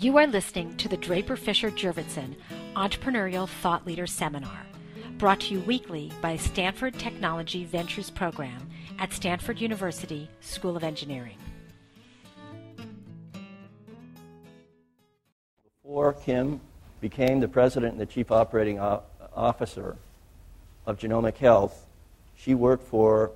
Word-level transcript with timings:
You 0.00 0.16
are 0.16 0.26
listening 0.26 0.78
to 0.78 0.88
the 0.88 0.96
Draper 0.96 1.36
Fisher 1.36 1.70
Jurvetson 1.70 2.34
Entrepreneurial 2.74 3.46
Thought 3.46 3.86
Leader 3.86 4.06
Seminar, 4.06 4.64
brought 5.18 5.40
to 5.40 5.52
you 5.52 5.60
weekly 5.60 6.10
by 6.22 6.38
Stanford 6.38 6.94
Technology 6.94 7.66
Ventures 7.66 8.08
Program 8.08 8.66
at 8.98 9.12
Stanford 9.12 9.60
University 9.60 10.30
School 10.40 10.74
of 10.74 10.84
Engineering. 10.84 11.36
Before 15.82 16.14
Kim 16.14 16.62
became 17.02 17.38
the 17.38 17.48
president 17.48 17.92
and 17.92 18.00
the 18.00 18.06
chief 18.06 18.32
operating 18.32 18.80
officer 18.80 19.98
of 20.86 20.98
Genomic 20.98 21.36
Health, 21.36 21.84
she 22.36 22.54
worked 22.54 22.84
for 22.88 23.32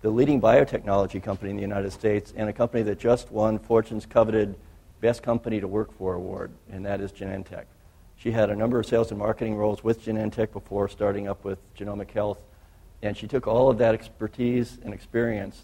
the 0.00 0.10
leading 0.10 0.40
biotechnology 0.40 1.22
company 1.22 1.50
in 1.50 1.56
the 1.56 1.62
United 1.62 1.92
States 1.92 2.34
and 2.36 2.48
a 2.48 2.52
company 2.52 2.82
that 2.82 2.98
just 2.98 3.30
won 3.30 3.56
Fortune's 3.56 4.04
coveted 4.04 4.56
Best 5.02 5.24
Company 5.24 5.58
to 5.58 5.66
Work 5.66 5.92
For 5.98 6.14
award, 6.14 6.52
and 6.70 6.86
that 6.86 7.00
is 7.00 7.10
Genentech. 7.10 7.64
She 8.16 8.30
had 8.30 8.50
a 8.50 8.54
number 8.54 8.78
of 8.78 8.86
sales 8.86 9.10
and 9.10 9.18
marketing 9.18 9.56
roles 9.56 9.82
with 9.82 10.04
Genentech 10.04 10.52
before 10.52 10.88
starting 10.88 11.26
up 11.26 11.44
with 11.44 11.58
Genomic 11.74 12.12
Health, 12.12 12.38
and 13.02 13.16
she 13.16 13.26
took 13.26 13.48
all 13.48 13.68
of 13.68 13.78
that 13.78 13.94
expertise 13.94 14.78
and 14.84 14.94
experience 14.94 15.62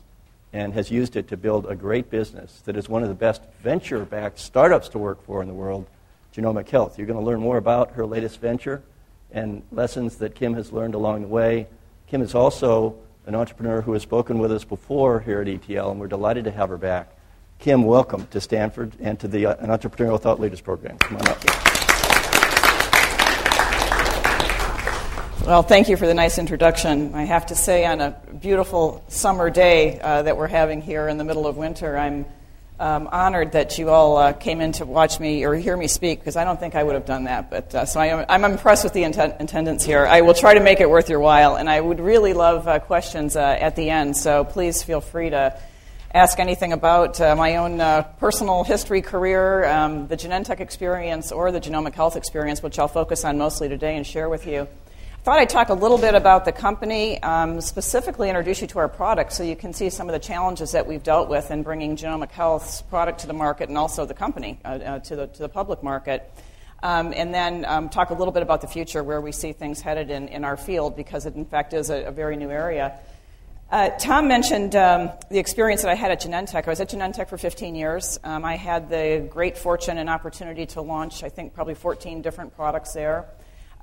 and 0.53 0.75
has 0.75 0.91
used 0.91 1.15
it 1.15 1.29
to 1.29 1.37
build 1.37 1.67
a 1.67 1.77
great 1.77 2.11
business 2.11 2.63
that 2.65 2.77
is 2.77 2.89
one 2.89 3.05
of 3.05 3.09
the 3.09 3.15
best 3.15 3.43
venture 3.63 4.05
backed 4.05 4.41
startups 4.41 4.89
to 4.89 4.99
work 4.99 5.25
for 5.25 5.41
in 5.41 5.47
the 5.47 5.55
world, 5.55 5.87
Genomic 6.35 6.69
Health. 6.69 6.99
You're 6.99 7.07
going 7.07 7.21
to 7.21 7.25
learn 7.25 7.39
more 7.39 7.59
about 7.59 7.93
her 7.93 8.05
latest 8.05 8.41
venture 8.41 8.83
and 9.31 9.63
lessons 9.71 10.17
that 10.17 10.35
Kim 10.35 10.55
has 10.55 10.73
learned 10.73 10.95
along 10.95 11.23
the 11.23 11.29
way. 11.29 11.69
Kim 12.09 12.23
is 12.23 12.35
also 12.35 12.97
an 13.25 13.37
entrepreneur 13.37 13.83
who 13.83 13.93
has 13.93 14.03
spoken 14.03 14.41
with 14.41 14.51
us 14.51 14.65
before 14.65 15.21
here 15.21 15.41
at 15.41 15.47
ETL, 15.47 15.93
and 15.93 16.01
we're 16.01 16.09
delighted 16.09 16.43
to 16.43 16.51
have 16.51 16.71
her 16.71 16.77
back. 16.77 17.15
Kim, 17.59 17.83
welcome 17.83 18.25
to 18.29 18.41
Stanford 18.41 18.93
and 19.01 19.19
to 19.19 19.27
the 19.27 19.47
uh, 19.47 19.57
an 19.57 19.71
Entrepreneurial 19.71 20.21
Thought 20.21 20.39
Leaders 20.39 20.61
Program. 20.61 20.97
Come 20.99 21.17
on 21.17 21.27
up. 21.27 21.45
Well, 25.45 25.65
thank 25.65 25.89
you 25.89 25.97
for 25.97 26.07
the 26.07 26.15
nice 26.15 26.39
introduction. 26.39 27.17
I 27.17 27.25
have 27.25 27.47
to 27.47 27.57
say, 27.57 27.85
on 27.85 28.01
a 28.01 28.11
beautiful 28.41 29.03
summer 29.09 29.51
day 29.51 29.99
uh, 29.99 30.23
that 30.23 30.37
we're 30.37 30.47
having 30.47 30.81
here 30.81 31.09
in 31.09 31.19
the 31.19 31.25
middle 31.25 31.49
of 31.49 31.57
winter, 31.57 31.99
I'm 31.99 32.27
um, 32.79 33.09
honored 33.11 33.51
that 33.53 33.77
you 33.77 33.91
all 33.91 34.19
uh, 34.19 34.35
came 34.35 34.61
in 34.61 34.71
to 34.73 34.87
watch 34.87 35.19
me 35.19 35.45
or 35.45 35.57
hear 35.57 35.77
me 35.77 35.89
speak 35.89 36.21
because 36.21 36.37
I 36.37 36.45
don't 36.45 36.61
think 36.61 36.77
I 36.77 36.85
would 36.85 36.95
have 36.95 37.07
done 37.07 37.25
that. 37.25 37.51
But 37.51 37.75
uh, 37.75 37.87
so 37.87 37.99
I 37.99 38.07
am, 38.07 38.25
I'm 38.29 38.45
impressed 38.45 38.85
with 38.85 38.93
the 38.93 39.03
intent, 39.03 39.35
attendance 39.41 39.85
here. 39.85 40.07
I 40.07 40.21
will 40.21 40.35
try 40.35 40.55
to 40.55 40.61
make 40.61 40.81
it 40.81 40.89
worth 40.89 41.11
your 41.11 41.19
while, 41.19 41.57
and 41.57 41.69
I 41.69 41.81
would 41.81 41.99
really 41.99 42.35
love 42.35 42.69
uh, 42.69 42.79
questions 42.79 43.35
uh, 43.35 43.41
at 43.41 43.75
the 43.75 43.91
end. 43.91 44.17
So 44.17 44.45
please 44.45 44.85
feel 44.85 45.01
free 45.01 45.31
to 45.31 45.59
ask 46.15 46.39
anything 46.41 46.73
about 46.73 47.21
uh, 47.21 47.37
my 47.37 47.57
own 47.57 47.81
uh, 47.81 48.03
personal 48.19 48.65
history, 48.65 49.03
career, 49.03 49.67
um, 49.67 50.07
the 50.09 50.17
Genentech 50.17 50.61
experience, 50.61 51.31
or 51.33 51.53
the 51.53 51.61
genomic 51.61 51.95
health 51.95 52.17
experience, 52.17 52.63
which 52.63 52.79
I'll 52.79 52.89
focus 52.89 53.25
on 53.25 53.37
mostly 53.37 53.69
today 53.69 53.97
and 53.97 54.07
share 54.07 54.29
with 54.29 54.47
you. 54.47 54.63
I 54.63 55.21
thought 55.23 55.39
I'd 55.41 55.51
talk 55.51 55.69
a 55.69 55.75
little 55.75 55.99
bit 55.99 56.15
about 56.15 56.47
the 56.47 56.53
company, 56.53 57.23
um, 57.23 57.61
specifically 57.61 58.31
introduce 58.31 58.63
you 58.63 58.67
to 58.69 58.79
our 58.79 58.89
product 58.89 59.33
so 59.33 59.43
you 59.43 59.57
can 59.57 59.75
see 59.75 59.91
some 59.91 60.09
of 60.09 60.15
the 60.15 60.19
challenges 60.19 60.73
that 60.73 60.87
we've 60.87 61.03
dealt 61.03 61.29
with 61.29 61.51
in 61.51 61.63
bringing 61.63 61.97
Genomic 61.97 62.31
Health's 62.31 62.81
product 62.81 63.21
to 63.21 63.27
the 63.27 63.35
market 63.35 63.69
and 63.69 63.77
also 63.77 64.07
the 64.07 64.15
company 64.15 64.59
uh, 64.65 64.69
uh, 64.69 64.99
to, 65.01 65.17
the, 65.17 65.27
to 65.27 65.43
the 65.43 65.49
public 65.49 65.83
market. 65.83 66.33
Um, 66.83 67.13
and 67.15 67.35
then 67.35 67.67
um, 67.67 67.89
talk 67.91 68.09
a 68.09 68.15
little 68.15 68.33
bit 68.33 68.43
about 68.43 68.63
the 68.63 68.69
future, 68.69 69.03
where 69.03 69.21
we 69.21 69.33
see 69.33 69.53
things 69.53 69.83
headed 69.83 70.11
in, 70.11 70.29
in 70.29 70.45
our 70.45 70.57
field, 70.57 70.97
because 70.97 71.27
it, 71.27 71.35
in 71.35 71.45
fact, 71.45 71.75
is 71.75 71.91
a, 71.91 72.05
a 72.05 72.13
very 72.13 72.37
new 72.37 72.51
area. 72.51 72.99
Uh, 73.71 73.91
Tom 73.99 74.29
mentioned 74.29 74.75
um, 74.75 75.11
the 75.29 75.39
experience 75.39 75.83
that 75.83 75.91
I 75.91 75.95
had 75.95 76.11
at 76.11 76.23
Genentech. 76.23 76.67
I 76.67 76.71
was 76.71 76.81
at 76.81 76.89
Genentech 76.89 77.29
for 77.29 77.37
15 77.37 77.75
years. 77.75 78.19
Um, 78.25 78.43
I 78.43 78.57
had 78.57 78.89
the 78.89 79.29
great 79.31 79.59
fortune 79.59 79.99
and 79.99 80.09
opportunity 80.09 80.65
to 80.67 80.81
launch, 80.81 81.23
I 81.23 81.29
think, 81.29 81.53
probably 81.53 81.75
14 81.75 82.23
different 82.23 82.57
products 82.57 82.95
there, 82.95 83.27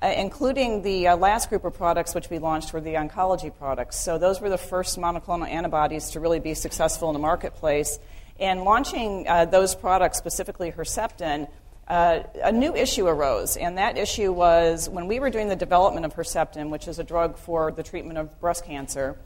uh, 0.02 0.12
including 0.16 0.82
the 0.82 1.06
uh, 1.06 1.16
last 1.16 1.50
group 1.50 1.64
of 1.64 1.74
products 1.74 2.16
which 2.16 2.28
we 2.30 2.40
launched 2.40 2.72
were 2.72 2.80
the 2.80 2.94
oncology 2.94 3.56
products. 3.56 4.00
So 4.00 4.18
those 4.18 4.40
were 4.40 4.48
the 4.48 4.58
first 4.58 4.98
monoclonal 4.98 5.48
antibodies 5.48 6.10
to 6.10 6.20
really 6.20 6.40
be 6.40 6.54
successful 6.54 7.08
in 7.08 7.12
the 7.12 7.20
marketplace. 7.20 8.00
And 8.40 8.64
launching 8.64 9.28
uh, 9.28 9.44
those 9.44 9.76
products, 9.76 10.18
specifically 10.18 10.72
Herceptin, 10.72 11.48
uh, 11.86 12.24
a 12.42 12.50
new 12.50 12.74
issue 12.74 13.06
arose, 13.06 13.56
and 13.56 13.78
that 13.78 13.96
issue 13.96 14.32
was 14.32 14.88
when 14.88 15.06
we 15.06 15.20
were 15.20 15.30
doing 15.30 15.46
the 15.48 15.54
development 15.54 16.04
of 16.04 16.12
Herceptin, 16.16 16.70
which 16.70 16.88
is 16.88 16.98
a 16.98 17.04
drug 17.04 17.38
for 17.38 17.70
the 17.70 17.84
treatment 17.84 18.18
of 18.18 18.40
breast 18.40 18.64
cancer 18.64 19.16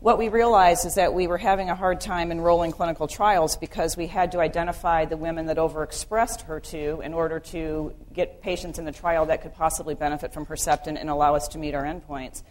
what 0.00 0.16
we 0.16 0.30
realized 0.30 0.86
is 0.86 0.94
that 0.94 1.12
we 1.12 1.26
were 1.26 1.36
having 1.36 1.68
a 1.68 1.74
hard 1.74 2.00
time 2.00 2.32
enrolling 2.32 2.72
clinical 2.72 3.06
trials 3.06 3.58
because 3.58 3.98
we 3.98 4.06
had 4.06 4.32
to 4.32 4.40
identify 4.40 5.04
the 5.04 5.16
women 5.16 5.46
that 5.46 5.58
overexpressed 5.58 6.46
HER2 6.46 7.04
in 7.04 7.12
order 7.12 7.38
to 7.38 7.94
get 8.14 8.40
patients 8.40 8.78
in 8.78 8.86
the 8.86 8.92
trial 8.92 9.26
that 9.26 9.42
could 9.42 9.54
possibly 9.54 9.94
benefit 9.94 10.32
from 10.32 10.46
Herceptin 10.46 10.98
and 10.98 11.10
allow 11.10 11.34
us 11.34 11.48
to 11.48 11.58
meet 11.58 11.74
our 11.74 11.84
endpoints. 11.84 12.42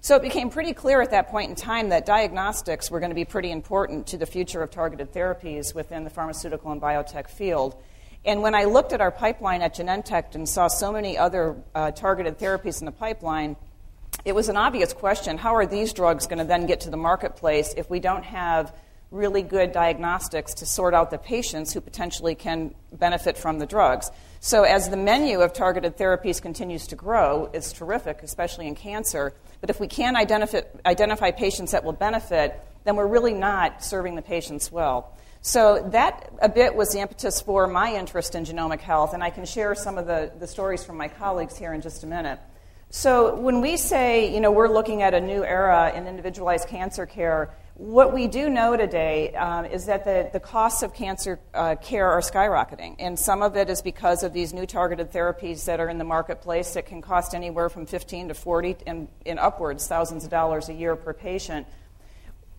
So 0.00 0.16
it 0.16 0.22
became 0.22 0.50
pretty 0.50 0.72
clear 0.72 1.00
at 1.00 1.12
that 1.12 1.28
point 1.28 1.48
in 1.48 1.54
time 1.54 1.90
that 1.90 2.06
diagnostics 2.06 2.90
were 2.90 2.98
going 2.98 3.10
to 3.10 3.16
be 3.16 3.24
pretty 3.24 3.52
important 3.52 4.08
to 4.08 4.18
the 4.18 4.26
future 4.26 4.62
of 4.62 4.72
targeted 4.72 5.12
therapies 5.12 5.76
within 5.76 6.02
the 6.02 6.10
pharmaceutical 6.10 6.72
and 6.72 6.82
biotech 6.82 7.28
field. 7.28 7.80
And 8.24 8.42
when 8.42 8.56
I 8.56 8.64
looked 8.64 8.92
at 8.92 9.00
our 9.00 9.12
pipeline 9.12 9.62
at 9.62 9.76
Genentech 9.76 10.34
and 10.34 10.48
saw 10.48 10.66
so 10.66 10.90
many 10.90 11.16
other 11.16 11.56
uh, 11.72 11.92
targeted 11.92 12.38
therapies 12.40 12.80
in 12.80 12.86
the 12.86 12.92
pipeline, 12.92 13.54
it 14.26 14.34
was 14.34 14.48
an 14.48 14.56
obvious 14.56 14.92
question 14.92 15.38
how 15.38 15.54
are 15.54 15.66
these 15.66 15.92
drugs 15.92 16.26
going 16.26 16.40
to 16.40 16.44
then 16.44 16.66
get 16.66 16.80
to 16.80 16.90
the 16.90 16.96
marketplace 16.96 17.72
if 17.76 17.88
we 17.88 18.00
don't 18.00 18.24
have 18.24 18.74
really 19.12 19.40
good 19.40 19.70
diagnostics 19.70 20.52
to 20.54 20.66
sort 20.66 20.92
out 20.92 21.12
the 21.12 21.16
patients 21.16 21.72
who 21.72 21.80
potentially 21.80 22.34
can 22.34 22.74
benefit 22.92 23.38
from 23.38 23.60
the 23.60 23.66
drugs? 23.66 24.10
So, 24.40 24.64
as 24.64 24.90
the 24.90 24.96
menu 24.96 25.40
of 25.40 25.52
targeted 25.52 25.96
therapies 25.96 26.42
continues 26.42 26.88
to 26.88 26.96
grow, 26.96 27.48
it's 27.54 27.72
terrific, 27.72 28.24
especially 28.24 28.66
in 28.66 28.74
cancer. 28.74 29.32
But 29.60 29.70
if 29.70 29.78
we 29.78 29.86
can't 29.86 30.16
identify, 30.16 30.62
identify 30.84 31.30
patients 31.30 31.70
that 31.70 31.84
will 31.84 31.92
benefit, 31.92 32.60
then 32.82 32.96
we're 32.96 33.06
really 33.06 33.32
not 33.32 33.84
serving 33.84 34.16
the 34.16 34.22
patients 34.22 34.72
well. 34.72 35.16
So, 35.40 35.88
that 35.92 36.32
a 36.42 36.48
bit 36.48 36.74
was 36.74 36.90
the 36.90 36.98
impetus 36.98 37.40
for 37.40 37.68
my 37.68 37.94
interest 37.94 38.34
in 38.34 38.44
genomic 38.44 38.80
health, 38.80 39.14
and 39.14 39.22
I 39.22 39.30
can 39.30 39.46
share 39.46 39.76
some 39.76 39.98
of 39.98 40.06
the, 40.08 40.32
the 40.36 40.48
stories 40.48 40.82
from 40.82 40.96
my 40.96 41.06
colleagues 41.06 41.56
here 41.56 41.72
in 41.72 41.80
just 41.80 42.02
a 42.02 42.08
minute. 42.08 42.40
So, 42.90 43.34
when 43.34 43.60
we 43.60 43.76
say, 43.76 44.32
you 44.32 44.40
know, 44.40 44.52
we're 44.52 44.68
looking 44.68 45.02
at 45.02 45.12
a 45.12 45.20
new 45.20 45.44
era 45.44 45.92
in 45.94 46.06
individualized 46.06 46.68
cancer 46.68 47.04
care, 47.04 47.50
what 47.74 48.14
we 48.14 48.26
do 48.26 48.48
know 48.48 48.74
today 48.74 49.34
um, 49.34 49.66
is 49.66 49.84
that 49.86 50.04
the, 50.04 50.30
the 50.32 50.40
costs 50.40 50.82
of 50.82 50.94
cancer 50.94 51.38
uh, 51.52 51.74
care 51.74 52.08
are 52.08 52.20
skyrocketing. 52.20 52.96
And 52.98 53.18
some 53.18 53.42
of 53.42 53.54
it 53.56 53.68
is 53.68 53.82
because 53.82 54.22
of 54.22 54.32
these 54.32 54.54
new 54.54 54.64
targeted 54.64 55.12
therapies 55.12 55.66
that 55.66 55.78
are 55.78 55.88
in 55.90 55.98
the 55.98 56.04
marketplace 56.04 56.72
that 56.72 56.86
can 56.86 57.02
cost 57.02 57.34
anywhere 57.34 57.68
from 57.68 57.84
15 57.84 58.28
to 58.28 58.34
40 58.34 58.76
and, 58.86 59.08
and 59.26 59.38
upwards 59.38 59.86
thousands 59.86 60.24
of 60.24 60.30
dollars 60.30 60.70
a 60.70 60.72
year 60.72 60.96
per 60.96 61.12
patient. 61.12 61.66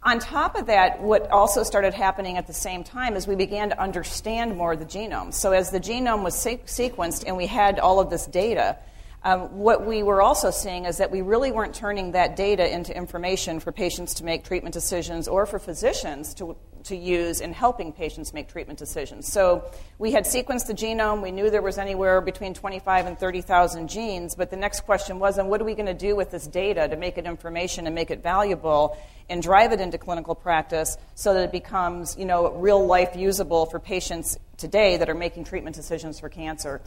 On 0.03 0.19
top 0.19 0.55
of 0.55 0.67
that, 0.67 1.01
what 1.01 1.31
also 1.31 1.63
started 1.63 1.95
happening 1.95 2.37
at 2.37 2.45
the 2.45 2.53
same 2.53 2.83
time 2.83 3.15
is 3.15 3.27
we 3.27 3.35
began 3.35 3.69
to 3.69 3.81
understand 3.81 4.55
more 4.55 4.73
of 4.73 4.79
the 4.79 4.85
genome. 4.85 5.33
So, 5.33 5.51
as 5.51 5.71
the 5.71 5.79
genome 5.79 6.23
was 6.23 6.35
se- 6.35 6.61
sequenced 6.67 7.23
and 7.25 7.35
we 7.35 7.47
had 7.47 7.79
all 7.79 7.99
of 7.99 8.11
this 8.11 8.27
data, 8.27 8.77
um, 9.23 9.57
what 9.57 9.85
we 9.85 10.03
were 10.03 10.21
also 10.21 10.51
seeing 10.51 10.85
is 10.85 10.97
that 10.97 11.11
we 11.11 11.21
really 11.21 11.51
weren't 11.51 11.73
turning 11.73 12.11
that 12.11 12.35
data 12.35 12.71
into 12.71 12.95
information 12.95 13.59
for 13.59 13.71
patients 13.71 14.13
to 14.15 14.23
make 14.23 14.43
treatment 14.43 14.73
decisions 14.73 15.27
or 15.27 15.45
for 15.45 15.57
physicians 15.57 16.35
to, 16.35 16.55
to 16.83 16.95
use 16.95 17.41
in 17.41 17.51
helping 17.51 17.91
patients 17.91 18.31
make 18.31 18.47
treatment 18.47 18.77
decisions. 18.77 19.31
So 19.31 19.69
we 19.97 20.11
had 20.11 20.25
sequenced 20.25 20.67
the 20.67 20.73
genome. 20.73 21.23
We 21.23 21.31
knew 21.31 21.49
there 21.49 21.63
was 21.63 21.79
anywhere 21.79 22.21
between 22.21 22.53
25 22.53 23.07
and 23.07 23.19
30,000 23.19 23.87
genes. 23.87 24.35
But 24.35 24.51
the 24.51 24.55
next 24.55 24.81
question 24.81 25.17
was, 25.17 25.39
and 25.39 25.49
what 25.49 25.61
are 25.61 25.65
we 25.65 25.73
going 25.73 25.87
to 25.87 25.95
do 25.95 26.15
with 26.15 26.29
this 26.29 26.45
data 26.45 26.87
to 26.87 26.95
make 26.95 27.17
it 27.17 27.25
information 27.25 27.87
and 27.87 27.95
make 27.95 28.11
it 28.11 28.21
valuable 28.21 28.97
and 29.29 29.41
drive 29.41 29.73
it 29.73 29.81
into 29.81 29.97
clinical 29.97 30.35
practice 30.35 30.95
so 31.15 31.33
that 31.33 31.43
it 31.43 31.51
becomes, 31.51 32.15
you 32.17 32.25
know, 32.25 32.51
real 32.51 32.85
life 32.85 33.15
usable 33.15 33.65
for 33.65 33.79
patients 33.79 34.37
today 34.57 34.97
that 34.97 35.09
are 35.09 35.15
making 35.15 35.43
treatment 35.43 35.75
decisions 35.75 36.19
for 36.19 36.29
cancer? 36.29 36.81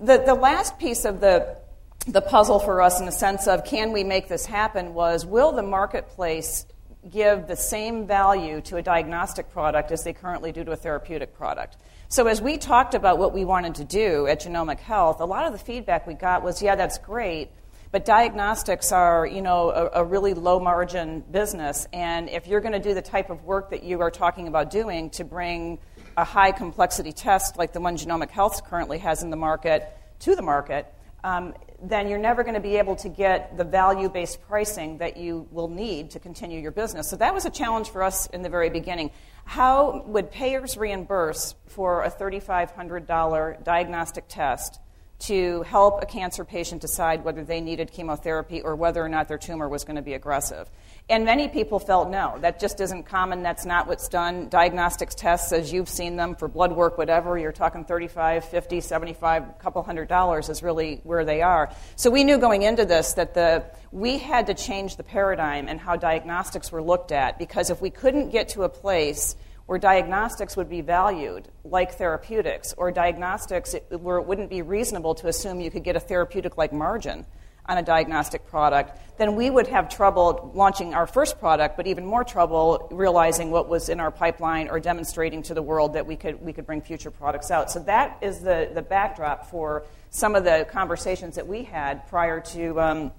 The, 0.00 0.22
the 0.24 0.34
last 0.34 0.78
piece 0.78 1.04
of 1.04 1.20
the, 1.20 1.58
the 2.06 2.22
puzzle 2.22 2.58
for 2.58 2.80
us, 2.80 3.00
in 3.00 3.06
the 3.06 3.12
sense 3.12 3.46
of 3.46 3.66
can 3.66 3.92
we 3.92 4.02
make 4.02 4.28
this 4.28 4.46
happen, 4.46 4.94
was 4.94 5.26
will 5.26 5.52
the 5.52 5.62
marketplace 5.62 6.64
give 7.10 7.46
the 7.46 7.56
same 7.56 8.06
value 8.06 8.62
to 8.62 8.78
a 8.78 8.82
diagnostic 8.82 9.50
product 9.52 9.92
as 9.92 10.02
they 10.02 10.14
currently 10.14 10.52
do 10.52 10.64
to 10.64 10.72
a 10.72 10.76
therapeutic 10.76 11.34
product? 11.34 11.76
So, 12.08 12.26
as 12.28 12.40
we 12.40 12.56
talked 12.56 12.94
about 12.94 13.18
what 13.18 13.34
we 13.34 13.44
wanted 13.44 13.74
to 13.76 13.84
do 13.84 14.26
at 14.26 14.40
Genomic 14.40 14.80
Health, 14.80 15.20
a 15.20 15.26
lot 15.26 15.46
of 15.46 15.52
the 15.52 15.58
feedback 15.58 16.06
we 16.06 16.14
got 16.14 16.42
was, 16.42 16.62
yeah, 16.62 16.76
that's 16.76 16.96
great, 16.96 17.50
but 17.92 18.06
diagnostics 18.06 18.92
are, 18.92 19.26
you 19.26 19.42
know, 19.42 19.70
a, 19.70 20.00
a 20.00 20.04
really 20.04 20.32
low 20.32 20.60
margin 20.60 21.20
business. 21.30 21.86
And 21.92 22.30
if 22.30 22.46
you're 22.46 22.60
going 22.60 22.72
to 22.72 22.80
do 22.80 22.94
the 22.94 23.02
type 23.02 23.28
of 23.28 23.44
work 23.44 23.70
that 23.70 23.82
you 23.82 24.00
are 24.00 24.10
talking 24.10 24.48
about 24.48 24.70
doing 24.70 25.10
to 25.10 25.24
bring 25.24 25.78
a 26.20 26.24
high 26.24 26.52
complexity 26.52 27.12
test 27.12 27.56
like 27.56 27.72
the 27.72 27.80
one 27.80 27.96
Genomic 27.96 28.30
Health 28.30 28.68
currently 28.68 28.98
has 28.98 29.22
in 29.22 29.30
the 29.30 29.36
market 29.36 29.88
to 30.20 30.36
the 30.36 30.42
market, 30.42 30.86
um, 31.24 31.54
then 31.82 32.08
you're 32.08 32.18
never 32.18 32.42
going 32.42 32.54
to 32.54 32.60
be 32.60 32.76
able 32.76 32.94
to 32.96 33.08
get 33.08 33.56
the 33.56 33.64
value 33.64 34.10
based 34.10 34.42
pricing 34.46 34.98
that 34.98 35.16
you 35.16 35.48
will 35.50 35.68
need 35.68 36.10
to 36.10 36.18
continue 36.18 36.60
your 36.60 36.72
business. 36.72 37.08
So 37.08 37.16
that 37.16 37.32
was 37.32 37.46
a 37.46 37.50
challenge 37.50 37.88
for 37.88 38.02
us 38.02 38.26
in 38.26 38.42
the 38.42 38.50
very 38.50 38.68
beginning. 38.68 39.10
How 39.46 40.02
would 40.06 40.30
payers 40.30 40.76
reimburse 40.76 41.54
for 41.66 42.04
a 42.04 42.10
$3,500 42.10 43.64
diagnostic 43.64 44.24
test 44.28 44.78
to 45.20 45.62
help 45.62 46.02
a 46.02 46.06
cancer 46.06 46.44
patient 46.44 46.80
decide 46.80 47.24
whether 47.24 47.44
they 47.44 47.60
needed 47.60 47.92
chemotherapy 47.92 48.60
or 48.62 48.74
whether 48.74 49.04
or 49.04 49.08
not 49.08 49.28
their 49.28 49.38
tumor 49.38 49.68
was 49.68 49.84
going 49.84 49.96
to 49.96 50.02
be 50.02 50.14
aggressive? 50.14 50.68
And 51.08 51.24
many 51.24 51.48
people 51.48 51.78
felt 51.78 52.08
no, 52.08 52.38
that 52.40 52.60
just 52.60 52.80
isn't 52.80 53.02
common. 53.02 53.42
That's 53.42 53.66
not 53.66 53.88
what's 53.88 54.08
done. 54.08 54.48
Diagnostics 54.48 55.14
tests, 55.14 55.52
as 55.52 55.72
you've 55.72 55.88
seen 55.88 56.16
them 56.16 56.36
for 56.36 56.46
blood 56.46 56.72
work, 56.72 56.96
whatever, 56.98 57.36
you're 57.36 57.52
talking 57.52 57.84
35, 57.84 58.44
50, 58.44 58.80
75, 58.80 59.42
a 59.42 59.46
couple 59.54 59.82
hundred 59.82 60.08
dollars 60.08 60.48
is 60.48 60.62
really 60.62 61.00
where 61.02 61.24
they 61.24 61.42
are. 61.42 61.74
So 61.96 62.10
we 62.10 62.22
knew 62.22 62.38
going 62.38 62.62
into 62.62 62.84
this 62.84 63.14
that 63.14 63.34
the, 63.34 63.64
we 63.90 64.18
had 64.18 64.46
to 64.46 64.54
change 64.54 64.96
the 64.96 65.02
paradigm 65.02 65.68
and 65.68 65.80
how 65.80 65.96
diagnostics 65.96 66.70
were 66.70 66.82
looked 66.82 67.12
at 67.12 67.38
because 67.38 67.70
if 67.70 67.82
we 67.82 67.90
couldn't 67.90 68.30
get 68.30 68.50
to 68.50 68.62
a 68.62 68.68
place 68.68 69.34
where 69.70 69.78
diagnostics 69.78 70.56
would 70.56 70.68
be 70.68 70.80
valued 70.80 71.46
like 71.62 71.92
therapeutics, 71.92 72.74
or 72.76 72.90
diagnostics 72.90 73.76
where 73.90 74.16
it 74.16 74.26
wouldn't 74.26 74.50
be 74.50 74.62
reasonable 74.62 75.14
to 75.14 75.28
assume 75.28 75.60
you 75.60 75.70
could 75.70 75.84
get 75.84 75.94
a 75.94 76.00
therapeutic 76.00 76.58
like 76.58 76.72
margin 76.72 77.24
on 77.66 77.78
a 77.78 77.82
diagnostic 77.84 78.44
product, 78.48 78.98
then 79.16 79.36
we 79.36 79.48
would 79.48 79.68
have 79.68 79.88
trouble 79.88 80.50
launching 80.56 80.92
our 80.92 81.06
first 81.06 81.38
product, 81.38 81.76
but 81.76 81.86
even 81.86 82.04
more 82.04 82.24
trouble 82.24 82.88
realizing 82.90 83.52
what 83.52 83.68
was 83.68 83.88
in 83.88 84.00
our 84.00 84.10
pipeline 84.10 84.68
or 84.68 84.80
demonstrating 84.80 85.40
to 85.40 85.54
the 85.54 85.62
world 85.62 85.92
that 85.92 86.04
we 86.04 86.16
could, 86.16 86.42
we 86.42 86.52
could 86.52 86.66
bring 86.66 86.80
future 86.80 87.12
products 87.12 87.52
out. 87.52 87.70
So 87.70 87.78
that 87.84 88.18
is 88.22 88.40
the, 88.40 88.72
the 88.74 88.82
backdrop 88.82 89.50
for 89.52 89.84
some 90.10 90.34
of 90.34 90.42
the 90.42 90.66
conversations 90.72 91.36
that 91.36 91.46
we 91.46 91.62
had 91.62 92.08
prior 92.08 92.40
to 92.40 92.80
um, 92.80 93.12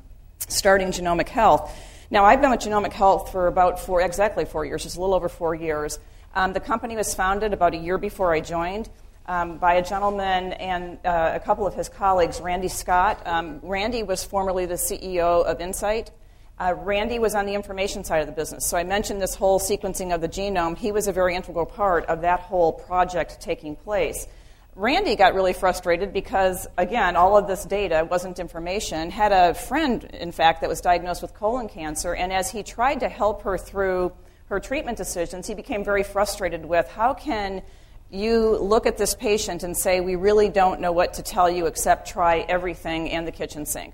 starting 0.49 0.89
Genomic 0.89 1.29
Health. 1.29 1.73
Now, 2.09 2.25
I've 2.25 2.41
been 2.41 2.51
with 2.51 2.59
Genomic 2.59 2.91
Health 2.91 3.31
for 3.31 3.47
about 3.47 3.79
four, 3.79 4.01
exactly 4.01 4.43
four 4.43 4.65
years, 4.65 4.83
just 4.83 4.97
a 4.97 4.99
little 4.99 5.15
over 5.15 5.29
four 5.29 5.55
years. 5.55 5.97
Um, 6.33 6.53
the 6.53 6.59
company 6.61 6.95
was 6.95 7.13
founded 7.13 7.51
about 7.51 7.73
a 7.73 7.77
year 7.77 7.97
before 7.97 8.33
I 8.33 8.39
joined 8.39 8.89
um, 9.25 9.57
by 9.57 9.73
a 9.73 9.83
gentleman 9.83 10.53
and 10.53 10.97
uh, 11.05 11.31
a 11.35 11.39
couple 11.39 11.67
of 11.67 11.73
his 11.73 11.89
colleagues, 11.89 12.39
Randy 12.39 12.69
Scott. 12.69 13.21
Um, 13.25 13.59
Randy 13.61 14.03
was 14.03 14.23
formerly 14.23 14.65
the 14.65 14.75
CEO 14.75 15.43
of 15.43 15.59
Incyte. 15.59 16.09
Uh, 16.57 16.73
Randy 16.77 17.19
was 17.19 17.35
on 17.35 17.45
the 17.45 17.53
information 17.53 18.03
side 18.03 18.21
of 18.21 18.27
the 18.27 18.33
business. 18.33 18.65
So 18.65 18.77
I 18.77 18.83
mentioned 18.83 19.21
this 19.21 19.35
whole 19.35 19.59
sequencing 19.59 20.13
of 20.13 20.21
the 20.21 20.29
genome. 20.29 20.77
He 20.77 20.91
was 20.91 21.07
a 21.07 21.11
very 21.11 21.35
integral 21.35 21.65
part 21.65 22.05
of 22.05 22.21
that 22.21 22.39
whole 22.39 22.71
project 22.71 23.41
taking 23.41 23.75
place. 23.75 24.27
Randy 24.75 25.17
got 25.17 25.33
really 25.33 25.53
frustrated 25.53 26.13
because, 26.13 26.65
again, 26.77 27.17
all 27.17 27.35
of 27.35 27.45
this 27.45 27.65
data 27.65 28.07
wasn't 28.09 28.39
information. 28.39 29.11
Had 29.11 29.33
a 29.33 29.53
friend, 29.53 30.03
in 30.05 30.31
fact, 30.31 30.61
that 30.61 30.69
was 30.69 30.79
diagnosed 30.79 31.21
with 31.21 31.33
colon 31.33 31.67
cancer, 31.67 32.15
and 32.15 32.31
as 32.31 32.49
he 32.49 32.63
tried 32.63 33.01
to 33.01 33.09
help 33.09 33.41
her 33.41 33.57
through 33.57 34.13
her 34.51 34.59
treatment 34.59 34.97
decisions, 34.97 35.47
he 35.47 35.53
became 35.53 35.81
very 35.81 36.03
frustrated 36.03 36.65
with 36.65 36.85
how 36.89 37.13
can 37.13 37.63
you 38.09 38.57
look 38.57 38.85
at 38.85 38.97
this 38.97 39.15
patient 39.15 39.63
and 39.63 39.75
say, 39.75 40.01
We 40.01 40.17
really 40.17 40.49
don't 40.49 40.81
know 40.81 40.91
what 40.91 41.13
to 41.13 41.23
tell 41.23 41.49
you 41.49 41.67
except 41.67 42.09
try 42.09 42.39
everything 42.39 43.09
and 43.11 43.25
the 43.25 43.31
kitchen 43.31 43.65
sink. 43.65 43.93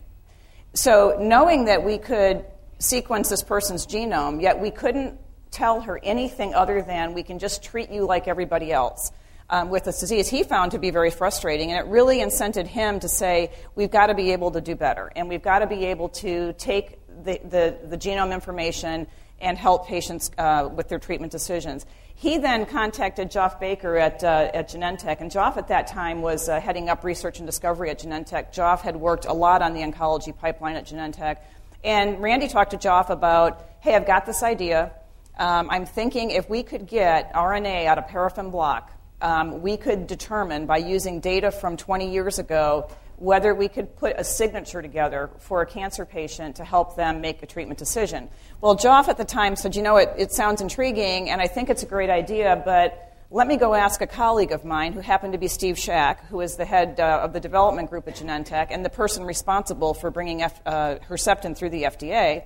So, 0.74 1.18
knowing 1.19 1.65
that 1.65 1.83
we 1.86 2.00
could 2.00 2.44
sequence 2.80 3.30
this 3.30 3.44
person's 3.44 3.86
genome, 3.86 4.42
yet 4.42 4.59
we 4.59 4.71
couldn't 4.71 5.19
tell 5.51 5.81
her 5.81 6.00
anything 6.01 6.56
other 6.56 6.81
than 6.81 7.13
we 7.13 7.21
can 7.21 7.38
just 7.38 7.63
treat 7.63 7.92
you 7.92 8.07
like 8.07 8.27
everybody 8.27 8.71
else. 8.71 9.12
Um, 9.51 9.69
with 9.69 9.83
this 9.83 10.00
disease, 10.00 10.27
he 10.27 10.42
found 10.42 10.71
to 10.71 10.80
be 10.80 10.89
very 10.89 11.12
frustrating, 11.12 11.71
and 11.71 11.80
it 11.80 11.89
really 11.89 12.18
incented 12.18 12.65
him 12.65 13.00
to 13.01 13.07
say, 13.07 13.51
We've 13.75 13.92
got 13.92 14.07
to 14.07 14.15
be 14.15 14.31
able 14.31 14.50
to 14.51 14.62
do 14.62 14.75
better, 14.75 15.12
and 15.15 15.30
we've 15.30 15.44
got 15.44 15.59
to 15.59 15.68
be 15.68 15.86
able 15.86 16.09
to 16.09 16.54
take 16.54 16.98
the, 17.24 17.39
the, 17.44 17.77
the 17.89 17.98
genome 17.98 18.33
information 18.33 19.06
and 19.39 19.57
help 19.57 19.87
patients 19.87 20.31
uh, 20.37 20.69
with 20.73 20.89
their 20.89 20.99
treatment 20.99 21.31
decisions. 21.31 21.85
He 22.15 22.39
then 22.39 22.65
contacted 22.65 23.29
Joff 23.29 23.59
Baker 23.59 23.95
at, 23.95 24.23
uh, 24.23 24.49
at 24.53 24.69
Genentech, 24.69 25.21
and 25.21 25.31
Joff 25.31 25.57
at 25.57 25.67
that 25.67 25.85
time 25.85 26.23
was 26.23 26.49
uh, 26.49 26.59
heading 26.59 26.89
up 26.89 27.03
research 27.03 27.37
and 27.37 27.45
discovery 27.45 27.91
at 27.91 27.99
Genentech. 27.99 28.53
Joff 28.53 28.81
had 28.81 28.95
worked 28.95 29.25
a 29.25 29.33
lot 29.33 29.61
on 29.61 29.73
the 29.73 29.81
oncology 29.81 30.35
pipeline 30.35 30.75
at 30.75 30.87
Genentech. 30.87 31.37
And 31.83 32.19
Randy 32.19 32.47
talked 32.47 32.71
to 32.71 32.77
Joff 32.77 33.09
about, 33.09 33.63
hey, 33.81 33.93
I've 33.93 34.07
got 34.07 34.25
this 34.25 34.41
idea. 34.41 34.93
Um, 35.37 35.69
I'm 35.69 35.85
thinking 35.85 36.31
if 36.31 36.49
we 36.49 36.63
could 36.63 36.87
get 36.87 37.31
RNA 37.33 37.85
out 37.85 37.99
of 37.99 38.07
paraffin 38.07 38.49
block, 38.49 38.91
um, 39.21 39.61
we 39.61 39.77
could 39.77 40.07
determine 40.07 40.65
by 40.65 40.77
using 40.77 41.19
data 41.19 41.51
from 41.51 41.77
20 41.77 42.11
years 42.11 42.39
ago 42.39 42.89
whether 43.17 43.53
we 43.53 43.67
could 43.67 43.95
put 43.97 44.15
a 44.17 44.23
signature 44.23 44.81
together 44.81 45.29
for 45.39 45.61
a 45.61 45.65
cancer 45.65 46.05
patient 46.05 46.55
to 46.55 46.63
help 46.63 46.95
them 46.95 47.19
make 47.19 47.41
a 47.41 47.47
treatment 47.47 47.79
decision. 47.79 48.29
Well, 48.61 48.77
Joff 48.77 49.07
at 49.07 49.17
the 49.17 49.25
time 49.25 49.55
said, 49.55 49.75
you 49.75 49.81
know, 49.81 49.97
it, 49.97 50.13
it 50.17 50.31
sounds 50.31 50.61
intriguing 50.61 51.29
and 51.31 51.41
I 51.41 51.47
think 51.47 51.69
it's 51.69 51.81
a 51.81 51.87
great 51.87 52.11
idea, 52.11 52.61
but 52.63 53.03
let 53.31 53.47
me 53.47 53.57
go 53.57 53.73
ask 53.73 54.01
a 54.01 54.07
colleague 54.07 54.51
of 54.51 54.63
mine 54.63 54.93
who 54.93 54.99
happened 54.99 55.33
to 55.33 55.39
be 55.39 55.47
Steve 55.47 55.79
Shak, 55.79 56.27
who 56.27 56.41
is 56.41 56.55
the 56.55 56.65
head 56.65 56.99
uh, 56.99 57.21
of 57.23 57.33
the 57.33 57.39
development 57.39 57.89
group 57.89 58.07
at 58.07 58.15
Genentech 58.15 58.67
and 58.69 58.85
the 58.85 58.89
person 58.89 59.23
responsible 59.25 59.95
for 59.95 60.11
bringing 60.11 60.43
F, 60.43 60.61
uh, 60.65 60.95
Herceptin 61.09 61.57
through 61.57 61.71
the 61.71 61.83
FDA. 61.83 62.43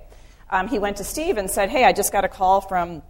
Um, 0.50 0.70
he 0.70 0.80
went 0.80 0.98
to 0.98 1.04
Steve 1.04 1.38
and 1.38 1.52
said, 1.52 1.70
hey, 1.70 1.84
I 1.84 1.92
just 1.92 2.12
got 2.12 2.24
a 2.24 2.30
call 2.30 2.62
from 2.62 3.04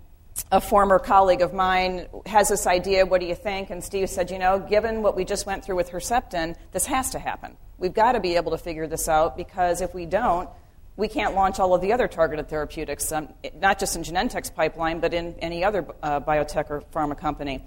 a 0.51 0.61
former 0.61 0.99
colleague 0.99 1.41
of 1.41 1.53
mine 1.53 2.07
has 2.25 2.49
this 2.49 2.67
idea. 2.67 3.05
What 3.05 3.21
do 3.21 3.27
you 3.27 3.35
think? 3.35 3.69
And 3.69 3.83
Steve 3.83 4.09
said, 4.09 4.31
You 4.31 4.39
know, 4.39 4.59
given 4.59 5.01
what 5.01 5.15
we 5.15 5.25
just 5.25 5.45
went 5.45 5.63
through 5.63 5.75
with 5.75 5.91
Herceptin, 5.91 6.55
this 6.71 6.85
has 6.85 7.11
to 7.11 7.19
happen. 7.19 7.57
We've 7.77 7.93
got 7.93 8.13
to 8.13 8.19
be 8.19 8.35
able 8.35 8.51
to 8.51 8.57
figure 8.57 8.87
this 8.87 9.09
out 9.09 9.35
because 9.35 9.81
if 9.81 9.93
we 9.93 10.05
don't, 10.05 10.49
we 10.97 11.07
can't 11.07 11.35
launch 11.35 11.59
all 11.59 11.73
of 11.73 11.81
the 11.81 11.93
other 11.93 12.07
targeted 12.07 12.49
therapeutics, 12.49 13.11
um, 13.11 13.29
not 13.55 13.79
just 13.79 13.95
in 13.95 14.03
Genentech's 14.03 14.51
pipeline, 14.51 14.99
but 14.99 15.13
in 15.13 15.35
any 15.39 15.63
other 15.63 15.85
uh, 16.03 16.19
biotech 16.19 16.69
or 16.69 16.81
pharma 16.93 17.17
company. 17.17 17.63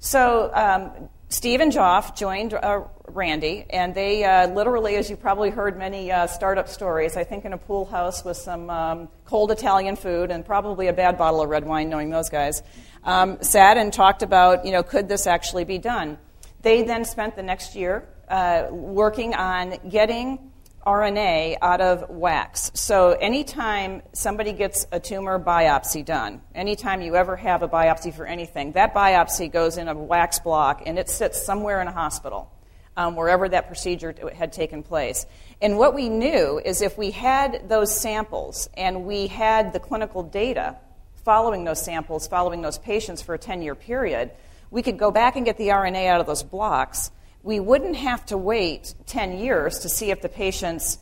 So 0.00 0.50
um, 0.52 1.08
Steve 1.28 1.60
and 1.60 1.72
Joff 1.72 2.16
joined 2.16 2.52
uh, 2.52 2.82
Randy, 3.14 3.64
and 3.70 3.94
they 3.94 4.24
uh, 4.24 4.48
literally, 4.48 4.96
as 4.96 5.08
you 5.08 5.16
probably 5.16 5.50
heard 5.50 5.78
many 5.78 6.10
uh, 6.10 6.26
startup 6.26 6.68
stories, 6.68 7.16
I 7.16 7.24
think 7.24 7.44
in 7.44 7.52
a 7.52 7.58
pool 7.58 7.84
house 7.84 8.24
with 8.24 8.36
some 8.36 8.68
um, 8.68 9.08
cold 9.24 9.50
Italian 9.50 9.96
food 9.96 10.30
and 10.30 10.44
probably 10.44 10.88
a 10.88 10.92
bad 10.92 11.16
bottle 11.16 11.40
of 11.40 11.48
red 11.48 11.64
wine, 11.64 11.88
knowing 11.88 12.10
those 12.10 12.28
guys, 12.28 12.62
um, 13.04 13.38
sat 13.40 13.76
and 13.76 13.92
talked 13.92 14.22
about, 14.22 14.66
you 14.66 14.72
know, 14.72 14.82
could 14.82 15.08
this 15.08 15.26
actually 15.26 15.64
be 15.64 15.78
done? 15.78 16.18
They 16.62 16.82
then 16.82 17.04
spent 17.04 17.36
the 17.36 17.42
next 17.42 17.76
year 17.76 18.08
uh, 18.28 18.66
working 18.70 19.34
on 19.34 19.78
getting 19.88 20.50
RNA 20.86 21.58
out 21.62 21.80
of 21.80 22.10
wax. 22.10 22.70
So, 22.74 23.12
anytime 23.12 24.02
somebody 24.12 24.52
gets 24.52 24.86
a 24.92 25.00
tumor 25.00 25.38
biopsy 25.38 26.04
done, 26.04 26.42
anytime 26.54 27.00
you 27.00 27.16
ever 27.16 27.36
have 27.36 27.62
a 27.62 27.68
biopsy 27.68 28.14
for 28.14 28.26
anything, 28.26 28.72
that 28.72 28.94
biopsy 28.94 29.50
goes 29.50 29.78
in 29.78 29.88
a 29.88 29.94
wax 29.94 30.38
block 30.40 30.82
and 30.84 30.98
it 30.98 31.08
sits 31.08 31.44
somewhere 31.44 31.80
in 31.80 31.88
a 31.88 31.92
hospital, 31.92 32.50
um, 32.96 33.16
wherever 33.16 33.48
that 33.48 33.66
procedure 33.66 34.14
had 34.34 34.52
taken 34.52 34.82
place. 34.82 35.26
And 35.60 35.78
what 35.78 35.94
we 35.94 36.08
knew 36.08 36.60
is 36.64 36.82
if 36.82 36.96
we 36.96 37.10
had 37.10 37.68
those 37.68 37.94
samples 37.94 38.68
and 38.76 39.04
we 39.04 39.26
had 39.26 39.72
the 39.72 39.80
clinical 39.80 40.22
data 40.22 40.76
following 41.24 41.64
those 41.64 41.82
samples, 41.82 42.28
following 42.28 42.62
those 42.62 42.78
patients 42.78 43.22
for 43.22 43.34
a 43.34 43.38
10 43.38 43.62
year 43.62 43.74
period, 43.74 44.30
we 44.70 44.82
could 44.82 44.98
go 44.98 45.10
back 45.10 45.36
and 45.36 45.44
get 45.44 45.56
the 45.56 45.68
RNA 45.68 46.06
out 46.08 46.20
of 46.20 46.26
those 46.26 46.42
blocks 46.42 47.10
we 47.44 47.60
wouldn't 47.60 47.96
have 47.96 48.24
to 48.26 48.38
wait 48.38 48.94
10 49.06 49.38
years 49.38 49.80
to 49.80 49.88
see 49.88 50.10
if 50.10 50.22
the 50.22 50.30
patients 50.30 50.98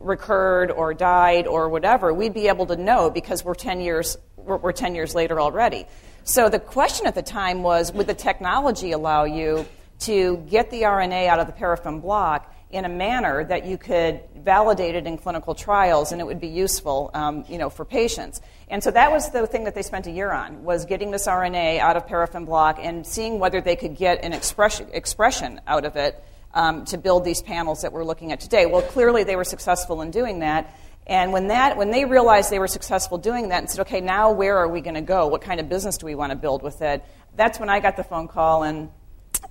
recurred 0.00 0.70
or 0.70 0.94
died 0.94 1.46
or 1.46 1.68
whatever. 1.68 2.12
We'd 2.12 2.32
be 2.32 2.48
able 2.48 2.66
to 2.66 2.76
know 2.76 3.10
because 3.10 3.44
we're 3.44 3.54
10 3.54 3.82
years, 3.82 4.16
we're 4.36 4.72
10 4.72 4.94
years 4.94 5.14
later 5.14 5.40
already. 5.40 5.86
So 6.24 6.48
the 6.48 6.58
question 6.58 7.06
at 7.06 7.14
the 7.14 7.22
time 7.22 7.62
was 7.62 7.92
would 7.92 8.06
the 8.06 8.14
technology 8.14 8.92
allow 8.92 9.24
you 9.24 9.66
to 10.06 10.38
get 10.48 10.70
the 10.70 10.82
RNA 10.82 11.28
out 11.28 11.40
of 11.40 11.46
the 11.46 11.52
paraffin 11.52 12.00
block 12.00 12.52
in 12.70 12.84
a 12.84 12.88
manner 12.88 13.44
that 13.44 13.64
you 13.66 13.78
could 13.78 14.20
validate 14.36 14.96
it 14.96 15.06
in 15.06 15.16
clinical 15.16 15.54
trials 15.54 16.10
and 16.10 16.20
it 16.20 16.24
would 16.24 16.40
be 16.40 16.48
useful 16.48 17.08
um, 17.14 17.44
you 17.48 17.56
know, 17.56 17.70
for 17.70 17.84
patients. 17.84 18.40
And 18.68 18.82
so 18.82 18.90
that 18.90 19.12
was 19.12 19.30
the 19.30 19.46
thing 19.46 19.64
that 19.64 19.76
they 19.76 19.82
spent 19.82 20.08
a 20.08 20.10
year 20.10 20.32
on, 20.32 20.64
was 20.64 20.84
getting 20.84 21.12
this 21.12 21.28
RNA 21.28 21.78
out 21.78 21.96
of 21.96 22.08
paraffin 22.08 22.44
block 22.44 22.78
and 22.80 23.06
seeing 23.06 23.38
whether 23.38 23.60
they 23.60 23.76
could 23.76 23.96
get 23.96 24.24
an 24.24 24.32
expression, 24.32 24.88
expression 24.92 25.60
out 25.68 25.84
of 25.84 25.94
it 25.94 26.22
um, 26.52 26.84
to 26.86 26.98
build 26.98 27.24
these 27.24 27.42
panels 27.42 27.82
that 27.82 27.92
we're 27.92 28.04
looking 28.04 28.32
at 28.32 28.40
today. 28.40 28.66
Well, 28.66 28.82
clearly 28.82 29.22
they 29.22 29.36
were 29.36 29.44
successful 29.44 30.02
in 30.02 30.10
doing 30.10 30.40
that. 30.40 30.76
And 31.06 31.32
when, 31.32 31.48
that, 31.48 31.76
when 31.76 31.92
they 31.92 32.04
realized 32.04 32.50
they 32.50 32.58
were 32.58 32.66
successful 32.66 33.18
doing 33.18 33.50
that 33.50 33.58
and 33.58 33.70
said, 33.70 33.82
okay, 33.82 34.00
now 34.00 34.32
where 34.32 34.56
are 34.56 34.68
we 34.68 34.80
going 34.80 34.94
to 34.94 35.02
go? 35.02 35.28
What 35.28 35.42
kind 35.42 35.60
of 35.60 35.68
business 35.68 35.98
do 35.98 36.06
we 36.06 36.14
want 36.16 36.30
to 36.30 36.36
build 36.36 36.62
with 36.62 36.82
it? 36.82 37.04
That's 37.36 37.60
when 37.60 37.68
I 37.68 37.78
got 37.80 37.96
the 37.96 38.04
phone 38.04 38.26
call 38.26 38.62
and 38.62 38.90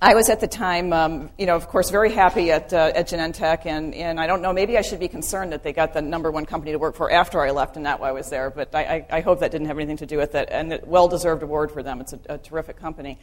I 0.04 0.12
was 0.12 0.28
at 0.28 0.40
the 0.40 0.46
time, 0.46 0.92
um, 0.92 1.30
you 1.38 1.46
know, 1.46 1.56
of 1.56 1.66
course, 1.68 1.88
very 1.88 2.12
happy 2.12 2.52
at, 2.52 2.74
uh, 2.74 2.92
at 2.94 3.08
Genentech, 3.08 3.64
and, 3.64 3.94
and 3.94 4.20
I 4.20 4.26
don't 4.26 4.42
know, 4.42 4.52
maybe 4.52 4.76
I 4.76 4.82
should 4.82 5.00
be 5.00 5.08
concerned 5.08 5.52
that 5.52 5.62
they 5.62 5.72
got 5.72 5.94
the 5.94 6.02
number 6.02 6.30
one 6.30 6.44
company 6.44 6.72
to 6.72 6.78
work 6.78 6.94
for 6.94 7.10
after 7.10 7.40
I 7.40 7.52
left 7.52 7.76
and 7.76 7.84
not 7.84 8.00
while 8.00 8.10
I 8.10 8.12
was 8.12 8.28
there, 8.28 8.50
but 8.50 8.74
I, 8.74 8.82
I, 8.82 9.06
I 9.10 9.20
hope 9.22 9.40
that 9.40 9.50
didn't 9.50 9.68
have 9.68 9.78
anything 9.78 9.96
to 9.96 10.06
do 10.06 10.18
with 10.18 10.34
it, 10.34 10.50
and 10.52 10.74
a 10.74 10.80
well 10.84 11.08
deserved 11.08 11.42
award 11.42 11.72
for 11.72 11.82
them. 11.82 12.02
It's 12.02 12.12
a, 12.12 12.20
a 12.28 12.36
terrific 12.36 12.76
company. 12.76 13.18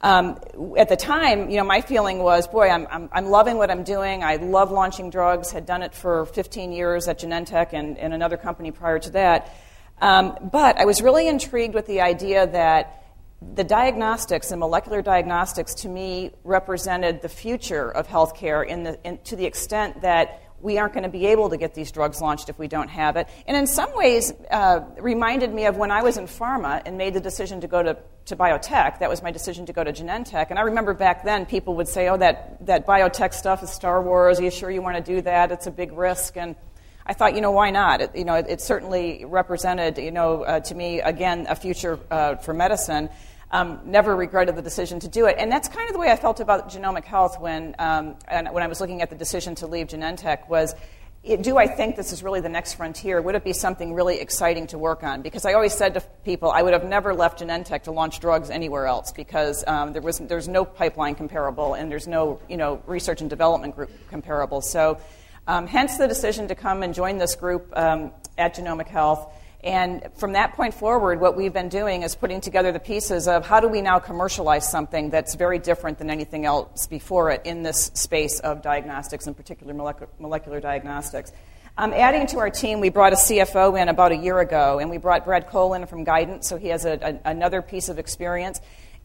Um, 0.00 0.38
at 0.78 0.88
the 0.88 0.94
time, 0.94 1.50
you 1.50 1.56
know, 1.56 1.64
my 1.64 1.80
feeling 1.80 2.20
was, 2.20 2.46
boy, 2.46 2.68
I'm, 2.68 2.86
I'm, 2.88 3.08
I'm, 3.12 3.26
loving 3.26 3.56
what 3.56 3.72
I'm 3.72 3.82
doing. 3.82 4.22
I 4.22 4.36
love 4.36 4.70
launching 4.70 5.10
drugs. 5.10 5.50
Had 5.50 5.66
done 5.66 5.82
it 5.82 5.92
for 5.92 6.26
15 6.26 6.70
years 6.70 7.08
at 7.08 7.18
Genentech 7.18 7.72
and, 7.72 7.98
and 7.98 8.14
another 8.14 8.36
company 8.36 8.70
prior 8.70 9.00
to 9.00 9.10
that. 9.10 9.52
Um, 10.00 10.50
but 10.52 10.78
I 10.78 10.84
was 10.84 11.02
really 11.02 11.26
intrigued 11.26 11.74
with 11.74 11.88
the 11.88 12.00
idea 12.00 12.46
that 12.46 13.01
the 13.54 13.64
diagnostics 13.64 14.50
and 14.50 14.60
molecular 14.60 15.02
diagnostics, 15.02 15.74
to 15.76 15.88
me, 15.88 16.30
represented 16.44 17.22
the 17.22 17.28
future 17.28 17.90
of 17.90 18.06
healthcare 18.08 18.66
in 18.66 18.82
the, 18.82 18.98
in, 19.04 19.18
to 19.24 19.36
the 19.36 19.44
extent 19.44 20.02
that 20.02 20.42
we 20.62 20.78
aren't 20.78 20.94
going 20.94 21.02
to 21.02 21.08
be 21.08 21.26
able 21.26 21.50
to 21.50 21.56
get 21.56 21.74
these 21.74 21.90
drugs 21.90 22.20
launched 22.20 22.48
if 22.48 22.58
we 22.58 22.68
don't 22.68 22.88
have 22.88 23.16
it. 23.16 23.28
And 23.46 23.56
in 23.56 23.66
some 23.66 23.94
ways, 23.96 24.32
uh, 24.50 24.80
reminded 24.98 25.52
me 25.52 25.66
of 25.66 25.76
when 25.76 25.90
I 25.90 26.02
was 26.02 26.16
in 26.16 26.26
pharma 26.26 26.82
and 26.86 26.96
made 26.96 27.14
the 27.14 27.20
decision 27.20 27.60
to 27.62 27.68
go 27.68 27.82
to, 27.82 27.96
to 28.26 28.36
biotech. 28.36 29.00
That 29.00 29.10
was 29.10 29.22
my 29.22 29.32
decision 29.32 29.66
to 29.66 29.72
go 29.72 29.82
to 29.82 29.92
Genentech. 29.92 30.50
And 30.50 30.58
I 30.58 30.62
remember 30.62 30.94
back 30.94 31.24
then 31.24 31.46
people 31.46 31.74
would 31.76 31.88
say, 31.88 32.08
oh, 32.08 32.16
that, 32.16 32.64
that 32.66 32.86
biotech 32.86 33.34
stuff 33.34 33.62
is 33.62 33.70
Star 33.70 34.00
Wars. 34.00 34.38
Are 34.38 34.44
you 34.44 34.50
sure 34.52 34.70
you 34.70 34.82
want 34.82 35.04
to 35.04 35.14
do 35.14 35.20
that? 35.22 35.50
It's 35.50 35.66
a 35.66 35.72
big 35.72 35.92
risk. 35.92 36.36
And 36.36 36.54
I 37.04 37.12
thought, 37.12 37.34
you 37.34 37.40
know, 37.40 37.50
why 37.50 37.70
not? 37.70 38.00
It, 38.00 38.14
you 38.14 38.24
know, 38.24 38.34
it, 38.34 38.46
it 38.48 38.60
certainly 38.60 39.24
represented, 39.24 39.98
you 39.98 40.12
know, 40.12 40.44
uh, 40.44 40.60
to 40.60 40.74
me, 40.76 41.00
again, 41.00 41.46
a 41.48 41.56
future 41.56 41.98
uh, 42.08 42.36
for 42.36 42.54
medicine. 42.54 43.10
Um, 43.52 43.80
never 43.84 44.16
regretted 44.16 44.56
the 44.56 44.62
decision 44.62 44.98
to 45.00 45.08
do 45.08 45.26
it. 45.26 45.36
And 45.38 45.52
that's 45.52 45.68
kind 45.68 45.86
of 45.86 45.92
the 45.92 45.98
way 45.98 46.10
I 46.10 46.16
felt 46.16 46.40
about 46.40 46.70
genomic 46.70 47.04
health 47.04 47.38
when, 47.38 47.74
um, 47.78 48.16
when 48.50 48.62
I 48.62 48.66
was 48.66 48.80
looking 48.80 49.02
at 49.02 49.10
the 49.10 49.16
decision 49.16 49.54
to 49.56 49.66
leave 49.66 49.88
Genentech 49.88 50.48
was, 50.48 50.74
it, 51.22 51.42
do 51.42 51.56
I 51.56 51.68
think 51.68 51.94
this 51.94 52.12
is 52.12 52.22
really 52.22 52.40
the 52.40 52.48
next 52.48 52.74
frontier? 52.74 53.22
Would 53.22 53.34
it 53.34 53.44
be 53.44 53.52
something 53.52 53.94
really 53.94 54.18
exciting 54.18 54.66
to 54.68 54.78
work 54.78 55.04
on? 55.04 55.22
Because 55.22 55.44
I 55.44 55.52
always 55.52 55.72
said 55.72 55.94
to 55.94 56.00
people, 56.24 56.50
I 56.50 56.62
would 56.62 56.72
have 56.72 56.84
never 56.84 57.14
left 57.14 57.40
Genentech 57.40 57.84
to 57.84 57.92
launch 57.92 58.18
drugs 58.18 58.50
anywhere 58.50 58.86
else 58.86 59.12
because 59.12 59.62
um, 59.68 59.92
there 59.92 60.02
was, 60.02 60.18
there's 60.18 60.48
no 60.48 60.64
pipeline 60.64 61.14
comparable 61.14 61.74
and 61.74 61.92
there's 61.92 62.08
no 62.08 62.40
you 62.48 62.56
know, 62.56 62.82
research 62.86 63.20
and 63.20 63.30
development 63.30 63.76
group 63.76 63.90
comparable. 64.08 64.62
So, 64.62 64.98
um, 65.46 65.66
hence 65.66 65.96
the 65.96 66.08
decision 66.08 66.48
to 66.48 66.54
come 66.54 66.82
and 66.82 66.94
join 66.94 67.18
this 67.18 67.34
group 67.34 67.72
um, 67.76 68.12
at 68.38 68.56
Genomic 68.56 68.88
Health. 68.88 69.32
And 69.64 70.08
from 70.16 70.32
that 70.32 70.54
point 70.54 70.74
forward, 70.74 71.20
what 71.20 71.36
we've 71.36 71.52
been 71.52 71.68
doing 71.68 72.02
is 72.02 72.16
putting 72.16 72.40
together 72.40 72.72
the 72.72 72.80
pieces 72.80 73.28
of 73.28 73.46
how 73.46 73.60
do 73.60 73.68
we 73.68 73.80
now 73.80 74.00
commercialize 74.00 74.68
something 74.68 75.10
that's 75.10 75.36
very 75.36 75.60
different 75.60 75.98
than 75.98 76.10
anything 76.10 76.44
else 76.44 76.88
before 76.88 77.30
it 77.30 77.42
in 77.44 77.62
this 77.62 77.92
space 77.94 78.40
of 78.40 78.60
diagnostics, 78.60 79.28
in 79.28 79.34
particular 79.34 79.72
molecular 80.18 80.60
diagnostics. 80.60 81.30
Um, 81.78 81.92
adding 81.94 82.26
to 82.28 82.38
our 82.38 82.50
team, 82.50 82.80
we 82.80 82.88
brought 82.88 83.12
a 83.12 83.16
CFO 83.16 83.80
in 83.80 83.88
about 83.88 84.10
a 84.10 84.16
year 84.16 84.40
ago, 84.40 84.80
and 84.80 84.90
we 84.90 84.98
brought 84.98 85.24
Brad 85.24 85.46
Cole 85.46 85.74
in 85.74 85.86
from 85.86 86.04
Guidant, 86.04 86.44
so 86.44 86.58
he 86.58 86.68
has 86.68 86.84
a, 86.84 86.98
a, 87.00 87.30
another 87.30 87.62
piece 87.62 87.88
of 87.88 87.98
experience. 87.98 88.60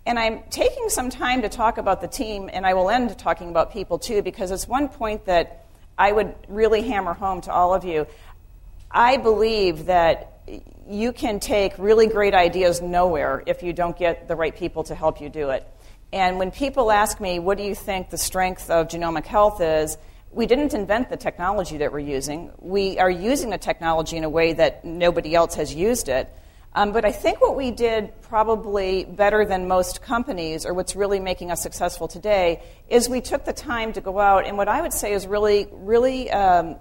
And 0.08 0.18
I'm 0.18 0.42
taking 0.50 0.90
some 0.90 1.10
time 1.10 1.44
to 1.44 1.50
talk 1.50 1.78
about 1.78 2.02
the 2.02 2.08
team, 2.08 2.50
and 2.52 2.66
I 2.66 2.74
will 2.74 2.90
end 2.90 3.16
talking 3.18 3.50
about 3.50 3.72
people 3.72 4.00
too, 4.00 4.24
because 4.24 4.50
it's 4.50 4.68
one 4.68 4.90
point 4.90 5.26
that 5.26 5.66
I 5.98 6.12
would 6.12 6.34
really 6.48 6.82
hammer 6.82 7.14
home 7.14 7.42
to 7.42 7.52
all 7.52 7.74
of 7.74 7.86
you. 7.86 8.08
I 8.90 9.18
believe 9.18 9.86
that 9.86 10.37
you 10.90 11.12
can 11.12 11.40
take 11.40 11.78
really 11.78 12.08
great 12.08 12.34
ideas 12.34 12.82
nowhere 12.82 13.44
if 13.46 13.64
you 13.64 13.74
don't 13.74 13.98
get 13.98 14.28
the 14.28 14.36
right 14.36 14.56
people 14.56 14.84
to 14.86 14.96
help 14.96 15.22
you 15.22 15.30
do 15.30 15.50
it. 15.50 15.68
And 16.14 16.40
when 16.40 16.52
people 16.52 16.92
ask 16.92 17.20
me, 17.20 17.40
what 17.40 17.58
do 17.58 17.64
you 17.64 17.76
think 17.76 18.10
the 18.10 18.18
strength 18.18 18.70
of 18.70 18.88
genomic 18.88 19.26
health 19.26 19.60
is? 19.60 19.98
We 20.32 20.46
didn't 20.46 20.74
invent 20.74 21.10
the 21.10 21.18
technology 21.18 21.78
that 21.78 21.92
we're 21.92 22.00
using. 22.00 22.52
We 22.60 23.00
are 23.00 23.10
using 23.10 23.50
the 23.50 23.58
technology 23.58 24.16
in 24.16 24.24
a 24.24 24.30
way 24.30 24.54
that 24.54 24.86
nobody 24.86 25.36
else 25.36 25.56
has 25.56 25.74
used 25.74 26.08
it. 26.08 26.34
Um, 26.74 26.92
but 26.92 27.06
I 27.06 27.12
think 27.12 27.42
what 27.42 27.56
we 27.56 27.72
did 27.72 28.22
probably 28.22 29.04
better 29.04 29.46
than 29.46 29.68
most 29.68 30.02
companies, 30.02 30.66
or 30.66 30.74
what's 30.74 30.96
really 30.96 31.20
making 31.20 31.50
us 31.50 31.62
successful 31.62 32.08
today, 32.08 32.62
is 32.88 33.10
we 33.10 33.20
took 33.20 33.46
the 33.46 33.54
time 33.54 33.94
to 33.94 34.02
go 34.02 34.20
out 34.20 34.46
and 34.46 34.58
what 34.58 34.68
I 34.68 34.82
would 34.82 34.94
say 34.94 35.14
is 35.14 35.26
really, 35.26 35.68
really 35.72 36.30
um, 36.30 36.76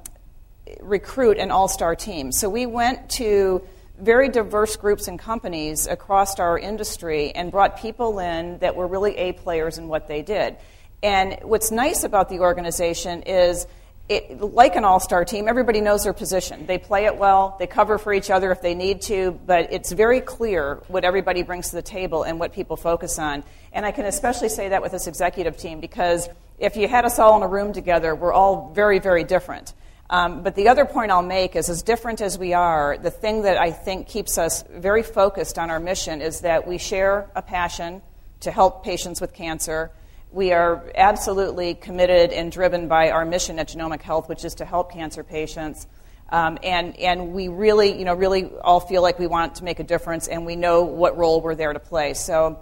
recruit 0.81 1.39
an 1.39 1.51
all 1.51 1.69
star 1.69 1.97
team. 1.97 2.31
So 2.31 2.49
we 2.51 2.67
went 2.67 3.09
to 3.13 3.67
very 4.01 4.29
diverse 4.29 4.77
groups 4.77 5.09
and 5.09 5.19
companies 5.19 5.87
across 5.87 6.39
our 6.39 6.59
industry 6.59 7.33
and 7.33 7.51
brought 7.51 7.79
people 7.79 8.19
in 8.19 8.59
that 8.59 8.77
were 8.77 8.87
really 8.87 9.17
A 9.17 9.33
players 9.33 9.79
in 9.79 9.89
what 9.89 10.09
they 10.09 10.23
did. 10.23 10.57
And 11.03 11.39
what's 11.43 11.71
nice 11.71 12.05
about 12.05 12.29
the 12.29 12.41
organization 12.41 13.23
is, 13.23 13.67
it, 14.09 14.41
like 14.41 14.77
an 14.77 14.85
all 14.85 15.01
star 15.01 15.25
team, 15.25 15.49
everybody 15.49 15.81
knows 15.81 16.05
their 16.05 16.13
position. 16.13 16.67
They 16.67 16.79
play 16.79 17.07
it 17.07 17.17
well, 17.17 17.57
they 17.59 17.67
cover 17.67 17.99
for 17.99 18.13
each 18.13 18.31
other 18.31 18.53
if 18.53 18.63
they 18.63 18.75
need 18.75 19.03
to, 19.03 19.33
but 19.47 19.73
it's 19.73 19.91
very 19.91 20.21
clear 20.21 20.77
what 20.89 21.05
everybody 21.05 21.43
brings 21.43 21.71
to 21.71 21.77
the 21.77 21.83
table 21.83 22.23
and 22.23 22.39
what 22.39 22.53
people 22.53 22.77
focus 22.77 23.19
on. 23.19 23.43
And 23.73 23.85
I 23.85 23.91
can 23.91 24.05
especially 24.05 24.49
say 24.49 24.69
that 24.69 24.81
with 24.81 24.93
this 24.93 25.07
executive 25.07 25.57
team 25.57 25.81
because 25.81 26.29
if 26.59 26.77
you 26.77 26.89
had 26.89 27.05
us 27.05 27.19
all 27.19 27.37
in 27.37 27.43
a 27.43 27.49
room 27.49 27.73
together, 27.73 28.15
we're 28.15 28.33
all 28.33 28.73
very, 28.75 29.01
very 29.01 29.25
different. 29.25 29.75
Um, 30.09 30.43
but 30.43 30.55
the 30.55 30.69
other 30.69 30.85
point 30.85 31.11
I'll 31.11 31.23
make 31.23 31.57
is, 31.57 31.69
as 31.69 31.83
different 31.83 32.21
as 32.21 32.39
we 32.39 32.55
are, 32.55 32.97
the 32.97 33.11
thing 33.11 33.43
that 33.43 33.57
I 33.57 33.73
think 33.73 34.07
keeps 34.07 34.39
us 34.39 34.63
very 34.71 35.03
focused 35.03 35.59
on 35.59 35.69
our 35.71 35.81
mission 35.81 36.23
is 36.23 36.43
that 36.43 36.67
we 36.67 36.79
share 36.79 37.29
a 37.35 37.43
passion 37.43 38.03
to 38.41 38.51
help 38.51 38.85
patients 38.85 39.21
with 39.21 39.33
cancer. 39.33 39.91
We 40.31 40.53
are 40.53 40.93
absolutely 40.95 41.75
committed 41.75 42.31
and 42.31 42.53
driven 42.53 42.89
by 42.89 43.11
our 43.11 43.25
mission 43.25 43.59
at 43.59 43.69
Genomic 43.69 44.03
Health, 44.03 44.29
which 44.29 44.45
is 44.45 44.55
to 44.57 44.65
help 44.65 44.93
cancer 44.93 45.25
patients. 45.25 45.87
Um, 46.29 46.59
and, 46.63 46.97
and 46.99 47.33
we 47.33 47.49
really, 47.49 47.99
you 47.99 48.05
know, 48.05 48.15
really 48.15 48.51
all 48.63 48.81
feel 48.81 49.01
like 49.03 49.19
we 49.19 49.27
want 49.27 49.57
to 49.57 49.65
make 49.65 49.81
a 49.81 49.85
difference, 49.85 50.29
and 50.29 50.45
we 50.45 50.57
know 50.57 50.83
what 50.83 51.17
role 51.17 51.41
we're 51.41 51.55
there 51.55 51.73
to 51.73 51.79
play. 51.79 52.15
So 52.15 52.59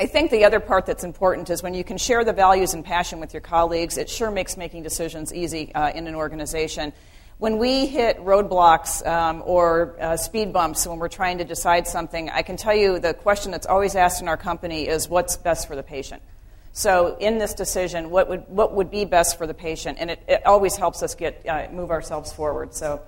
I 0.00 0.06
think 0.06 0.30
the 0.30 0.44
other 0.44 0.60
part 0.60 0.86
that's 0.86 1.02
important 1.02 1.50
is 1.50 1.60
when 1.60 1.74
you 1.74 1.82
can 1.82 1.98
share 1.98 2.24
the 2.24 2.32
values 2.32 2.72
and 2.72 2.84
passion 2.84 3.18
with 3.18 3.34
your 3.34 3.40
colleagues, 3.40 3.98
it 3.98 4.08
sure 4.08 4.30
makes 4.30 4.56
making 4.56 4.84
decisions 4.84 5.34
easy 5.34 5.74
uh, 5.74 5.90
in 5.90 6.06
an 6.06 6.14
organization. 6.14 6.92
When 7.38 7.58
we 7.58 7.86
hit 7.86 8.16
roadblocks 8.18 9.04
um, 9.04 9.42
or 9.44 9.96
uh, 10.00 10.16
speed 10.16 10.52
bumps 10.52 10.86
when 10.86 11.00
we're 11.00 11.08
trying 11.08 11.38
to 11.38 11.44
decide 11.44 11.88
something, 11.88 12.30
I 12.30 12.42
can 12.42 12.56
tell 12.56 12.76
you 12.76 13.00
the 13.00 13.12
question 13.12 13.50
that's 13.50 13.66
always 13.66 13.96
asked 13.96 14.22
in 14.22 14.28
our 14.28 14.36
company 14.36 14.86
is 14.86 15.08
what's 15.08 15.36
best 15.36 15.66
for 15.66 15.74
the 15.74 15.82
patient? 15.82 16.22
So, 16.72 17.16
in 17.18 17.38
this 17.38 17.54
decision, 17.54 18.10
what 18.10 18.28
would, 18.28 18.48
what 18.48 18.74
would 18.74 18.92
be 18.92 19.04
best 19.04 19.36
for 19.36 19.48
the 19.48 19.54
patient? 19.54 19.98
And 20.00 20.12
it, 20.12 20.22
it 20.28 20.46
always 20.46 20.76
helps 20.76 21.02
us 21.02 21.16
get, 21.16 21.44
uh, 21.44 21.66
move 21.72 21.90
ourselves 21.90 22.32
forward. 22.32 22.72
So, 22.72 23.00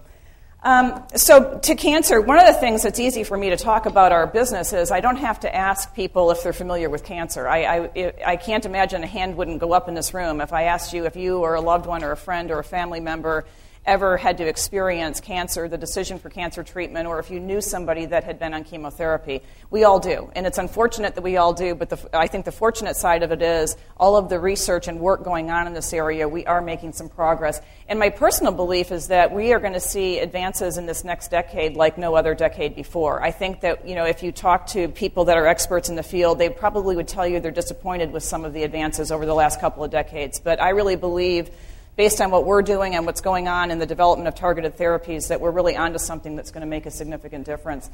um, 0.62 1.02
so, 1.14 1.58
to 1.58 1.74
cancer, 1.74 2.20
one 2.20 2.38
of 2.38 2.46
the 2.46 2.52
things 2.52 2.82
that's 2.82 3.00
easy 3.00 3.24
for 3.24 3.36
me 3.36 3.48
to 3.48 3.56
talk 3.56 3.86
about 3.86 4.12
our 4.12 4.26
business 4.26 4.74
is 4.74 4.90
I 4.90 5.00
don't 5.00 5.16
have 5.16 5.40
to 5.40 5.54
ask 5.54 5.94
people 5.94 6.30
if 6.30 6.42
they're 6.42 6.52
familiar 6.52 6.90
with 6.90 7.02
cancer. 7.02 7.48
I, 7.48 7.88
I, 7.96 8.12
I, 8.26 8.36
can't 8.36 8.66
imagine 8.66 9.02
a 9.02 9.06
hand 9.06 9.38
wouldn't 9.38 9.58
go 9.58 9.72
up 9.72 9.88
in 9.88 9.94
this 9.94 10.12
room 10.12 10.42
if 10.42 10.52
I 10.52 10.64
asked 10.64 10.92
you 10.92 11.06
if 11.06 11.16
you 11.16 11.38
or 11.38 11.54
a 11.54 11.62
loved 11.62 11.86
one 11.86 12.04
or 12.04 12.12
a 12.12 12.16
friend 12.16 12.50
or 12.50 12.58
a 12.58 12.64
family 12.64 13.00
member 13.00 13.46
ever 13.86 14.16
had 14.16 14.38
to 14.38 14.46
experience 14.46 15.20
cancer, 15.20 15.66
the 15.66 15.78
decision 15.78 16.18
for 16.18 16.28
cancer 16.28 16.62
treatment, 16.62 17.08
or 17.08 17.18
if 17.18 17.30
you 17.30 17.40
knew 17.40 17.60
somebody 17.60 18.06
that 18.06 18.24
had 18.24 18.38
been 18.38 18.52
on 18.52 18.62
chemotherapy. 18.62 19.42
We 19.70 19.84
all 19.84 19.98
do. 19.98 20.30
And 20.34 20.46
it's 20.46 20.58
unfortunate 20.58 21.14
that 21.14 21.22
we 21.22 21.38
all 21.38 21.54
do, 21.54 21.74
but 21.74 21.88
the, 21.88 22.10
I 22.12 22.26
think 22.26 22.44
the 22.44 22.52
fortunate 22.52 22.94
side 22.96 23.22
of 23.22 23.32
it 23.32 23.40
is 23.40 23.76
all 23.96 24.16
of 24.16 24.28
the 24.28 24.38
research 24.38 24.86
and 24.86 25.00
work 25.00 25.24
going 25.24 25.50
on 25.50 25.66
in 25.66 25.72
this 25.72 25.92
area, 25.92 26.28
we 26.28 26.44
are 26.46 26.60
making 26.60 26.92
some 26.92 27.08
progress. 27.08 27.60
And 27.88 27.98
my 27.98 28.10
personal 28.10 28.52
belief 28.52 28.92
is 28.92 29.08
that 29.08 29.32
we 29.32 29.52
are 29.52 29.58
going 29.58 29.72
to 29.72 29.80
see 29.80 30.18
advances 30.18 30.76
in 30.76 30.86
this 30.86 31.02
next 31.02 31.28
decade 31.28 31.74
like 31.74 31.96
no 31.96 32.14
other 32.14 32.34
decade 32.34 32.76
before. 32.76 33.22
I 33.22 33.30
think 33.30 33.62
that, 33.62 33.88
you 33.88 33.94
know, 33.94 34.04
if 34.04 34.22
you 34.22 34.30
talk 34.30 34.66
to 34.68 34.88
people 34.88 35.24
that 35.24 35.38
are 35.38 35.46
experts 35.46 35.88
in 35.88 35.96
the 35.96 36.02
field, 36.02 36.38
they 36.38 36.50
probably 36.50 36.96
would 36.96 37.08
tell 37.08 37.26
you 37.26 37.40
they're 37.40 37.50
disappointed 37.50 38.12
with 38.12 38.22
some 38.22 38.44
of 38.44 38.52
the 38.52 38.62
advances 38.62 39.10
over 39.10 39.24
the 39.24 39.34
last 39.34 39.60
couple 39.60 39.82
of 39.82 39.90
decades. 39.90 40.38
But 40.38 40.60
I 40.60 40.70
really 40.70 40.96
believe 40.96 41.50
based 41.96 42.20
on 42.20 42.30
what 42.30 42.44
we're 42.44 42.62
doing 42.62 42.94
and 42.94 43.06
what's 43.06 43.20
going 43.20 43.48
on 43.48 43.70
in 43.70 43.78
the 43.78 43.86
development 43.86 44.28
of 44.28 44.34
targeted 44.34 44.76
therapies, 44.76 45.28
that 45.28 45.40
we're 45.40 45.50
really 45.50 45.76
onto 45.76 45.98
something 45.98 46.36
that's 46.36 46.50
going 46.50 46.62
to 46.62 46.66
make 46.66 46.86
a 46.86 46.90
significant 46.90 47.44
difference. 47.46 47.90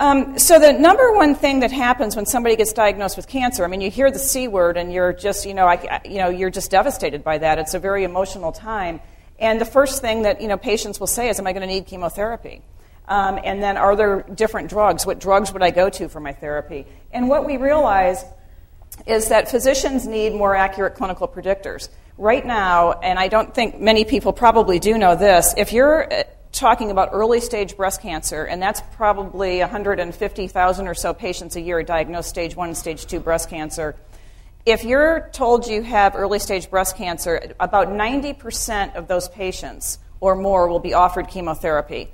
Um, 0.00 0.38
so 0.38 0.60
the 0.60 0.72
number 0.72 1.12
one 1.12 1.34
thing 1.34 1.60
that 1.60 1.72
happens 1.72 2.14
when 2.14 2.24
somebody 2.24 2.54
gets 2.54 2.72
diagnosed 2.72 3.16
with 3.16 3.26
cancer, 3.26 3.64
I 3.64 3.66
mean, 3.66 3.80
you 3.80 3.90
hear 3.90 4.10
the 4.12 4.18
C 4.18 4.46
word 4.46 4.76
and 4.76 4.92
you're 4.92 5.12
just, 5.12 5.44
you 5.44 5.54
know, 5.54 5.66
I, 5.66 6.00
you 6.04 6.18
know, 6.18 6.28
you're 6.28 6.50
just 6.50 6.70
devastated 6.70 7.24
by 7.24 7.38
that. 7.38 7.58
It's 7.58 7.74
a 7.74 7.80
very 7.80 8.04
emotional 8.04 8.52
time. 8.52 9.00
And 9.40 9.60
the 9.60 9.64
first 9.64 10.00
thing 10.00 10.22
that, 10.22 10.40
you 10.40 10.46
know, 10.46 10.56
patients 10.56 11.00
will 11.00 11.08
say 11.08 11.28
is, 11.28 11.40
am 11.40 11.46
I 11.48 11.52
going 11.52 11.62
to 11.62 11.72
need 11.72 11.86
chemotherapy? 11.86 12.62
Um, 13.08 13.40
and 13.42 13.62
then 13.62 13.76
are 13.76 13.96
there 13.96 14.22
different 14.22 14.68
drugs? 14.68 15.04
What 15.04 15.18
drugs 15.18 15.52
would 15.52 15.62
I 15.62 15.70
go 15.70 15.90
to 15.90 16.08
for 16.08 16.20
my 16.20 16.32
therapy? 16.32 16.86
And 17.12 17.28
what 17.28 17.44
we 17.44 17.56
realize 17.56 18.24
is 19.06 19.28
that 19.28 19.50
physicians 19.50 20.06
need 20.06 20.34
more 20.34 20.54
accurate 20.54 20.94
clinical 20.94 21.26
predictors 21.26 21.88
right 22.18 22.44
now, 22.44 22.92
and 22.92 23.18
I 23.18 23.28
don't 23.28 23.54
think 23.54 23.80
many 23.80 24.04
people 24.04 24.32
probably 24.32 24.78
do 24.78 24.98
know 24.98 25.14
this, 25.14 25.54
if 25.56 25.72
you're 25.72 26.12
uh, 26.12 26.24
talking 26.52 26.90
about 26.90 27.10
early 27.12 27.40
stage 27.40 27.76
breast 27.76 28.02
cancer, 28.02 28.44
and 28.44 28.60
that's 28.60 28.82
probably 28.92 29.60
150,000 29.60 30.88
or 30.88 30.94
so 30.94 31.14
patients 31.14 31.56
a 31.56 31.60
year 31.60 31.82
diagnosed 31.82 32.28
stage 32.28 32.56
one 32.56 32.68
and 32.68 32.76
stage 32.76 33.06
two 33.06 33.20
breast 33.20 33.48
cancer. 33.48 33.94
If 34.66 34.84
you're 34.84 35.30
told 35.32 35.66
you 35.66 35.82
have 35.82 36.14
early 36.14 36.40
stage 36.40 36.68
breast 36.68 36.96
cancer, 36.96 37.54
about 37.60 37.88
90% 37.88 38.96
of 38.96 39.08
those 39.08 39.28
patients 39.28 39.98
or 40.20 40.34
more 40.34 40.68
will 40.68 40.80
be 40.80 40.94
offered 40.94 41.28
chemotherapy. 41.28 42.10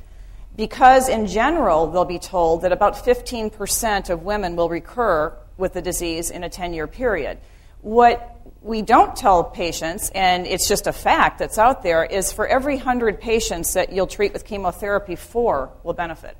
Because 0.56 1.08
in 1.08 1.26
general, 1.26 1.90
they'll 1.90 2.04
be 2.04 2.20
told 2.20 2.62
that 2.62 2.70
about 2.70 2.94
15% 2.94 4.10
of 4.10 4.22
women 4.22 4.54
will 4.54 4.68
recur 4.68 5.32
with 5.56 5.72
the 5.72 5.82
disease 5.82 6.30
in 6.30 6.44
a 6.44 6.48
10 6.48 6.74
year 6.74 6.86
period. 6.86 7.38
What 7.80 8.33
we 8.64 8.80
don't 8.80 9.14
tell 9.14 9.44
patients, 9.44 10.10
and 10.14 10.46
it's 10.46 10.66
just 10.66 10.86
a 10.86 10.92
fact 10.92 11.38
that's 11.38 11.58
out 11.58 11.82
there, 11.82 12.02
is 12.02 12.32
for 12.32 12.46
every 12.46 12.76
100 12.76 13.20
patients 13.20 13.74
that 13.74 13.92
you'll 13.92 14.06
treat 14.06 14.32
with 14.32 14.46
chemotherapy, 14.46 15.16
four 15.16 15.70
will 15.82 15.92
benefit. 15.92 16.34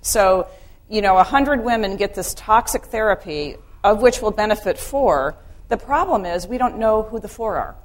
So, 0.00 0.46
you 0.88 1.02
know, 1.02 1.14
100 1.14 1.64
women 1.64 1.96
get 1.96 2.14
this 2.14 2.34
toxic 2.34 2.84
therapy, 2.84 3.56
of 3.82 4.00
which 4.00 4.22
will 4.22 4.30
benefit 4.30 4.78
four. 4.78 5.34
The 5.68 5.76
problem 5.76 6.24
is 6.24 6.46
we 6.46 6.56
don't 6.56 6.78
know 6.78 7.02
who 7.02 7.18
the 7.18 7.28
four 7.28 7.56
are. 7.56 7.76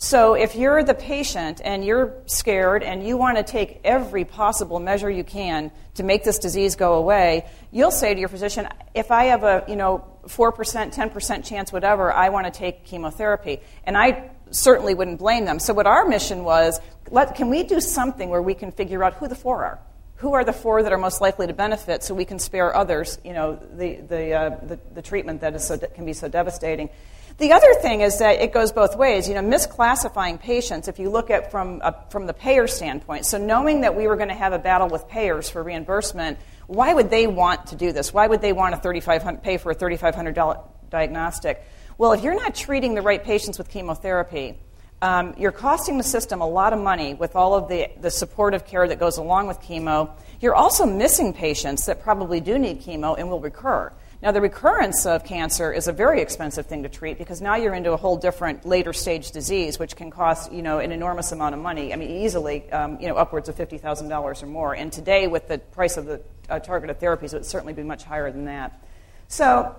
So 0.00 0.34
if 0.34 0.54
you're 0.54 0.84
the 0.84 0.94
patient 0.94 1.60
and 1.64 1.84
you're 1.84 2.22
scared 2.26 2.84
and 2.84 3.04
you 3.04 3.16
want 3.16 3.36
to 3.36 3.42
take 3.42 3.80
every 3.82 4.24
possible 4.24 4.78
measure 4.78 5.10
you 5.10 5.24
can 5.24 5.72
to 5.94 6.04
make 6.04 6.22
this 6.22 6.38
disease 6.38 6.76
go 6.76 6.94
away, 6.94 7.46
you'll 7.72 7.90
say 7.90 8.14
to 8.14 8.20
your 8.20 8.28
physician, 8.28 8.68
if 8.94 9.10
I 9.10 9.24
have 9.24 9.42
a, 9.42 9.64
you 9.66 9.74
know, 9.74 10.04
4%, 10.28 10.94
10% 10.94 11.44
chance, 11.44 11.72
whatever, 11.72 12.12
I 12.12 12.28
want 12.28 12.46
to 12.46 12.50
take 12.50 12.84
chemotherapy. 12.84 13.60
And 13.84 13.96
I 13.96 14.30
certainly 14.50 14.94
wouldn't 14.94 15.18
blame 15.18 15.44
them. 15.44 15.58
So 15.58 15.74
what 15.74 15.86
our 15.86 16.06
mission 16.06 16.44
was, 16.44 16.80
let, 17.10 17.34
can 17.34 17.50
we 17.50 17.62
do 17.62 17.80
something 17.80 18.28
where 18.28 18.42
we 18.42 18.54
can 18.54 18.72
figure 18.72 19.02
out 19.04 19.14
who 19.14 19.28
the 19.28 19.34
four 19.34 19.64
are? 19.64 19.80
Who 20.16 20.34
are 20.34 20.44
the 20.44 20.52
four 20.52 20.82
that 20.82 20.92
are 20.92 20.98
most 20.98 21.20
likely 21.20 21.46
to 21.46 21.52
benefit 21.52 22.02
so 22.02 22.14
we 22.14 22.24
can 22.24 22.38
spare 22.38 22.74
others, 22.74 23.18
you 23.24 23.32
know, 23.32 23.56
the, 23.74 23.96
the, 23.96 24.32
uh, 24.32 24.58
the, 24.66 24.80
the 24.94 25.02
treatment 25.02 25.42
that 25.42 25.54
is 25.54 25.66
so, 25.66 25.78
can 25.78 26.04
be 26.04 26.12
so 26.12 26.28
devastating? 26.28 26.90
The 27.38 27.52
other 27.52 27.72
thing 27.74 28.00
is 28.00 28.18
that 28.18 28.40
it 28.40 28.52
goes 28.52 28.72
both 28.72 28.96
ways. 28.96 29.28
You 29.28 29.34
know, 29.34 29.42
misclassifying 29.42 30.40
patients, 30.40 30.88
if 30.88 30.98
you 30.98 31.08
look 31.08 31.30
at 31.30 31.52
from, 31.52 31.80
a, 31.84 31.94
from 32.10 32.26
the 32.26 32.32
payer 32.34 32.66
standpoint, 32.66 33.26
so 33.26 33.38
knowing 33.38 33.82
that 33.82 33.94
we 33.94 34.08
were 34.08 34.16
going 34.16 34.28
to 34.28 34.34
have 34.34 34.52
a 34.52 34.58
battle 34.58 34.88
with 34.88 35.06
payers 35.08 35.48
for 35.48 35.62
reimbursement, 35.62 36.38
why 36.68 36.92
would 36.92 37.08
they 37.08 37.26
want 37.26 37.68
to 37.68 37.76
do 37.76 37.92
this? 37.92 38.12
Why 38.12 38.26
would 38.26 38.42
they 38.42 38.52
want 38.52 38.80
to 38.80 39.40
pay 39.42 39.56
for 39.56 39.72
a 39.72 39.74
$3,500 39.74 40.68
diagnostic? 40.90 41.66
Well, 41.96 42.12
if 42.12 42.22
you're 42.22 42.34
not 42.34 42.54
treating 42.54 42.94
the 42.94 43.00
right 43.02 43.24
patients 43.24 43.56
with 43.56 43.70
chemotherapy, 43.70 44.58
um, 45.00 45.34
you're 45.38 45.50
costing 45.50 45.96
the 45.96 46.04
system 46.04 46.42
a 46.42 46.46
lot 46.46 46.74
of 46.74 46.78
money 46.78 47.14
with 47.14 47.36
all 47.36 47.54
of 47.54 47.68
the, 47.68 47.88
the 48.00 48.10
supportive 48.10 48.66
care 48.66 48.86
that 48.86 49.00
goes 49.00 49.16
along 49.16 49.46
with 49.46 49.60
chemo. 49.60 50.10
You're 50.40 50.54
also 50.54 50.84
missing 50.84 51.32
patients 51.32 51.86
that 51.86 52.02
probably 52.02 52.40
do 52.40 52.58
need 52.58 52.82
chemo 52.82 53.18
and 53.18 53.30
will 53.30 53.40
recur. 53.40 53.90
Now, 54.20 54.32
the 54.32 54.40
recurrence 54.40 55.06
of 55.06 55.24
cancer 55.24 55.72
is 55.72 55.86
a 55.86 55.92
very 55.92 56.20
expensive 56.20 56.66
thing 56.66 56.82
to 56.82 56.88
treat 56.88 57.18
because 57.18 57.40
now 57.40 57.54
you're 57.54 57.74
into 57.74 57.92
a 57.92 57.96
whole 57.96 58.16
different 58.16 58.66
later 58.66 58.92
stage 58.92 59.30
disease, 59.30 59.78
which 59.78 59.94
can 59.94 60.10
cost 60.10 60.50
you 60.50 60.60
know 60.60 60.80
an 60.80 60.90
enormous 60.90 61.30
amount 61.30 61.54
of 61.54 61.60
money. 61.60 61.92
I 61.92 61.96
mean, 61.96 62.10
easily 62.10 62.68
um, 62.72 62.98
you 63.00 63.06
know 63.06 63.14
upwards 63.14 63.48
of 63.48 63.54
fifty 63.54 63.78
thousand 63.78 64.08
dollars 64.08 64.42
or 64.42 64.46
more. 64.46 64.74
And 64.74 64.92
today, 64.92 65.28
with 65.28 65.46
the 65.46 65.58
price 65.58 65.96
of 65.96 66.06
the 66.06 66.20
uh, 66.48 66.58
targeted 66.58 66.98
therapies, 66.98 67.32
it 67.32 67.34
would 67.34 67.46
certainly 67.46 67.74
be 67.74 67.84
much 67.84 68.04
higher 68.04 68.30
than 68.30 68.46
that. 68.46 68.82
So. 69.28 69.76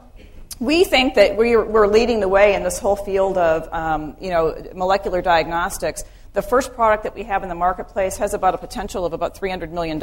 We 0.60 0.84
think 0.84 1.14
that 1.16 1.38
we're, 1.38 1.64
we're 1.64 1.88
leading 1.88 2.20
the 2.20 2.28
way 2.28 2.54
in 2.54 2.64
this 2.64 2.80
whole 2.80 2.98
field 2.98 3.38
of 3.38 3.72
um, 3.72 4.18
you 4.20 4.30
know, 4.30 4.62
molecular 4.76 5.22
diagnostics. 5.22 6.04
The 6.34 6.42
first 6.42 6.74
product 6.74 7.04
that 7.04 7.16
we 7.16 7.24
have 7.24 7.44
in 7.44 7.50
the 7.50 7.56
marketplace 7.56 8.18
has 8.18 8.34
about 8.34 8.56
a 8.56 8.58
potential 8.58 9.06
of 9.06 9.14
about 9.14 9.40
$300 9.40 9.72
million 9.72 10.00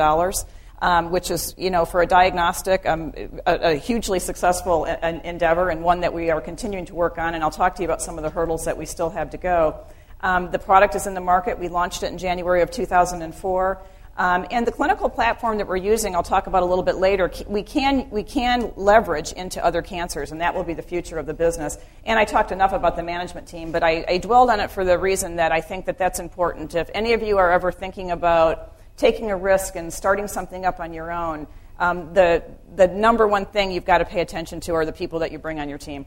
um, 0.81 1.11
which 1.11 1.31
is, 1.31 1.55
you 1.57 1.71
know, 1.71 1.85
for 1.85 2.03
a 2.03 2.07
diagnostic, 2.07 2.87
um, 2.87 3.13
a, 3.47 3.73
a, 3.73 3.75
hugely 3.77 4.19
successful 4.19 4.85
endeavor 4.85 5.71
and 5.71 5.83
one 5.83 6.01
that 6.01 6.13
we 6.13 6.31
are 6.31 6.41
continuing 6.41 6.87
to 6.87 6.95
work 6.95 7.19
on. 7.19 7.35
And 7.35 7.43
I'll 7.43 7.51
talk 7.51 7.77
to 7.77 7.83
you 7.83 7.89
about 7.89 8.03
some 8.03 8.19
of 8.19 8.25
the 8.25 8.31
hurdles 8.31 8.67
that 8.67 8.77
we 8.77 8.85
still 8.85 9.11
have 9.11 9.31
to 9.31 9.39
go. 9.39 9.81
Um, 10.21 10.51
the 10.51 10.59
product 10.59 10.95
is 10.95 11.07
in 11.07 11.15
the 11.15 11.21
market. 11.21 11.59
We 11.59 11.69
launched 11.69 12.03
it 12.03 12.13
in 12.13 12.19
January 12.19 12.63
of 12.63 12.71
2004. 12.71 13.83
Um, 14.19 14.47
and 14.51 14.67
the 14.67 14.73
clinical 14.73 15.11
platform 15.11 15.59
that 15.59 15.69
we're 15.69 15.77
using, 15.77 16.15
I'll 16.15 16.23
talk 16.23 16.47
about 16.47 16.63
a 16.63 16.67
little 16.67 16.85
bit 16.85 16.97
later, 16.97 17.31
we 17.47 17.63
can, 17.63 18.09
we 18.09 18.23
can 18.23 18.73
leverage 18.75 19.33
into 19.33 19.63
other 19.63 19.83
cancers, 19.83 20.33
and 20.33 20.41
that 20.41 20.55
will 20.55 20.65
be 20.65 20.73
the 20.73 20.83
future 20.83 21.19
of 21.19 21.27
the 21.27 21.35
business. 21.35 21.77
And 22.03 22.19
I 22.19 22.25
talked 22.25 22.51
enough 22.51 22.73
about 22.73 22.97
the 22.97 23.03
management 23.03 23.47
team, 23.47 23.73
but 23.73 23.83
I, 23.83 24.07
I 24.09 24.19
dwelled 24.19 24.49
on 24.49 24.61
it 24.61 24.71
for 24.71 24.87
the 24.87 24.99
reason 24.99 25.37
that 25.37 25.53
I 25.53 25.61
think 25.61 25.85
that 25.85 25.99
that's 25.99 26.19
important. 26.19 26.75
If 26.75 26.89
any 26.95 27.13
of 27.13 27.23
you 27.23 27.37
are 27.37 27.51
ever 27.53 27.71
thinking 27.71 28.11
about 28.11 28.73
taking 28.97 29.31
a 29.31 29.37
risk 29.37 29.77
and 29.77 29.93
starting 29.93 30.29
something 30.29 30.65
up 30.65 30.81
on 30.81 30.93
your 30.93 31.11
own, 31.11 31.47
um, 31.79 32.15
the, 32.15 32.43
the 32.75 32.87
number 32.87 33.27
one 33.27 33.47
thing 33.47 33.71
you've 33.71 33.85
got 33.85 33.99
to 33.99 34.05
pay 34.05 34.21
attention 34.21 34.61
to 34.61 34.73
are 34.73 34.87
the 34.87 34.93
people 34.93 35.19
that 35.21 35.33
you 35.33 35.39
bring 35.39 35.61
on 35.61 35.69
your 35.69 35.79
team. 35.79 36.07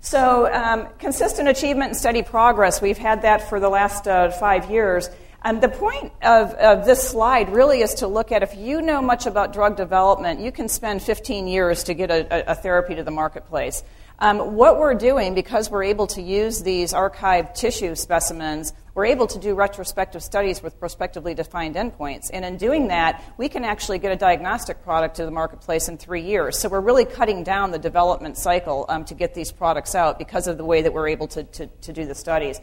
So, 0.00 0.52
um, 0.52 0.88
consistent 0.98 1.48
achievement 1.48 1.90
and 1.90 1.98
steady 1.98 2.22
progress, 2.22 2.80
we've 2.80 2.98
had 2.98 3.22
that 3.22 3.48
for 3.48 3.58
the 3.58 3.68
last 3.68 4.06
uh, 4.06 4.30
five 4.30 4.70
years. 4.70 5.10
And 5.42 5.60
the 5.60 5.68
point 5.68 6.12
of, 6.22 6.52
of, 6.54 6.84
this 6.84 7.08
slide 7.08 7.52
really 7.52 7.80
is 7.80 7.94
to 7.94 8.06
look 8.06 8.32
at 8.32 8.42
if 8.42 8.56
you 8.56 8.82
know 8.82 9.00
much 9.00 9.26
about 9.26 9.52
drug 9.52 9.76
development, 9.76 10.40
you 10.40 10.52
can 10.52 10.68
spend 10.68 11.00
15 11.02 11.46
years 11.46 11.84
to 11.84 11.94
get 11.94 12.10
a, 12.10 12.50
a 12.50 12.54
therapy 12.54 12.96
to 12.96 13.02
the 13.04 13.10
marketplace. 13.10 13.82
Um, 14.18 14.56
what 14.56 14.78
we're 14.78 14.94
doing, 14.94 15.34
because 15.34 15.70
we're 15.70 15.84
able 15.84 16.08
to 16.08 16.22
use 16.22 16.62
these 16.62 16.92
archived 16.92 17.54
tissue 17.54 17.94
specimens, 17.94 18.72
we're 18.98 19.06
able 19.06 19.28
to 19.28 19.38
do 19.38 19.54
retrospective 19.54 20.20
studies 20.24 20.60
with 20.60 20.76
prospectively 20.80 21.32
defined 21.32 21.76
endpoints. 21.76 22.30
And 22.32 22.44
in 22.44 22.56
doing 22.56 22.88
that, 22.88 23.22
we 23.36 23.48
can 23.48 23.62
actually 23.62 24.00
get 24.00 24.10
a 24.10 24.16
diagnostic 24.16 24.82
product 24.82 25.18
to 25.18 25.24
the 25.24 25.30
marketplace 25.30 25.88
in 25.88 25.98
three 25.98 26.22
years. 26.22 26.58
So 26.58 26.68
we're 26.68 26.80
really 26.80 27.04
cutting 27.04 27.44
down 27.44 27.70
the 27.70 27.78
development 27.78 28.36
cycle 28.36 28.86
um, 28.88 29.04
to 29.04 29.14
get 29.14 29.34
these 29.34 29.52
products 29.52 29.94
out 29.94 30.18
because 30.18 30.48
of 30.48 30.58
the 30.58 30.64
way 30.64 30.82
that 30.82 30.92
we're 30.92 31.06
able 31.06 31.28
to, 31.28 31.44
to, 31.44 31.68
to 31.68 31.92
do 31.92 32.06
the 32.06 32.14
studies. 32.16 32.60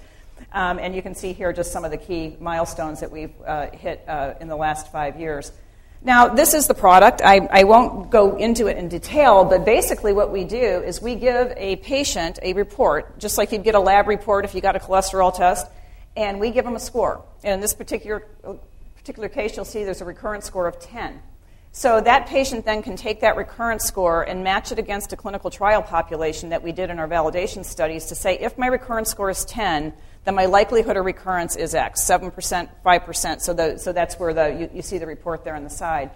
Um, 0.52 0.78
and 0.78 0.94
you 0.94 1.02
can 1.02 1.16
see 1.16 1.32
here 1.32 1.54
just 1.54 1.72
some 1.72 1.86
of 1.86 1.92
the 1.92 1.98
key 1.98 2.36
milestones 2.42 3.00
that 3.00 3.12
we've 3.12 3.32
uh, 3.48 3.72
hit 3.72 4.04
uh, 4.06 4.34
in 4.42 4.50
the 4.50 4.58
last 4.58 4.92
five 4.92 5.18
years. 5.18 5.54
Now, 6.02 6.28
this 6.28 6.54
is 6.54 6.68
the 6.68 6.74
product. 6.74 7.22
I, 7.24 7.48
I, 7.50 7.64
won't 7.64 8.12
go 8.12 8.36
into 8.36 8.68
it 8.68 8.76
in 8.76 8.90
detail, 8.90 9.46
but 9.46 9.64
basically, 9.64 10.12
what 10.12 10.34
we 10.34 10.44
do 10.44 10.58
is 10.58 11.02
we 11.02 11.16
give 11.16 11.54
a 11.56 11.78
patient 11.78 12.40
a 12.42 12.52
report, 12.52 13.20
just 13.20 13.38
like 13.38 13.54
you'd 13.54 13.64
get 13.64 13.76
a 13.76 13.80
lab 13.80 14.10
report 14.10 14.44
if 14.44 14.54
you 14.54 14.60
got 14.60 14.76
a 14.76 14.80
cholesterol 14.80 15.34
test, 15.34 15.66
and 16.16 16.40
we 16.40 16.52
give 16.52 16.66
them 16.66 16.76
a 16.76 16.80
score. 16.80 17.24
And 17.44 17.56
in 17.56 17.60
this 17.60 17.74
particular, 17.74 18.26
particular 18.96 19.30
case, 19.30 19.56
you'll 19.56 19.66
see 19.66 19.84
there's 19.84 20.02
a 20.02 20.06
recurrence 20.06 20.46
score 20.46 20.68
of 20.68 20.80
10. 20.80 21.22
So 21.72 22.00
that 22.00 22.28
patient 22.28 22.64
then 22.64 22.82
can 22.82 22.96
take 22.96 23.20
that 23.20 23.36
recurrence 23.36 23.84
score 23.84 24.24
and 24.24 24.46
match 24.46 24.72
it 24.72 24.80
against 24.80 25.12
a 25.12 25.18
clinical 25.18 25.50
trial 25.50 25.82
population 25.82 26.50
that 26.50 26.64
we 26.64 26.72
did 26.72 26.90
in 26.90 27.00
our 27.00 27.08
validation 27.08 27.66
studies 27.66 28.06
to 28.06 28.16
say 28.16 28.40
if 28.40 28.58
my 28.58 28.68
recurrence 28.68 29.12
score 29.12 29.30
is 29.30 29.44
10, 29.44 29.94
then 30.24 30.36
my 30.36 30.46
likelihood 30.46 30.96
of 30.96 31.04
recurrence 31.04 31.58
is 31.58 31.76
X, 31.76 32.02
7%, 32.04 32.70
5%. 32.86 33.42
So, 33.42 33.54
the, 33.54 33.78
so 33.78 33.92
that's 33.92 34.18
where 34.18 34.34
the, 34.34 34.58
you, 34.58 34.70
you 34.76 34.82
see 34.82 35.00
the 35.00 35.06
report 35.06 35.44
there 35.44 35.54
on 35.54 35.66
the 35.66 35.70
side. 35.70 36.12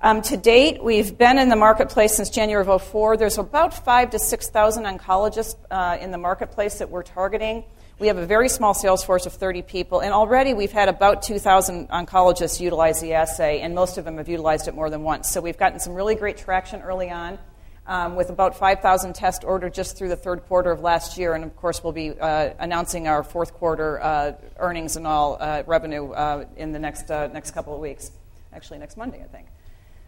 Um, 0.00 0.22
to 0.22 0.36
date, 0.38 0.82
we've 0.82 1.16
been 1.16 1.38
in 1.38 1.50
the 1.50 1.56
marketplace 1.56 2.16
since 2.16 2.30
January 2.30 2.66
of 2.66 2.82
04. 2.82 3.18
There's 3.18 3.38
about 3.38 3.84
five 3.84 4.10
to 4.10 4.18
6,000 4.18 4.84
oncologists 4.84 5.54
uh, 5.70 5.98
in 6.00 6.10
the 6.10 6.18
marketplace 6.18 6.78
that 6.78 6.88
we're 6.90 7.04
targeting. 7.04 7.64
We 7.98 8.08
have 8.08 8.16
a 8.16 8.26
very 8.26 8.48
small 8.48 8.74
sales 8.74 9.04
force 9.04 9.26
of 9.26 9.34
30 9.34 9.62
people, 9.62 10.00
and 10.00 10.12
already 10.12 10.54
we've 10.54 10.72
had 10.72 10.88
about 10.88 11.22
2,000 11.22 11.88
oncologists 11.88 12.58
utilize 12.58 13.00
the 13.00 13.14
assay, 13.14 13.60
and 13.60 13.74
most 13.74 13.98
of 13.98 14.04
them 14.04 14.16
have 14.16 14.28
utilized 14.28 14.66
it 14.66 14.74
more 14.74 14.90
than 14.90 15.02
once. 15.02 15.30
So 15.30 15.40
we've 15.40 15.58
gotten 15.58 15.78
some 15.78 15.94
really 15.94 16.14
great 16.14 16.36
traction 16.36 16.80
early 16.80 17.10
on 17.10 17.38
um, 17.86 18.16
with 18.16 18.30
about 18.30 18.56
5,000 18.56 19.14
tests 19.14 19.44
ordered 19.44 19.74
just 19.74 19.96
through 19.96 20.08
the 20.08 20.16
third 20.16 20.42
quarter 20.46 20.70
of 20.70 20.80
last 20.80 21.18
year. 21.18 21.34
And 21.34 21.44
of 21.44 21.54
course, 21.56 21.84
we'll 21.84 21.92
be 21.92 22.10
uh, 22.18 22.50
announcing 22.58 23.08
our 23.08 23.22
fourth 23.22 23.54
quarter 23.54 24.02
uh, 24.02 24.32
earnings 24.58 24.96
and 24.96 25.06
all 25.06 25.36
uh, 25.38 25.62
revenue 25.66 26.10
uh, 26.10 26.46
in 26.56 26.72
the 26.72 26.78
next, 26.78 27.10
uh, 27.10 27.28
next 27.28 27.52
couple 27.52 27.74
of 27.74 27.80
weeks. 27.80 28.10
Actually, 28.52 28.78
next 28.78 28.96
Monday, 28.96 29.22
I 29.22 29.26
think. 29.26 29.46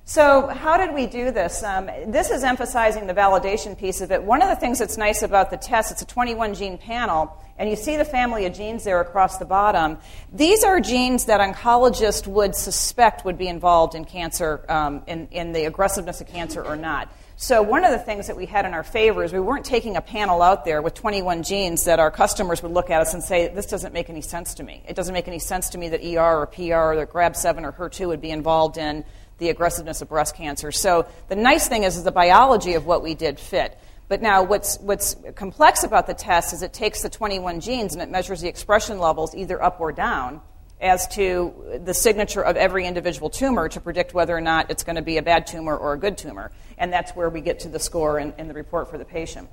So, 0.06 0.48
how 0.48 0.76
did 0.76 0.94
we 0.94 1.06
do 1.06 1.30
this? 1.30 1.62
Um, 1.62 1.86
this 2.06 2.30
is 2.30 2.44
emphasizing 2.44 3.06
the 3.06 3.14
validation 3.14 3.76
piece 3.76 4.02
of 4.02 4.12
it. 4.12 4.22
One 4.22 4.42
of 4.42 4.50
the 4.50 4.56
things 4.56 4.78
that's 4.78 4.98
nice 4.98 5.22
about 5.22 5.50
the 5.50 5.56
test, 5.56 5.92
it's 5.92 6.02
a 6.02 6.06
21 6.06 6.52
gene 6.52 6.76
panel, 6.76 7.34
and 7.56 7.70
you 7.70 7.76
see 7.76 7.96
the 7.96 8.04
family 8.04 8.44
of 8.44 8.52
genes 8.52 8.84
there 8.84 9.00
across 9.00 9.38
the 9.38 9.46
bottom. 9.46 9.96
These 10.30 10.62
are 10.62 10.78
genes 10.78 11.24
that 11.24 11.40
oncologists 11.40 12.26
would 12.26 12.54
suspect 12.54 13.24
would 13.24 13.38
be 13.38 13.48
involved 13.48 13.94
in 13.94 14.04
cancer, 14.04 14.66
um, 14.68 15.04
in, 15.06 15.26
in 15.30 15.52
the 15.52 15.64
aggressiveness 15.64 16.20
of 16.20 16.26
cancer 16.26 16.62
or 16.62 16.76
not. 16.76 17.10
So, 17.36 17.62
one 17.62 17.82
of 17.82 17.90
the 17.90 17.98
things 17.98 18.26
that 18.26 18.36
we 18.36 18.44
had 18.44 18.66
in 18.66 18.74
our 18.74 18.84
favor 18.84 19.24
is 19.24 19.32
we 19.32 19.40
weren't 19.40 19.64
taking 19.64 19.96
a 19.96 20.02
panel 20.02 20.42
out 20.42 20.66
there 20.66 20.82
with 20.82 20.92
21 20.92 21.44
genes 21.44 21.84
that 21.84 21.98
our 21.98 22.10
customers 22.10 22.62
would 22.62 22.72
look 22.72 22.90
at 22.90 23.00
us 23.00 23.14
and 23.14 23.22
say, 23.22 23.48
This 23.48 23.66
doesn't 23.66 23.94
make 23.94 24.10
any 24.10 24.20
sense 24.20 24.52
to 24.54 24.62
me. 24.62 24.82
It 24.86 24.96
doesn't 24.96 25.14
make 25.14 25.28
any 25.28 25.38
sense 25.38 25.70
to 25.70 25.78
me 25.78 25.88
that 25.88 26.04
ER 26.04 26.42
or 26.42 26.46
PR 26.46 26.74
or 26.74 26.96
that 26.96 27.10
GRB7 27.10 27.64
or 27.64 27.72
HER2 27.72 28.06
would 28.06 28.20
be 28.20 28.30
involved 28.30 28.76
in 28.76 29.02
the 29.38 29.50
aggressiveness 29.50 30.02
of 30.02 30.08
breast 30.08 30.36
cancer. 30.36 30.72
So, 30.72 31.06
the 31.28 31.36
nice 31.36 31.68
thing 31.68 31.84
is, 31.84 31.96
is 31.96 32.04
the 32.04 32.12
biology 32.12 32.74
of 32.74 32.86
what 32.86 33.02
we 33.02 33.14
did 33.14 33.38
fit. 33.38 33.78
But 34.08 34.20
now, 34.20 34.42
what's, 34.42 34.78
what's 34.78 35.16
complex 35.34 35.82
about 35.82 36.06
the 36.06 36.14
test 36.14 36.52
is 36.52 36.62
it 36.62 36.72
takes 36.72 37.02
the 37.02 37.08
21 37.08 37.60
genes 37.60 37.94
and 37.94 38.02
it 38.02 38.10
measures 38.10 38.40
the 38.40 38.48
expression 38.48 38.98
levels 38.98 39.34
either 39.34 39.62
up 39.62 39.80
or 39.80 39.92
down 39.92 40.40
as 40.80 41.08
to 41.08 41.80
the 41.82 41.94
signature 41.94 42.42
of 42.42 42.56
every 42.56 42.86
individual 42.86 43.30
tumor 43.30 43.68
to 43.70 43.80
predict 43.80 44.12
whether 44.12 44.36
or 44.36 44.40
not 44.40 44.70
it's 44.70 44.84
going 44.84 44.96
to 44.96 45.02
be 45.02 45.16
a 45.16 45.22
bad 45.22 45.46
tumor 45.46 45.74
or 45.74 45.94
a 45.94 45.98
good 45.98 46.18
tumor. 46.18 46.50
And 46.76 46.92
that's 46.92 47.12
where 47.12 47.30
we 47.30 47.40
get 47.40 47.60
to 47.60 47.68
the 47.68 47.78
score 47.78 48.18
in, 48.18 48.34
in 48.36 48.48
the 48.48 48.54
report 48.54 48.90
for 48.90 48.98
the 48.98 49.04
patient. 49.04 49.48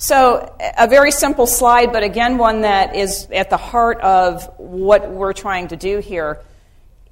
So, 0.00 0.56
a 0.78 0.86
very 0.86 1.10
simple 1.10 1.46
slide, 1.46 1.92
but 1.92 2.04
again, 2.04 2.38
one 2.38 2.60
that 2.60 2.94
is 2.94 3.28
at 3.32 3.50
the 3.50 3.56
heart 3.56 4.00
of 4.00 4.48
what 4.56 5.10
we're 5.10 5.32
trying 5.32 5.68
to 5.68 5.76
do 5.76 5.98
here. 5.98 6.40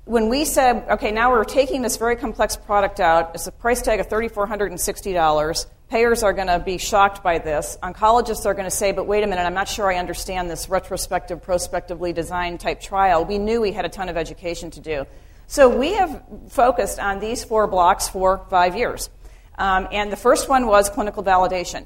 When 0.06 0.28
we 0.28 0.44
said, 0.44 0.86
okay, 0.88 1.10
now 1.10 1.32
we're 1.32 1.42
taking 1.42 1.82
this 1.82 1.96
very 1.96 2.14
complex 2.14 2.54
product 2.54 3.00
out, 3.00 3.32
it's 3.34 3.48
a 3.48 3.52
price 3.52 3.82
tag 3.82 3.98
of 3.98 4.08
$3,460. 4.08 5.66
Payers 5.88 6.22
are 6.22 6.32
going 6.32 6.46
to 6.46 6.60
be 6.60 6.78
shocked 6.78 7.24
by 7.24 7.38
this. 7.38 7.76
Oncologists 7.82 8.46
are 8.46 8.54
going 8.54 8.66
to 8.66 8.70
say, 8.70 8.92
but 8.92 9.08
wait 9.08 9.24
a 9.24 9.26
minute, 9.26 9.42
I'm 9.42 9.54
not 9.54 9.66
sure 9.66 9.92
I 9.92 9.96
understand 9.96 10.48
this 10.48 10.68
retrospective, 10.68 11.42
prospectively 11.42 12.12
designed 12.12 12.60
type 12.60 12.80
trial. 12.80 13.24
We 13.24 13.38
knew 13.38 13.60
we 13.60 13.72
had 13.72 13.84
a 13.84 13.88
ton 13.88 14.08
of 14.08 14.16
education 14.16 14.70
to 14.72 14.80
do. 14.80 15.06
So 15.48 15.76
we 15.76 15.94
have 15.94 16.22
focused 16.50 17.00
on 17.00 17.18
these 17.18 17.42
four 17.42 17.66
blocks 17.66 18.08
for 18.08 18.46
five 18.48 18.76
years. 18.76 19.10
Um, 19.58 19.88
and 19.90 20.12
the 20.12 20.16
first 20.16 20.48
one 20.48 20.68
was 20.68 20.88
clinical 20.88 21.24
validation. 21.24 21.84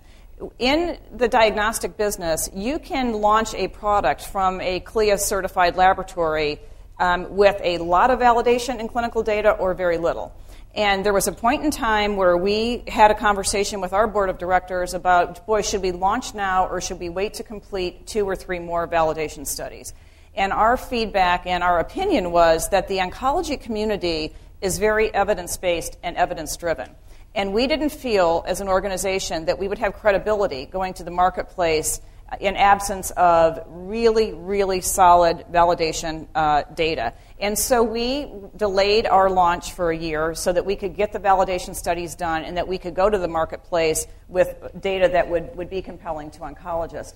In 0.59 0.99
the 1.11 1.29
diagnostic 1.29 1.97
business, 1.97 2.51
you 2.55 2.79
can 2.79 3.15
launch 3.15 3.55
a 3.55 3.69
product 3.69 4.27
from 4.27 4.61
a 4.61 4.81
CLIA 4.81 5.17
certified 5.17 5.77
laboratory 5.77 6.61
um, 7.01 7.35
with 7.35 7.61
a 7.65 7.79
lot 7.79 8.13
of 8.13 8.21
validation 8.21 8.79
in 8.79 8.87
clinical 8.87 9.25
data 9.25 9.51
or 9.51 9.75
very 9.75 9.99
little. 9.99 10.33
And 10.73 11.05
there 11.05 11.13
was 11.13 11.27
a 11.27 11.33
point 11.33 11.65
in 11.65 11.73
time 11.73 12.17
where 12.17 12.37
we 12.37 12.85
had 12.87 13.11
a 13.11 13.15
conversation 13.15 13.81
with 13.81 13.93
our 13.93 14.07
board 14.07 14.29
of 14.31 14.39
directors 14.39 14.95
about, 14.95 15.45
boy, 15.45 15.63
should 15.63 15.83
we 15.83 15.91
launch 15.91 16.33
now 16.33 16.69
or 16.69 16.81
should 16.81 17.01
we 17.01 17.09
wait 17.09 17.35
to 17.35 17.43
complete 17.43 18.07
two 18.07 18.25
or 18.25 18.37
three 18.37 18.61
more 18.61 18.87
validation 18.87 19.45
studies? 19.45 19.93
And 20.37 20.53
our 20.53 20.77
feedback 20.77 21.45
and 21.45 21.65
our 21.65 21.81
opinion 21.81 22.31
was 22.31 22.69
that 22.69 22.87
the 22.87 22.99
oncology 22.99 23.61
community 23.61 24.33
is 24.61 24.79
very 24.79 25.13
evidence 25.13 25.57
based 25.57 25.97
and 26.05 26.17
evidence 26.17 26.57
driven. 26.57 26.91
And 27.35 27.53
we 27.53 27.67
didn't 27.67 27.91
feel, 27.91 28.45
as 28.47 28.61
an 28.61 28.69
organization, 28.69 29.47
that 29.47 29.59
we 29.59 29.67
would 29.67 29.79
have 29.79 29.95
credibility 29.95 30.67
going 30.67 30.95
to 30.95 31.05
the 31.05 31.11
marketplace 31.11 32.01
in 32.39 32.57
absence 32.57 33.11
of 33.13 33.59
really, 33.67 34.33
really 34.33 34.81
solid 34.81 35.45
validation 35.51 36.29
uh, 36.35 36.63
data. 36.75 37.13
And 37.41 37.59
so 37.59 37.83
we 37.83 38.31
delayed 38.57 39.07
our 39.07 39.31
launch 39.31 39.73
for 39.73 39.91
a 39.91 39.97
year 39.97 40.35
so 40.35 40.53
that 40.53 40.65
we 40.65 40.77
could 40.77 40.95
get 40.95 41.13
the 41.13 41.19
validation 41.19 41.75
studies 41.75 42.15
done 42.15 42.45
and 42.45 42.57
that 42.57 42.69
we 42.69 42.79
could 42.79 42.95
go 42.95 43.09
to 43.09 43.19
the 43.19 43.29
marketplace 43.29 44.07
with 44.29 44.55
data 44.79 45.09
that 45.09 45.29
would, 45.29 45.57
would 45.57 45.71
be 45.71 45.83
compelling 45.83 46.31
to 46.33 46.41
oncologists. 46.41 47.15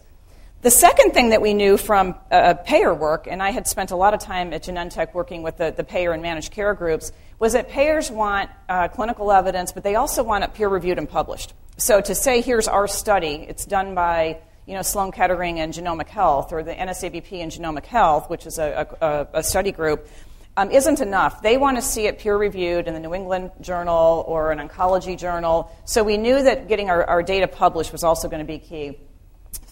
The 0.62 0.70
second 0.70 1.12
thing 1.12 1.28
that 1.28 1.42
we 1.42 1.52
knew 1.52 1.76
from 1.76 2.14
uh, 2.30 2.54
payer 2.54 2.94
work, 2.94 3.26
and 3.30 3.42
I 3.42 3.50
had 3.50 3.66
spent 3.66 3.90
a 3.90 3.96
lot 3.96 4.14
of 4.14 4.20
time 4.20 4.54
at 4.54 4.62
Genentech 4.62 5.12
working 5.12 5.42
with 5.42 5.58
the, 5.58 5.70
the 5.70 5.84
payer 5.84 6.12
and 6.12 6.22
managed 6.22 6.52
care 6.52 6.72
groups, 6.72 7.12
was 7.38 7.52
that 7.52 7.68
payers 7.68 8.10
want 8.10 8.48
uh, 8.70 8.88
clinical 8.88 9.30
evidence, 9.30 9.72
but 9.72 9.82
they 9.82 9.94
also 9.94 10.22
want 10.22 10.42
it 10.42 10.54
peer 10.54 10.70
reviewed 10.70 10.96
and 10.96 11.06
published. 11.06 11.52
So 11.76 12.00
to 12.00 12.14
say, 12.14 12.40
here's 12.40 12.66
our 12.66 12.88
study, 12.88 13.44
it's 13.46 13.66
done 13.66 13.94
by 13.94 14.38
you 14.66 14.74
know, 14.74 14.82
Sloan 14.82 15.12
Kettering 15.12 15.60
and 15.60 15.72
Genomic 15.72 16.08
Health, 16.08 16.52
or 16.52 16.62
the 16.62 16.74
NSABP 16.74 17.42
and 17.42 17.52
Genomic 17.52 17.84
Health, 17.84 18.30
which 18.30 18.46
is 18.46 18.58
a, 18.58 18.86
a, 19.00 19.38
a 19.38 19.42
study 19.42 19.72
group, 19.72 20.08
um, 20.56 20.70
isn't 20.70 21.00
enough. 21.00 21.42
They 21.42 21.56
want 21.56 21.76
to 21.76 21.82
see 21.82 22.06
it 22.06 22.18
peer 22.18 22.36
reviewed 22.36 22.86
in 22.86 22.94
the 22.94 23.00
New 23.00 23.14
England 23.14 23.50
Journal 23.60 24.24
or 24.26 24.52
an 24.52 24.66
oncology 24.66 25.18
journal. 25.18 25.70
So 25.84 26.04
we 26.04 26.16
knew 26.16 26.42
that 26.42 26.68
getting 26.68 26.90
our, 26.90 27.04
our 27.04 27.22
data 27.22 27.48
published 27.48 27.92
was 27.92 28.04
also 28.04 28.28
going 28.28 28.40
to 28.40 28.46
be 28.46 28.58
key. 28.58 28.98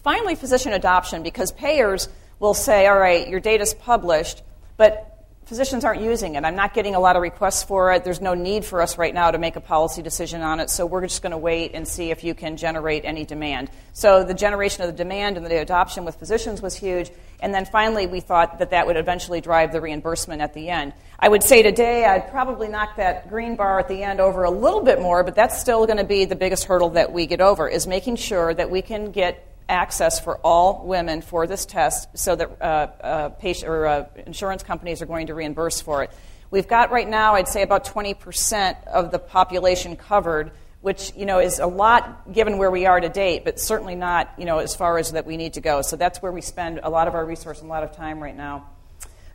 Finally, 0.03 0.35
physician 0.35 0.73
adoption, 0.73 1.23
because 1.23 1.51
payers 1.51 2.09
will 2.39 2.53
say, 2.53 2.87
all 2.87 2.99
right, 2.99 3.27
your 3.29 3.39
data's 3.39 3.73
published, 3.73 4.43
but 4.75 5.12
physicians 5.45 5.83
aren't 5.83 6.01
using 6.01 6.35
it. 6.35 6.43
I'm 6.45 6.55
not 6.55 6.73
getting 6.73 6.95
a 6.95 6.99
lot 6.99 7.15
of 7.15 7.21
requests 7.21 7.63
for 7.63 7.91
it. 7.93 8.03
There's 8.03 8.21
no 8.21 8.33
need 8.33 8.65
for 8.65 8.81
us 8.81 8.97
right 8.97 9.13
now 9.13 9.31
to 9.31 9.37
make 9.37 9.55
a 9.55 9.61
policy 9.61 10.01
decision 10.01 10.41
on 10.41 10.59
it, 10.59 10.69
so 10.69 10.85
we're 10.85 11.01
just 11.01 11.21
going 11.21 11.31
to 11.31 11.37
wait 11.37 11.71
and 11.73 11.87
see 11.87 12.11
if 12.11 12.23
you 12.23 12.33
can 12.33 12.57
generate 12.57 13.05
any 13.05 13.25
demand. 13.25 13.69
So 13.93 14.23
the 14.23 14.33
generation 14.33 14.83
of 14.83 14.87
the 14.87 14.97
demand 14.97 15.37
and 15.37 15.45
the 15.45 15.61
adoption 15.61 16.05
with 16.05 16.15
physicians 16.15 16.61
was 16.61 16.75
huge. 16.75 17.11
And 17.39 17.53
then 17.53 17.65
finally, 17.65 18.07
we 18.07 18.21
thought 18.21 18.59
that 18.59 18.69
that 18.69 18.87
would 18.87 18.95
eventually 18.95 19.41
drive 19.41 19.73
the 19.73 19.81
reimbursement 19.81 20.41
at 20.41 20.53
the 20.53 20.69
end. 20.69 20.93
I 21.19 21.27
would 21.27 21.43
say 21.43 21.61
today 21.61 22.05
I'd 22.05 22.29
probably 22.31 22.69
knock 22.69 22.95
that 22.95 23.29
green 23.29 23.55
bar 23.55 23.79
at 23.79 23.89
the 23.89 24.01
end 24.01 24.21
over 24.21 24.43
a 24.43 24.51
little 24.51 24.81
bit 24.81 25.01
more, 25.01 25.23
but 25.23 25.35
that's 25.35 25.59
still 25.59 25.85
going 25.85 25.97
to 25.97 26.05
be 26.05 26.25
the 26.25 26.35
biggest 26.35 26.63
hurdle 26.63 26.91
that 26.91 27.11
we 27.11 27.25
get 27.25 27.41
over, 27.41 27.67
is 27.67 27.85
making 27.85 28.15
sure 28.15 28.53
that 28.53 28.71
we 28.71 28.81
can 28.81 29.11
get 29.11 29.45
access 29.69 30.19
for 30.19 30.37
all 30.37 30.85
women 30.85 31.21
for 31.21 31.47
this 31.47 31.65
test 31.65 32.07
so 32.17 32.35
that 32.35 32.61
uh, 32.61 32.63
uh, 32.63 33.29
patient, 33.29 33.69
or, 33.69 33.85
uh, 33.85 34.05
insurance 34.25 34.63
companies 34.63 35.01
are 35.01 35.05
going 35.05 35.27
to 35.27 35.33
reimburse 35.33 35.81
for 35.81 36.03
it. 36.03 36.11
We've 36.51 36.67
got 36.67 36.91
right 36.91 37.07
now, 37.07 37.35
I'd 37.35 37.47
say, 37.47 37.63
about 37.63 37.85
20% 37.85 38.87
of 38.87 39.11
the 39.11 39.19
population 39.19 39.95
covered, 39.95 40.51
which 40.81 41.11
you 41.15 41.25
know, 41.25 41.39
is 41.39 41.59
a 41.59 41.65
lot 41.65 42.31
given 42.31 42.57
where 42.57 42.69
we 42.69 42.85
are 42.85 42.99
to 42.99 43.09
date, 43.09 43.43
but 43.43 43.59
certainly 43.59 43.95
not 43.95 44.33
you 44.37 44.45
know, 44.45 44.59
as 44.59 44.75
far 44.75 44.97
as 44.97 45.13
that 45.13 45.25
we 45.25 45.37
need 45.37 45.53
to 45.53 45.61
go. 45.61 45.81
So 45.81 45.95
that's 45.95 46.21
where 46.21 46.31
we 46.31 46.41
spend 46.41 46.79
a 46.83 46.89
lot 46.89 47.07
of 47.07 47.15
our 47.15 47.25
resource 47.25 47.59
and 47.59 47.69
a 47.69 47.73
lot 47.73 47.83
of 47.83 47.95
time 47.95 48.21
right 48.21 48.35
now. 48.35 48.69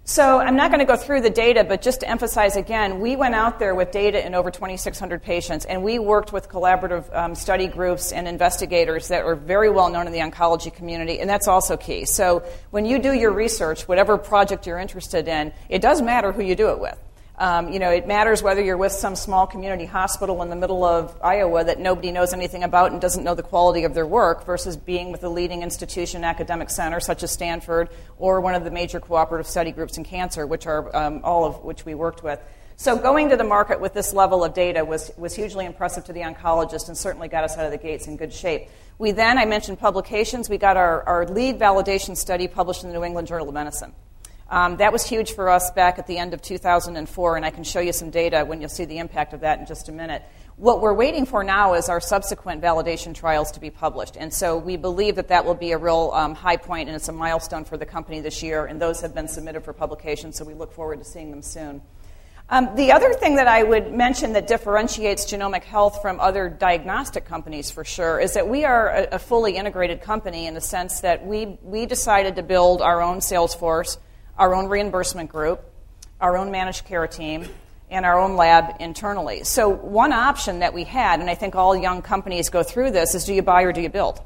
So 0.09 0.39
I'm 0.39 0.57
not 0.57 0.71
going 0.71 0.79
to 0.79 0.87
go 0.87 0.97
through 0.97 1.21
the 1.21 1.29
data, 1.29 1.65
but 1.65 1.83
just 1.83 2.01
to 2.01 2.09
emphasize 2.09 2.57
again, 2.57 2.99
we 3.01 3.15
went 3.15 3.35
out 3.35 3.59
there 3.59 3.75
with 3.75 3.91
data 3.91 4.25
in 4.27 4.35
over 4.35 4.51
2,600 4.51 5.23
patients, 5.23 5.67
and 5.67 5.83
we 5.83 5.99
worked 5.99 6.33
with 6.33 6.49
collaborative 6.49 7.15
um, 7.15 7.35
study 7.35 7.67
groups 7.67 8.11
and 8.11 8.27
investigators 8.27 9.09
that 9.09 9.23
are 9.23 9.35
very 9.35 9.69
well 9.69 9.91
known 9.91 10.07
in 10.07 10.15
the 10.15 10.21
oncology 10.21 10.73
community, 10.73 11.21
and 11.21 11.29
that's 11.29 11.47
also 11.47 11.77
key. 11.77 12.07
So 12.07 12.43
when 12.71 12.87
you 12.87 12.99
do 12.99 13.13
your 13.13 13.33
research, 13.33 13.87
whatever 13.87 14.17
project 14.17 14.67
you're 14.67 14.79
interested 14.79 15.29
in, 15.29 15.53
it 15.69 15.83
does 15.83 16.01
matter 16.01 16.33
who 16.33 16.41
you 16.41 16.57
do 16.57 16.71
it 16.71 16.81
with. 16.81 16.99
Um, 17.39 17.73
you 17.73 17.79
know, 17.79 17.91
it 17.91 18.09
matters 18.09 18.43
whether 18.43 18.61
you're 18.61 18.77
with 18.77 18.91
some 18.91 19.15
small 19.15 19.47
community 19.47 19.85
hospital 19.87 20.43
in 20.43 20.51
the 20.51 20.57
middle 20.57 20.83
of 20.83 21.17
Iowa 21.23 21.63
that 21.63 21.79
nobody 21.79 22.11
knows 22.11 22.33
anything 22.33 22.65
about 22.65 22.91
and 22.91 23.01
doesn't 23.01 23.23
know 23.23 23.37
the 23.37 23.45
quality 23.45 23.85
of 23.85 23.95
their 23.95 24.07
work 24.07 24.45
versus 24.45 24.77
being 24.77 25.13
with 25.13 25.23
a 25.23 25.29
leading 25.29 25.63
institution, 25.63 26.25
academic 26.25 26.69
center 26.69 26.99
such 26.99 27.23
as 27.23 27.31
Stanford 27.31 27.91
or 28.19 28.41
one 28.41 28.57
of 28.57 28.65
the 28.65 28.73
major 28.73 28.99
cooperative 28.99 29.47
study 29.47 29.71
groups 29.71 29.97
in 29.97 30.03
cancer, 30.03 30.49
which 30.49 30.67
are 30.67 30.95
um, 30.97 31.21
all 31.23 31.45
of 31.45 31.63
which 31.63 31.85
we 31.85 31.95
worked 31.95 32.25
with. 32.25 32.41
So 32.75 32.97
going 32.97 33.29
to 33.29 33.37
the 33.37 33.45
market 33.45 33.81
with 33.81 33.95
this 33.95 34.13
level 34.13 34.43
of 34.43 34.53
data 34.53 34.85
was, 34.85 35.13
was 35.17 35.35
hugely 35.35 35.65
impressive 35.65 36.05
to 36.07 36.13
the 36.13 36.21
oncologist 36.21 36.89
and 36.89 36.99
certainly 36.99 37.29
got 37.29 37.45
us 37.45 37.57
out 37.57 37.65
of 37.65 37.71
the 37.71 37.79
gates 37.79 38.09
in 38.09 38.17
good 38.17 38.33
shape. 38.33 38.69
We 38.99 39.13
then, 39.13 39.39
I 39.39 39.45
mentioned 39.45 39.79
publications, 39.79 40.49
we 40.49 40.59
got 40.59 40.77
our, 40.77 41.05
our 41.05 41.27
lead 41.27 41.61
validation 41.61 42.17
study 42.17 42.49
published 42.49 42.83
in 42.83 42.91
the 42.91 42.97
New 42.97 43.05
England 43.05 43.29
Journal 43.29 43.47
of 43.47 43.55
Medicine. 43.55 43.93
Um, 44.51 44.79
that 44.79 44.95
was 44.95 45.07
huge 45.07 45.33
for 45.33 45.51
us 45.51 45.71
back 45.73 45.99
at 45.99 46.07
the 46.07 46.17
end 46.17 46.33
of 46.33 46.41
2004, 46.41 47.37
and 47.37 47.45
I 47.45 47.51
can 47.51 47.65
show 47.65 47.81
you 47.81 47.93
some 47.93 48.09
data 48.09 48.47
when 48.47 48.63
you'll 48.63 48.71
see 48.71 48.87
the 48.87 48.97
impact 48.97 49.35
of 49.35 49.41
that 49.41 49.59
in 49.59 49.67
just 49.67 49.91
a 49.91 49.93
minute. 49.93 50.23
What 50.57 50.81
we're 50.81 50.95
waiting 50.95 51.27
for 51.27 51.45
now 51.45 51.75
is 51.75 51.91
our 51.91 52.01
subsequent 52.01 52.63
validation 52.63 53.15
trials 53.15 53.53
to 53.53 53.61
be 53.61 53.69
published, 53.69 54.17
and 54.17 54.33
so 54.33 54.57
we 54.57 54.79
believe 54.79 55.17
that 55.17 55.29
that 55.29 55.45
will 55.45 55.55
be 55.55 55.73
a 55.73 55.79
real 55.79 56.13
um, 56.15 56.35
high 56.35 56.57
point, 56.57 56.89
and 56.89 56.97
it's 56.97 57.09
a 57.09 57.13
milestone 57.13 57.67
for 57.67 57.77
the 57.77 57.85
company 57.85 58.21
this 58.21 58.43
year, 58.43 58.65
and 58.65 58.81
those 58.81 59.03
have 59.03 59.15
been 59.15 59.29
submitted 59.29 59.65
for 59.65 59.75
publication, 59.75 60.33
so 60.33 60.47
we 60.47 60.55
look 60.55 60.73
forward 60.73 60.99
to 60.99 61.05
seeing 61.05 61.31
them 61.31 61.43
soon. 61.43 61.83
Um, 62.49 62.75
the 62.75 62.93
other 62.93 63.13
thing 63.13 63.37
that 63.37 63.49
I 63.49 63.63
would 63.63 63.93
mention 63.93 64.33
that 64.33 64.47
differentiates 64.47 65.27
Genomic 65.27 65.65
Health 65.65 66.01
from 66.01 66.19
other 66.21 66.49
diagnostic 66.49 67.27
companies 67.27 67.71
for 67.71 67.85
sure 67.85 68.19
is 68.19 68.33
that 68.33 68.49
we 68.49 68.65
are 68.65 68.89
a, 68.89 69.09
a 69.13 69.19
fully 69.19 69.57
integrated 69.57 70.01
company 70.01 70.47
in 70.47 70.55
the 70.55 70.63
sense 70.63 71.01
that 71.01 71.27
we, 71.27 71.59
we 71.63 71.85
decided 71.85 72.37
to 72.37 72.43
build 72.43 72.81
our 72.81 73.03
own 73.03 73.21
sales 73.21 73.55
force 73.55 73.99
our 74.39 74.55
own 74.55 74.69
reimbursement 74.69 75.29
group, 75.29 75.63
our 76.21 76.37
own 76.37 76.51
managed 76.51 76.87
care 76.87 77.07
team, 77.07 77.47
and 77.91 78.07
our 78.07 78.19
own 78.19 78.37
lab 78.37 78.77
internally. 78.81 79.45
So, 79.45 79.69
one 79.69 80.13
option 80.13 80.61
that 80.61 80.73
we 80.73 80.85
had, 80.85 81.21
and 81.21 81.29
I 81.29 81.35
think 81.35 81.55
all 81.55 81.77
young 81.77 82.03
companies 82.03 82.49
go 82.49 82.63
through 82.63 82.93
this, 82.93 83.15
is 83.15 83.25
do 83.25 83.35
you 83.35 83.43
buy 83.43 83.63
or 83.63 83.73
do 83.73 83.81
you 83.81 83.89
build? 83.89 84.21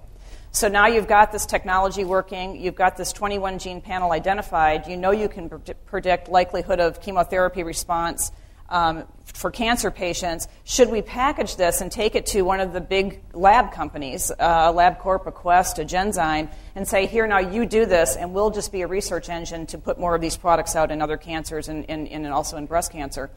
So 0.55 0.69
now 0.69 0.87
you've 0.87 1.09
got 1.09 1.33
this 1.33 1.47
technology 1.47 2.05
working, 2.05 2.61
you've 2.61 2.75
got 2.75 2.99
this 2.99 3.11
21 3.15 3.59
gene 3.59 3.81
panel 3.81 4.13
identified, 4.13 4.87
you 4.87 4.99
know 4.99 5.11
you 5.11 5.27
can 5.27 5.49
predict 5.87 6.29
likelihood 6.29 6.79
of 6.79 7.01
chemotherapy 7.01 7.63
response 7.63 8.33
um, 8.73 9.05
for 9.35 9.51
cancer 9.51 9.91
patients, 9.91 10.49
should 10.65 10.91
we 10.91 11.03
package 11.03 11.57
this 11.57 11.81
and 11.81 11.93
take 11.93 12.15
it 12.15 12.27
to 12.27 12.43
one 12.43 12.61
of 12.61 12.73
the 12.73 12.81
big 12.81 13.21
lab 13.33 13.73
companies, 13.73 14.33
uh, 14.39 14.73
LabCorp, 14.73 15.27
a 15.27 15.33
Quest, 15.33 15.79
a 15.79 15.85
Genzyme, 15.85 16.51
and 16.75 16.89
say, 16.89 17.07
here, 17.07 17.27
now 17.27 17.39
you 17.39 17.67
do 17.67 17.87
this, 17.87 18.17
and 18.17 18.33
we'll 18.33 18.51
just 18.51 18.73
be 18.73 18.83
a 18.83 18.87
research 18.87 19.29
engine 19.29 19.67
to 19.67 19.79
put 19.79 19.99
more 19.99 20.15
of 20.15 20.21
these 20.21 20.37
products 20.37 20.75
out 20.75 20.91
in 20.91 21.03
other 21.03 21.17
cancers 21.17 21.69
and, 21.69 21.89
and, 21.89 22.09
and 22.09 22.27
also 22.29 22.57
in 22.57 22.67
breast 22.67 22.93
cancer? 22.93 23.31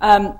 Um, 0.00 0.38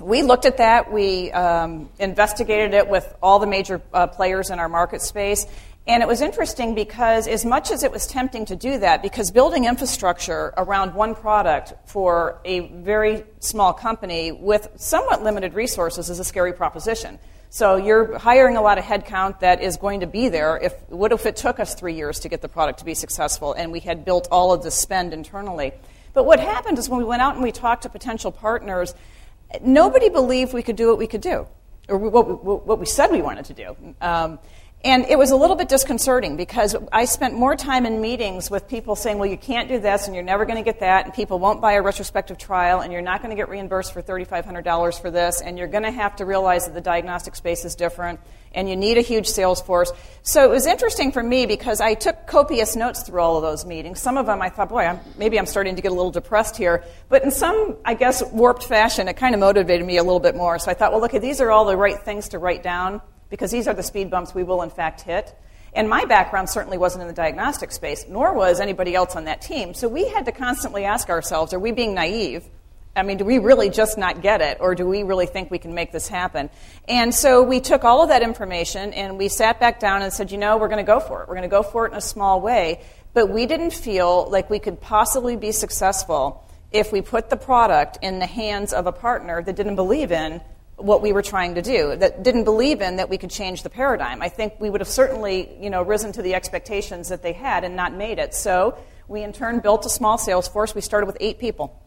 we 0.00 0.22
looked 0.22 0.44
at 0.44 0.56
that. 0.58 0.92
We 0.92 1.30
um, 1.32 1.88
investigated 1.98 2.74
it 2.74 2.88
with 2.88 3.14
all 3.22 3.38
the 3.38 3.46
major 3.46 3.80
uh, 3.92 4.06
players 4.08 4.50
in 4.50 4.58
our 4.58 4.68
market 4.68 5.02
space, 5.02 5.46
and 5.86 6.02
it 6.02 6.06
was 6.06 6.22
interesting 6.22 6.74
because, 6.74 7.28
as 7.28 7.44
much 7.44 7.70
as 7.70 7.82
it 7.82 7.92
was 7.92 8.06
tempting 8.06 8.46
to 8.46 8.56
do 8.56 8.78
that, 8.78 9.02
because 9.02 9.30
building 9.30 9.66
infrastructure 9.66 10.54
around 10.56 10.94
one 10.94 11.14
product 11.14 11.74
for 11.86 12.40
a 12.44 12.60
very 12.60 13.24
small 13.40 13.74
company 13.74 14.32
with 14.32 14.66
somewhat 14.76 15.22
limited 15.22 15.52
resources 15.52 16.08
is 16.08 16.18
a 16.18 16.24
scary 16.24 16.54
proposition. 16.54 17.18
So 17.50 17.76
you're 17.76 18.18
hiring 18.18 18.56
a 18.56 18.62
lot 18.62 18.78
of 18.78 18.84
headcount 18.84 19.40
that 19.40 19.62
is 19.62 19.76
going 19.76 20.00
to 20.00 20.06
be 20.06 20.28
there. 20.28 20.56
If 20.56 20.72
what 20.88 21.12
if 21.12 21.26
it 21.26 21.36
took 21.36 21.60
us 21.60 21.74
three 21.74 21.94
years 21.94 22.18
to 22.20 22.28
get 22.28 22.40
the 22.40 22.48
product 22.48 22.80
to 22.80 22.84
be 22.84 22.94
successful, 22.94 23.52
and 23.52 23.70
we 23.70 23.80
had 23.80 24.04
built 24.04 24.26
all 24.32 24.52
of 24.52 24.62
the 24.62 24.70
spend 24.70 25.12
internally? 25.12 25.72
But 26.14 26.24
what 26.24 26.40
happened 26.40 26.78
is 26.78 26.88
when 26.88 26.98
we 26.98 27.04
went 27.04 27.20
out 27.20 27.34
and 27.34 27.42
we 27.42 27.52
talked 27.52 27.82
to 27.82 27.90
potential 27.90 28.32
partners, 28.32 28.94
nobody 29.62 30.08
believed 30.08 30.52
we 30.52 30.62
could 30.62 30.76
do 30.76 30.88
what 30.88 30.98
we 30.98 31.06
could 31.06 31.20
do, 31.20 31.46
or 31.88 31.98
what 31.98 32.26
we, 32.26 32.34
what 32.34 32.78
we 32.78 32.86
said 32.86 33.10
we 33.10 33.22
wanted 33.22 33.44
to 33.46 33.54
do. 33.54 33.76
Um, 34.00 34.38
And 34.84 35.06
it 35.06 35.16
was 35.16 35.30
a 35.30 35.36
little 35.36 35.56
bit 35.56 35.70
disconcerting 35.70 36.36
because 36.36 36.76
I 36.92 37.06
spent 37.06 37.32
more 37.32 37.56
time 37.56 37.86
in 37.86 38.02
meetings 38.02 38.50
with 38.50 38.68
people 38.68 38.96
saying, 38.96 39.18
well, 39.18 39.30
you 39.30 39.38
can't 39.38 39.66
do 39.66 39.80
this 39.80 40.06
and 40.06 40.14
you're 40.14 40.22
never 40.22 40.44
going 40.44 40.58
to 40.58 40.62
get 40.62 40.80
that, 40.80 41.06
and 41.06 41.14
people 41.14 41.38
won't 41.38 41.62
buy 41.62 41.72
a 41.72 41.80
retrospective 41.80 42.36
trial, 42.36 42.80
and 42.80 42.92
you're 42.92 43.00
not 43.00 43.22
going 43.22 43.30
to 43.30 43.36
get 43.36 43.48
reimbursed 43.48 43.94
for 43.94 44.02
$3,500 44.02 45.00
for 45.00 45.10
this, 45.10 45.40
and 45.40 45.56
you're 45.56 45.68
going 45.68 45.84
to 45.84 45.90
have 45.90 46.16
to 46.16 46.26
realize 46.26 46.66
that 46.66 46.74
the 46.74 46.82
diagnostic 46.82 47.34
space 47.34 47.64
is 47.64 47.74
different, 47.74 48.20
and 48.54 48.68
you 48.68 48.76
need 48.76 48.96
a 48.96 49.02
huge 49.02 49.26
sales 49.26 49.60
force. 49.60 49.92
So 50.22 50.44
it 50.44 50.50
was 50.50 50.66
interesting 50.66 51.12
for 51.12 51.22
me 51.22 51.46
because 51.46 51.80
I 51.80 51.94
took 51.94 52.26
copious 52.26 52.76
notes 52.76 53.02
through 53.02 53.20
all 53.20 53.36
of 53.36 53.42
those 53.42 53.66
meetings. 53.66 54.00
Some 54.00 54.16
of 54.16 54.26
them 54.26 54.40
I 54.40 54.48
thought, 54.48 54.70
boy, 54.70 54.84
I'm, 54.84 55.00
maybe 55.18 55.38
I'm 55.38 55.46
starting 55.46 55.76
to 55.76 55.82
get 55.82 55.92
a 55.92 55.94
little 55.94 56.10
depressed 56.10 56.56
here. 56.56 56.84
But 57.08 57.24
in 57.24 57.30
some, 57.30 57.76
I 57.84 57.94
guess, 57.94 58.22
warped 58.32 58.64
fashion, 58.64 59.08
it 59.08 59.16
kind 59.16 59.34
of 59.34 59.40
motivated 59.40 59.86
me 59.86 59.98
a 59.98 60.02
little 60.02 60.20
bit 60.20 60.36
more. 60.36 60.58
So 60.58 60.70
I 60.70 60.74
thought, 60.74 60.92
well, 60.92 61.00
look, 61.00 61.12
these 61.12 61.40
are 61.40 61.50
all 61.50 61.66
the 61.66 61.76
right 61.76 61.98
things 61.98 62.30
to 62.30 62.38
write 62.38 62.62
down 62.62 63.02
because 63.28 63.50
these 63.50 63.68
are 63.68 63.74
the 63.74 63.82
speed 63.82 64.10
bumps 64.10 64.34
we 64.34 64.44
will, 64.44 64.62
in 64.62 64.70
fact, 64.70 65.02
hit. 65.02 65.34
And 65.74 65.88
my 65.88 66.04
background 66.04 66.48
certainly 66.48 66.78
wasn't 66.78 67.02
in 67.02 67.08
the 67.08 67.14
diagnostic 67.14 67.72
space, 67.72 68.06
nor 68.08 68.32
was 68.32 68.60
anybody 68.60 68.94
else 68.94 69.16
on 69.16 69.24
that 69.24 69.42
team. 69.42 69.74
So 69.74 69.88
we 69.88 70.08
had 70.08 70.24
to 70.26 70.32
constantly 70.32 70.84
ask 70.84 71.08
ourselves 71.08 71.52
are 71.52 71.58
we 71.58 71.72
being 71.72 71.94
naive? 71.94 72.48
I 72.96 73.02
mean, 73.02 73.18
do 73.18 73.24
we 73.24 73.38
really 73.38 73.70
just 73.70 73.98
not 73.98 74.22
get 74.22 74.40
it, 74.40 74.58
or 74.60 74.76
do 74.76 74.86
we 74.86 75.02
really 75.02 75.26
think 75.26 75.50
we 75.50 75.58
can 75.58 75.74
make 75.74 75.90
this 75.90 76.06
happen? 76.06 76.48
And 76.86 77.12
so 77.12 77.42
we 77.42 77.60
took 77.60 77.82
all 77.82 78.02
of 78.02 78.10
that 78.10 78.22
information 78.22 78.92
and 78.92 79.18
we 79.18 79.28
sat 79.28 79.58
back 79.58 79.80
down 79.80 80.02
and 80.02 80.12
said, 80.12 80.30
you 80.30 80.38
know, 80.38 80.58
we're 80.58 80.68
going 80.68 80.84
to 80.84 80.86
go 80.86 81.00
for 81.00 81.22
it. 81.22 81.28
We're 81.28 81.34
going 81.34 81.48
to 81.48 81.54
go 81.54 81.64
for 81.64 81.86
it 81.86 81.90
in 81.90 81.98
a 81.98 82.00
small 82.00 82.40
way. 82.40 82.82
But 83.12 83.30
we 83.30 83.46
didn't 83.46 83.72
feel 83.72 84.30
like 84.30 84.48
we 84.48 84.60
could 84.60 84.80
possibly 84.80 85.36
be 85.36 85.50
successful 85.50 86.48
if 86.70 86.92
we 86.92 87.00
put 87.00 87.30
the 87.30 87.36
product 87.36 87.98
in 88.02 88.18
the 88.18 88.26
hands 88.26 88.72
of 88.72 88.86
a 88.86 88.92
partner 88.92 89.42
that 89.42 89.56
didn't 89.56 89.76
believe 89.76 90.12
in 90.12 90.40
what 90.76 91.02
we 91.02 91.12
were 91.12 91.22
trying 91.22 91.54
to 91.54 91.62
do, 91.62 91.94
that 91.96 92.24
didn't 92.24 92.42
believe 92.42 92.80
in 92.80 92.96
that 92.96 93.08
we 93.08 93.16
could 93.18 93.30
change 93.30 93.62
the 93.62 93.70
paradigm. 93.70 94.20
I 94.22 94.28
think 94.28 94.54
we 94.58 94.70
would 94.70 94.80
have 94.80 94.88
certainly, 94.88 95.56
you 95.60 95.70
know, 95.70 95.82
risen 95.82 96.10
to 96.12 96.22
the 96.22 96.34
expectations 96.34 97.10
that 97.10 97.22
they 97.22 97.32
had 97.32 97.62
and 97.62 97.76
not 97.76 97.92
made 97.92 98.18
it. 98.18 98.34
So 98.34 98.76
we 99.06 99.22
in 99.22 99.32
turn 99.32 99.60
built 99.60 99.86
a 99.86 99.90
small 99.90 100.18
sales 100.18 100.48
force. 100.48 100.74
We 100.74 100.80
started 100.80 101.06
with 101.06 101.16
eight 101.20 101.38
people. 101.38 101.80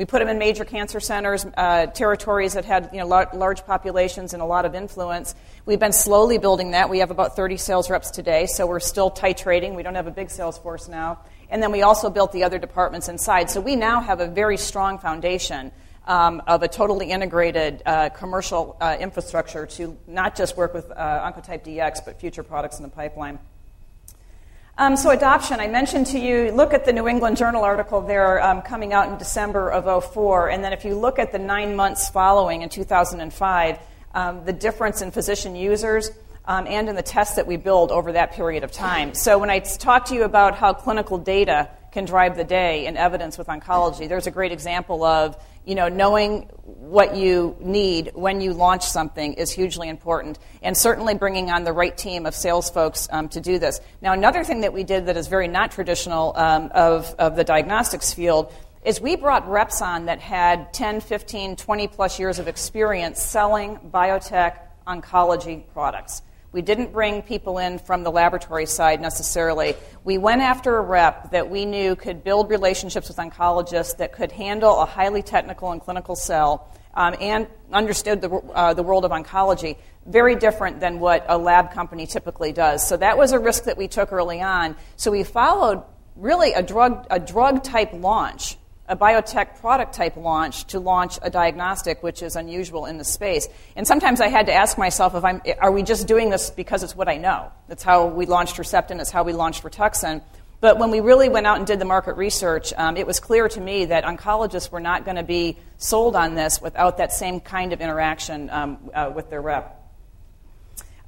We 0.00 0.06
put 0.06 0.20
them 0.20 0.28
in 0.28 0.38
major 0.38 0.64
cancer 0.64 0.98
centers, 0.98 1.44
uh, 1.58 1.84
territories 1.88 2.54
that 2.54 2.64
had 2.64 2.88
you 2.90 3.00
know, 3.00 3.06
large 3.06 3.66
populations 3.66 4.32
and 4.32 4.40
a 4.40 4.46
lot 4.46 4.64
of 4.64 4.74
influence. 4.74 5.34
We've 5.66 5.78
been 5.78 5.92
slowly 5.92 6.38
building 6.38 6.70
that. 6.70 6.88
We 6.88 7.00
have 7.00 7.10
about 7.10 7.36
30 7.36 7.58
sales 7.58 7.90
reps 7.90 8.10
today, 8.10 8.46
so 8.46 8.66
we're 8.66 8.80
still 8.80 9.10
titrating. 9.10 9.74
We 9.74 9.82
don't 9.82 9.96
have 9.96 10.06
a 10.06 10.10
big 10.10 10.30
sales 10.30 10.56
force 10.56 10.88
now. 10.88 11.18
And 11.50 11.62
then 11.62 11.70
we 11.70 11.82
also 11.82 12.08
built 12.08 12.32
the 12.32 12.44
other 12.44 12.58
departments 12.58 13.10
inside. 13.10 13.50
So 13.50 13.60
we 13.60 13.76
now 13.76 14.00
have 14.00 14.20
a 14.20 14.26
very 14.26 14.56
strong 14.56 14.96
foundation 14.96 15.70
um, 16.06 16.40
of 16.46 16.62
a 16.62 16.68
totally 16.68 17.10
integrated 17.10 17.82
uh, 17.84 18.08
commercial 18.08 18.78
uh, 18.80 18.96
infrastructure 18.98 19.66
to 19.66 19.98
not 20.06 20.34
just 20.34 20.56
work 20.56 20.72
with 20.72 20.90
uh, 20.90 21.30
Oncotype 21.30 21.62
DX, 21.62 22.06
but 22.06 22.18
future 22.18 22.42
products 22.42 22.78
in 22.78 22.84
the 22.84 22.88
pipeline. 22.88 23.38
Um, 24.80 24.96
so, 24.96 25.10
adoption, 25.10 25.60
I 25.60 25.68
mentioned 25.68 26.06
to 26.06 26.18
you, 26.18 26.52
look 26.52 26.72
at 26.72 26.86
the 26.86 26.92
New 26.94 27.06
England 27.06 27.36
Journal 27.36 27.64
article 27.64 28.00
there 28.00 28.42
um, 28.42 28.62
coming 28.62 28.94
out 28.94 29.10
in 29.10 29.18
December 29.18 29.70
of 29.70 30.04
04. 30.04 30.48
And 30.48 30.64
then, 30.64 30.72
if 30.72 30.86
you 30.86 30.94
look 30.94 31.18
at 31.18 31.32
the 31.32 31.38
nine 31.38 31.76
months 31.76 32.08
following 32.08 32.62
in 32.62 32.70
2005, 32.70 33.78
um, 34.14 34.42
the 34.46 34.54
difference 34.54 35.02
in 35.02 35.10
physician 35.10 35.54
users 35.54 36.10
um, 36.46 36.66
and 36.66 36.88
in 36.88 36.96
the 36.96 37.02
tests 37.02 37.36
that 37.36 37.46
we 37.46 37.58
build 37.58 37.92
over 37.92 38.12
that 38.12 38.32
period 38.32 38.64
of 38.64 38.72
time. 38.72 39.12
So, 39.12 39.36
when 39.36 39.50
I 39.50 39.58
talk 39.58 40.06
to 40.06 40.14
you 40.14 40.24
about 40.24 40.54
how 40.54 40.72
clinical 40.72 41.18
data 41.18 41.68
can 41.92 42.04
drive 42.04 42.36
the 42.36 42.44
day 42.44 42.86
in 42.86 42.96
evidence 42.96 43.36
with 43.36 43.48
oncology, 43.48 44.08
there's 44.08 44.26
a 44.26 44.30
great 44.30 44.52
example 44.52 45.04
of 45.04 45.36
you 45.64 45.74
know, 45.74 45.88
knowing 45.88 46.42
what 46.64 47.16
you 47.16 47.56
need 47.60 48.12
when 48.14 48.40
you 48.40 48.52
launch 48.52 48.84
something 48.84 49.34
is 49.34 49.50
hugely 49.50 49.88
important, 49.88 50.38
and 50.62 50.76
certainly 50.76 51.14
bringing 51.14 51.50
on 51.50 51.64
the 51.64 51.72
right 51.72 51.96
team 51.96 52.26
of 52.26 52.34
sales 52.34 52.70
folks 52.70 53.08
um, 53.12 53.28
to 53.28 53.40
do 53.40 53.58
this. 53.58 53.80
Now, 54.00 54.12
another 54.12 54.42
thing 54.42 54.62
that 54.62 54.72
we 54.72 54.84
did 54.84 55.06
that 55.06 55.16
is 55.16 55.28
very 55.28 55.48
not 55.48 55.70
traditional 55.70 56.32
um, 56.36 56.70
of, 56.74 57.14
of 57.18 57.36
the 57.36 57.44
diagnostics 57.44 58.12
field 58.12 58.52
is 58.84 59.00
we 59.00 59.14
brought 59.14 59.46
reps 59.48 59.82
on 59.82 60.06
that 60.06 60.20
had 60.20 60.72
10, 60.72 61.02
15, 61.02 61.56
20 61.56 61.88
plus 61.88 62.18
years 62.18 62.38
of 62.38 62.48
experience 62.48 63.22
selling 63.22 63.78
biotech 63.92 64.58
oncology 64.86 65.62
products. 65.74 66.22
We 66.52 66.62
didn't 66.62 66.92
bring 66.92 67.22
people 67.22 67.58
in 67.58 67.78
from 67.78 68.02
the 68.02 68.10
laboratory 68.10 68.66
side 68.66 69.00
necessarily. 69.00 69.76
We 70.02 70.18
went 70.18 70.42
after 70.42 70.76
a 70.78 70.80
rep 70.80 71.30
that 71.30 71.48
we 71.48 71.64
knew 71.64 71.94
could 71.94 72.24
build 72.24 72.50
relationships 72.50 73.06
with 73.06 73.18
oncologists 73.18 73.98
that 73.98 74.12
could 74.12 74.32
handle 74.32 74.80
a 74.80 74.84
highly 74.84 75.22
technical 75.22 75.70
and 75.70 75.80
clinical 75.80 76.16
sell 76.16 76.68
um, 76.94 77.14
and 77.20 77.46
understood 77.72 78.20
the, 78.20 78.30
uh, 78.30 78.74
the 78.74 78.82
world 78.82 79.04
of 79.04 79.12
oncology. 79.12 79.76
Very 80.06 80.34
different 80.34 80.80
than 80.80 80.98
what 80.98 81.24
a 81.28 81.38
lab 81.38 81.70
company 81.70 82.06
typically 82.06 82.50
does. 82.50 82.86
So 82.86 82.96
that 82.96 83.16
was 83.16 83.30
a 83.30 83.38
risk 83.38 83.64
that 83.64 83.76
we 83.76 83.86
took 83.86 84.12
early 84.12 84.40
on. 84.40 84.74
So 84.96 85.12
we 85.12 85.22
followed 85.22 85.84
really 86.16 86.52
a 86.52 86.62
drug, 86.62 87.06
a 87.10 87.20
drug 87.20 87.62
type 87.62 87.92
launch 87.92 88.56
a 88.90 88.96
biotech 88.96 89.60
product 89.60 89.94
type 89.94 90.16
launch 90.16 90.64
to 90.64 90.80
launch 90.80 91.18
a 91.22 91.30
diagnostic, 91.30 92.02
which 92.02 92.22
is 92.22 92.34
unusual 92.34 92.86
in 92.86 92.98
the 92.98 93.04
space. 93.04 93.48
And 93.76 93.86
sometimes 93.86 94.20
I 94.20 94.26
had 94.26 94.46
to 94.46 94.52
ask 94.52 94.76
myself 94.76 95.14
if 95.14 95.24
I'm, 95.24 95.40
are 95.60 95.70
we 95.70 95.84
just 95.84 96.08
doing 96.08 96.28
this 96.28 96.50
because 96.50 96.82
it's 96.82 96.96
what 96.96 97.08
I 97.08 97.16
know? 97.16 97.52
That's 97.68 97.84
how 97.84 98.08
we 98.08 98.26
launched 98.26 98.56
Herceptin, 98.56 99.00
it's 99.00 99.10
how 99.10 99.22
we 99.22 99.32
launched 99.32 99.62
Rituxan. 99.62 100.22
But 100.60 100.78
when 100.78 100.90
we 100.90 101.00
really 101.00 101.28
went 101.28 101.46
out 101.46 101.56
and 101.56 101.66
did 101.66 101.78
the 101.78 101.86
market 101.86 102.16
research, 102.16 102.74
um, 102.76 102.96
it 102.96 103.06
was 103.06 103.20
clear 103.20 103.48
to 103.48 103.60
me 103.60 103.86
that 103.86 104.04
oncologists 104.04 104.70
were 104.70 104.80
not 104.80 105.04
going 105.04 105.16
to 105.16 105.22
be 105.22 105.56
sold 105.78 106.16
on 106.16 106.34
this 106.34 106.60
without 106.60 106.98
that 106.98 107.12
same 107.12 107.40
kind 107.40 107.72
of 107.72 107.80
interaction 107.80 108.50
um, 108.50 108.90
uh, 108.92 109.10
with 109.14 109.30
their 109.30 109.40
rep. 109.40 109.79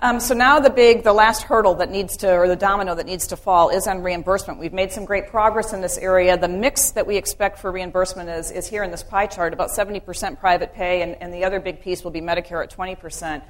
Um, 0.02 0.18
so 0.18 0.34
now 0.34 0.58
the 0.58 0.68
big, 0.68 1.04
the 1.04 1.12
last 1.12 1.44
hurdle 1.44 1.76
that 1.76 1.88
needs 1.88 2.16
to, 2.18 2.34
or 2.34 2.48
the 2.48 2.56
domino 2.56 2.96
that 2.96 3.06
needs 3.06 3.28
to 3.28 3.36
fall 3.36 3.68
is 3.68 3.86
on 3.86 4.02
reimbursement. 4.02 4.58
We've 4.58 4.72
made 4.72 4.90
some 4.90 5.04
great 5.04 5.28
progress 5.28 5.72
in 5.72 5.80
this 5.80 5.96
area. 5.96 6.36
The 6.36 6.48
mix 6.48 6.90
that 6.90 7.06
we 7.06 7.16
expect 7.16 7.60
for 7.60 7.70
reimbursement 7.70 8.28
is, 8.28 8.50
is 8.50 8.66
here 8.66 8.82
in 8.82 8.90
this 8.90 9.04
pie 9.04 9.28
chart, 9.28 9.52
about 9.52 9.70
70% 9.70 10.40
private 10.40 10.74
pay, 10.74 11.02
and, 11.02 11.16
and 11.22 11.32
the 11.32 11.44
other 11.44 11.60
big 11.60 11.82
piece 11.82 12.02
will 12.02 12.10
be 12.10 12.20
Medicare 12.20 12.64
at 12.64 12.76
20%. 12.76 13.42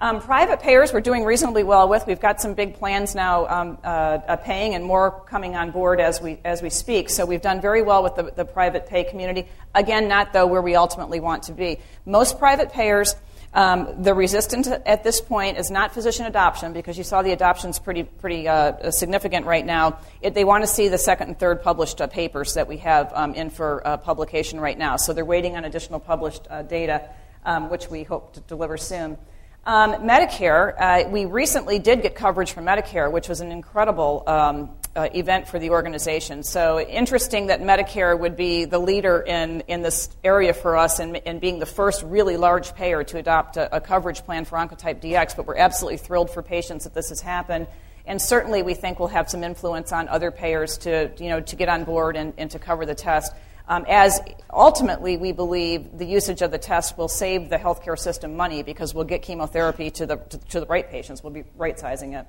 Um, 0.00 0.20
private 0.20 0.60
payers 0.60 0.92
we're 0.92 1.00
doing 1.00 1.24
reasonably 1.24 1.64
well 1.64 1.88
with. 1.88 2.06
We've 2.06 2.20
got 2.20 2.40
some 2.40 2.54
big 2.54 2.74
plans 2.74 3.16
now 3.16 3.48
um, 3.48 3.78
uh, 3.82 3.86
uh, 3.86 4.36
paying 4.36 4.76
and 4.76 4.84
more 4.84 5.24
coming 5.26 5.56
on 5.56 5.72
board 5.72 6.00
as 6.00 6.20
we, 6.20 6.38
as 6.44 6.62
we 6.62 6.70
speak. 6.70 7.10
So 7.10 7.26
we've 7.26 7.42
done 7.42 7.60
very 7.60 7.82
well 7.82 8.04
with 8.04 8.14
the, 8.14 8.30
the 8.36 8.44
private 8.44 8.86
pay 8.86 9.02
community. 9.02 9.48
Again, 9.74 10.06
not 10.06 10.32
though 10.32 10.46
where 10.46 10.62
we 10.62 10.76
ultimately 10.76 11.18
want 11.18 11.42
to 11.44 11.52
be. 11.52 11.80
Most 12.06 12.38
private 12.38 12.70
payers 12.70 13.16
um, 13.54 14.02
the 14.02 14.14
resistance 14.14 14.68
at 14.68 15.02
this 15.04 15.20
point 15.20 15.58
is 15.58 15.70
not 15.70 15.92
physician 15.94 16.26
adoption 16.26 16.72
because 16.72 16.98
you 16.98 17.04
saw 17.04 17.22
the 17.22 17.32
adoption 17.32 17.70
is 17.70 17.78
pretty, 17.78 18.04
pretty 18.04 18.46
uh, 18.46 18.90
significant 18.90 19.46
right 19.46 19.64
now. 19.64 20.00
It, 20.20 20.34
they 20.34 20.44
want 20.44 20.64
to 20.64 20.68
see 20.68 20.88
the 20.88 20.98
second 20.98 21.28
and 21.28 21.38
third 21.38 21.62
published 21.62 22.00
uh, 22.00 22.06
papers 22.08 22.54
that 22.54 22.68
we 22.68 22.78
have 22.78 23.10
um, 23.14 23.34
in 23.34 23.50
for 23.50 23.86
uh, 23.86 23.96
publication 23.96 24.60
right 24.60 24.76
now. 24.76 24.96
So 24.96 25.12
they're 25.12 25.24
waiting 25.24 25.56
on 25.56 25.64
additional 25.64 25.98
published 25.98 26.46
uh, 26.50 26.62
data, 26.62 27.08
um, 27.44 27.70
which 27.70 27.88
we 27.88 28.02
hope 28.02 28.34
to 28.34 28.40
deliver 28.40 28.76
soon. 28.76 29.16
Um, 29.64 29.94
Medicare, 29.94 30.74
uh, 30.78 31.08
we 31.08 31.24
recently 31.24 31.78
did 31.78 32.02
get 32.02 32.14
coverage 32.14 32.52
from 32.52 32.64
Medicare, 32.64 33.10
which 33.10 33.28
was 33.28 33.40
an 33.40 33.50
incredible 33.50 34.24
um, 34.26 34.70
uh, 34.98 35.08
event 35.14 35.46
for 35.46 35.60
the 35.60 35.70
organization. 35.70 36.42
So 36.42 36.80
interesting 36.80 37.46
that 37.46 37.60
Medicare 37.60 38.18
would 38.18 38.36
be 38.36 38.64
the 38.64 38.80
leader 38.80 39.20
in, 39.20 39.60
in 39.68 39.80
this 39.80 40.08
area 40.24 40.52
for 40.52 40.76
us 40.76 40.98
and, 40.98 41.16
and 41.18 41.40
being 41.40 41.60
the 41.60 41.66
first 41.66 42.02
really 42.02 42.36
large 42.36 42.74
payer 42.74 43.04
to 43.04 43.18
adopt 43.18 43.56
a, 43.56 43.76
a, 43.76 43.80
coverage 43.80 44.24
plan 44.24 44.44
for 44.44 44.58
Oncotype 44.58 45.00
DX. 45.00 45.36
But 45.36 45.46
we're 45.46 45.56
absolutely 45.56 45.98
thrilled 45.98 46.30
for 46.30 46.42
patients 46.42 46.82
that 46.82 46.94
this 46.94 47.10
has 47.10 47.20
happened. 47.20 47.68
And 48.06 48.20
certainly 48.20 48.64
we 48.64 48.74
think 48.74 48.98
we'll 48.98 49.06
have 49.08 49.30
some 49.30 49.44
influence 49.44 49.92
on 49.92 50.08
other 50.08 50.32
payers 50.32 50.78
to, 50.78 51.12
you 51.18 51.28
know, 51.28 51.40
to 51.42 51.54
get 51.54 51.68
on 51.68 51.84
board 51.84 52.16
and, 52.16 52.34
and 52.36 52.50
to 52.50 52.58
cover 52.58 52.84
the 52.84 52.96
test. 52.96 53.32
Um, 53.68 53.84
as 53.86 54.20
ultimately 54.52 55.16
we 55.16 55.30
believe 55.30 55.96
the 55.96 56.06
usage 56.06 56.42
of 56.42 56.50
the 56.50 56.58
test 56.58 56.98
will 56.98 57.06
save 57.06 57.50
the 57.50 57.58
healthcare 57.58 57.98
system 57.98 58.36
money 58.36 58.64
because 58.64 58.94
we'll 58.94 59.04
get 59.04 59.22
chemotherapy 59.22 59.92
to 59.92 60.06
the, 60.06 60.16
to, 60.16 60.38
to 60.38 60.60
the 60.60 60.66
right 60.66 60.90
patients. 60.90 61.22
We'll 61.22 61.34
be 61.34 61.44
right 61.56 61.78
sizing 61.78 62.14
it. 62.14 62.26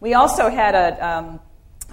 We 0.00 0.14
also 0.14 0.48
had 0.48 0.74
a, 0.74 1.06
um, 1.06 1.40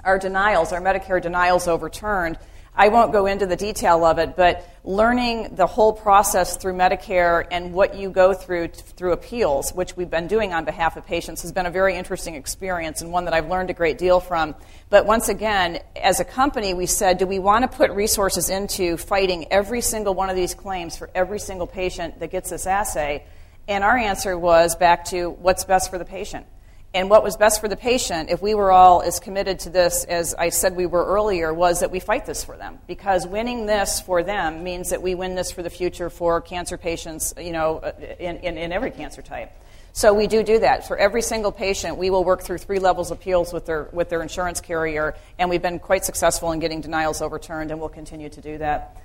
our 0.03 0.19
denials, 0.19 0.71
our 0.71 0.81
Medicare 0.81 1.21
denials 1.21 1.67
overturned. 1.67 2.37
I 2.75 2.87
won't 2.87 3.11
go 3.11 3.27
into 3.27 3.45
the 3.45 3.55
detail 3.55 4.03
of 4.03 4.17
it, 4.17 4.35
but 4.35 4.67
learning 4.83 5.55
the 5.55 5.67
whole 5.67 5.93
process 5.93 6.57
through 6.57 6.73
Medicare 6.73 7.45
and 7.51 7.71
what 7.71 7.95
you 7.95 8.09
go 8.09 8.33
through 8.33 8.69
through 8.69 9.11
appeals, 9.11 9.71
which 9.71 9.95
we've 9.95 10.09
been 10.09 10.27
doing 10.27 10.53
on 10.53 10.65
behalf 10.65 10.97
of 10.97 11.05
patients, 11.05 11.43
has 11.43 11.51
been 11.51 11.67
a 11.67 11.71
very 11.71 11.95
interesting 11.95 12.33
experience 12.33 13.01
and 13.01 13.11
one 13.11 13.25
that 13.25 13.33
I've 13.35 13.47
learned 13.47 13.69
a 13.69 13.73
great 13.73 13.99
deal 13.99 14.19
from. 14.19 14.55
But 14.89 15.05
once 15.05 15.29
again, 15.29 15.81
as 15.95 16.19
a 16.19 16.25
company, 16.25 16.73
we 16.73 16.87
said, 16.87 17.19
do 17.19 17.27
we 17.27 17.37
want 17.37 17.69
to 17.69 17.77
put 17.77 17.91
resources 17.91 18.49
into 18.49 18.97
fighting 18.97 19.51
every 19.51 19.81
single 19.81 20.15
one 20.15 20.31
of 20.31 20.35
these 20.35 20.55
claims 20.55 20.97
for 20.97 21.11
every 21.13 21.39
single 21.39 21.67
patient 21.67 22.19
that 22.21 22.31
gets 22.31 22.49
this 22.49 22.65
assay? 22.65 23.23
And 23.67 23.83
our 23.83 23.95
answer 23.95 24.35
was 24.35 24.75
back 24.75 25.05
to 25.05 25.29
what's 25.29 25.63
best 25.63 25.91
for 25.91 25.99
the 25.99 26.05
patient 26.05 26.47
and 26.93 27.09
what 27.09 27.23
was 27.23 27.37
best 27.37 27.59
for 27.59 27.67
the 27.67 27.75
patient, 27.75 28.29
if 28.29 28.41
we 28.41 28.53
were 28.53 28.71
all 28.71 29.01
as 29.01 29.19
committed 29.19 29.59
to 29.59 29.71
this 29.71 30.03
as 30.05 30.35
I 30.35 30.49
said 30.49 30.75
we 30.75 30.85
were 30.85 31.03
earlier, 31.03 31.51
was 31.51 31.79
that 31.79 31.89
we 31.89 31.99
fight 31.99 32.25
this 32.27 32.43
for 32.43 32.55
them. 32.55 32.77
Because 32.85 33.25
winning 33.25 33.65
this 33.65 33.99
for 33.99 34.21
them 34.21 34.63
means 34.63 34.91
that 34.91 35.01
we 35.01 35.15
win 35.15 35.33
this 35.33 35.51
for 35.51 35.63
the 35.63 35.71
future 35.71 36.11
for 36.11 36.39
cancer 36.39 36.77
patients, 36.77 37.33
you 37.37 37.51
know, 37.51 37.79
in, 38.19 38.37
in, 38.37 38.57
in 38.59 38.71
every 38.71 38.91
cancer 38.91 39.23
type. 39.23 39.51
So 39.95 40.13
we 40.13 40.27
do 40.27 40.43
do 40.43 40.59
that. 40.59 40.87
For 40.87 40.97
every 40.97 41.21
single 41.21 41.51
patient, 41.51 41.97
we 41.97 42.09
will 42.09 42.23
work 42.23 42.41
through 42.41 42.59
three 42.59 42.79
levels 42.79 43.11
of 43.11 43.19
appeals 43.19 43.53
with 43.53 43.65
their, 43.65 43.89
with 43.91 44.09
their 44.09 44.21
insurance 44.21 44.59
carrier, 44.59 45.15
and 45.37 45.49
we've 45.49 45.61
been 45.61 45.79
quite 45.79 46.05
successful 46.05 46.51
in 46.51 46.59
getting 46.59 46.81
denials 46.81 47.21
overturned, 47.21 47.69
and 47.69 47.79
we'll 47.79 47.89
continue 47.89 48.29
to 48.29 48.41
do 48.41 48.57
that. 48.57 48.97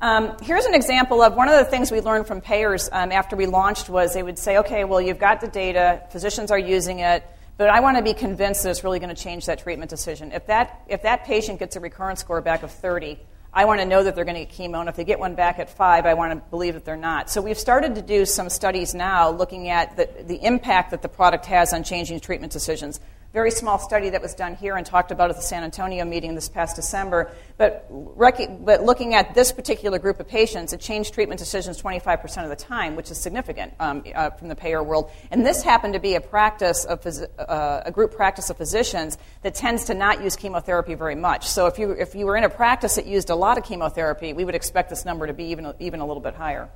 Um, 0.00 0.36
here's 0.42 0.66
an 0.66 0.74
example 0.74 1.22
of 1.22 1.34
one 1.34 1.48
of 1.48 1.54
the 1.54 1.64
things 1.64 1.90
we 1.90 2.00
learned 2.00 2.26
from 2.26 2.42
payers 2.42 2.90
um, 2.92 3.10
after 3.10 3.36
we 3.36 3.46
launched 3.46 3.88
was 3.88 4.12
they 4.12 4.22
would 4.22 4.38
say, 4.38 4.58
okay, 4.58 4.84
well, 4.84 5.00
you've 5.00 5.18
got 5.18 5.40
the 5.40 5.48
data, 5.48 6.02
physicians 6.10 6.50
are 6.50 6.58
using 6.58 6.98
it, 6.98 7.24
but 7.56 7.68
I 7.68 7.80
want 7.80 7.96
to 7.96 8.02
be 8.02 8.14
convinced 8.14 8.62
that 8.62 8.70
it's 8.70 8.84
really 8.84 8.98
going 8.98 9.14
to 9.14 9.22
change 9.22 9.46
that 9.46 9.60
treatment 9.60 9.90
decision. 9.90 10.32
If 10.32 10.46
that, 10.46 10.82
if 10.88 11.02
that 11.02 11.24
patient 11.24 11.58
gets 11.58 11.76
a 11.76 11.80
recurrence 11.80 12.20
score 12.20 12.40
back 12.40 12.62
of 12.62 12.70
30, 12.70 13.18
I 13.56 13.66
want 13.66 13.80
to 13.80 13.86
know 13.86 14.02
that 14.02 14.16
they're 14.16 14.24
going 14.24 14.44
to 14.44 14.44
get 14.44 14.52
chemo, 14.52 14.80
and 14.80 14.88
if 14.88 14.96
they 14.96 15.04
get 15.04 15.20
one 15.20 15.36
back 15.36 15.60
at 15.60 15.70
five, 15.70 16.06
I 16.06 16.14
want 16.14 16.32
to 16.32 16.50
believe 16.50 16.74
that 16.74 16.84
they're 16.84 16.96
not. 16.96 17.30
So 17.30 17.40
we've 17.40 17.58
started 17.58 17.94
to 17.94 18.02
do 18.02 18.26
some 18.26 18.50
studies 18.50 18.94
now 18.94 19.30
looking 19.30 19.68
at 19.68 19.96
the, 19.96 20.08
the 20.24 20.44
impact 20.44 20.90
that 20.90 21.02
the 21.02 21.08
product 21.08 21.46
has 21.46 21.72
on 21.72 21.84
changing 21.84 22.18
treatment 22.18 22.52
decisions 22.52 22.98
very 23.34 23.50
small 23.50 23.80
study 23.80 24.10
that 24.10 24.22
was 24.22 24.32
done 24.32 24.54
here 24.54 24.76
and 24.76 24.86
talked 24.86 25.10
about 25.10 25.28
at 25.28 25.34
the 25.34 25.42
San 25.42 25.64
Antonio 25.64 26.04
meeting 26.04 26.36
this 26.36 26.48
past 26.48 26.76
December. 26.76 27.32
But, 27.56 27.84
rec- 27.90 28.64
but 28.64 28.84
looking 28.84 29.14
at 29.14 29.34
this 29.34 29.50
particular 29.50 29.98
group 29.98 30.20
of 30.20 30.28
patients, 30.28 30.72
it 30.72 30.80
changed 30.80 31.12
treatment 31.14 31.40
decisions 31.40 31.82
25% 31.82 32.44
of 32.44 32.48
the 32.48 32.54
time, 32.54 32.94
which 32.94 33.10
is 33.10 33.20
significant 33.20 33.74
um, 33.80 34.04
uh, 34.14 34.30
from 34.30 34.46
the 34.46 34.54
payer 34.54 34.80
world. 34.84 35.10
And 35.32 35.44
this 35.44 35.64
happened 35.64 35.94
to 35.94 36.00
be 36.00 36.14
a 36.14 36.20
practice 36.20 36.84
of 36.84 37.02
phys- 37.02 37.28
uh, 37.36 37.82
a 37.84 37.90
group 37.90 38.14
practice 38.14 38.50
of 38.50 38.56
physicians 38.56 39.18
that 39.42 39.56
tends 39.56 39.86
to 39.86 39.94
not 39.94 40.22
use 40.22 40.36
chemotherapy 40.36 40.94
very 40.94 41.16
much. 41.16 41.48
So 41.48 41.66
if 41.66 41.76
you 41.76 41.90
if 41.90 42.14
you 42.14 42.26
were 42.26 42.36
in 42.36 42.44
a 42.44 42.48
practice 42.48 42.94
that 42.94 43.06
used 43.06 43.30
a 43.30 43.34
lot 43.34 43.58
of 43.58 43.64
chemotherapy, 43.64 44.32
we 44.32 44.44
would 44.44 44.54
expect 44.54 44.90
this 44.90 45.04
number 45.04 45.26
to 45.26 45.32
be 45.32 45.46
even 45.46 45.74
even 45.80 45.98
a 45.98 46.06
little 46.06 46.22
bit 46.22 46.34
higher. 46.34 46.70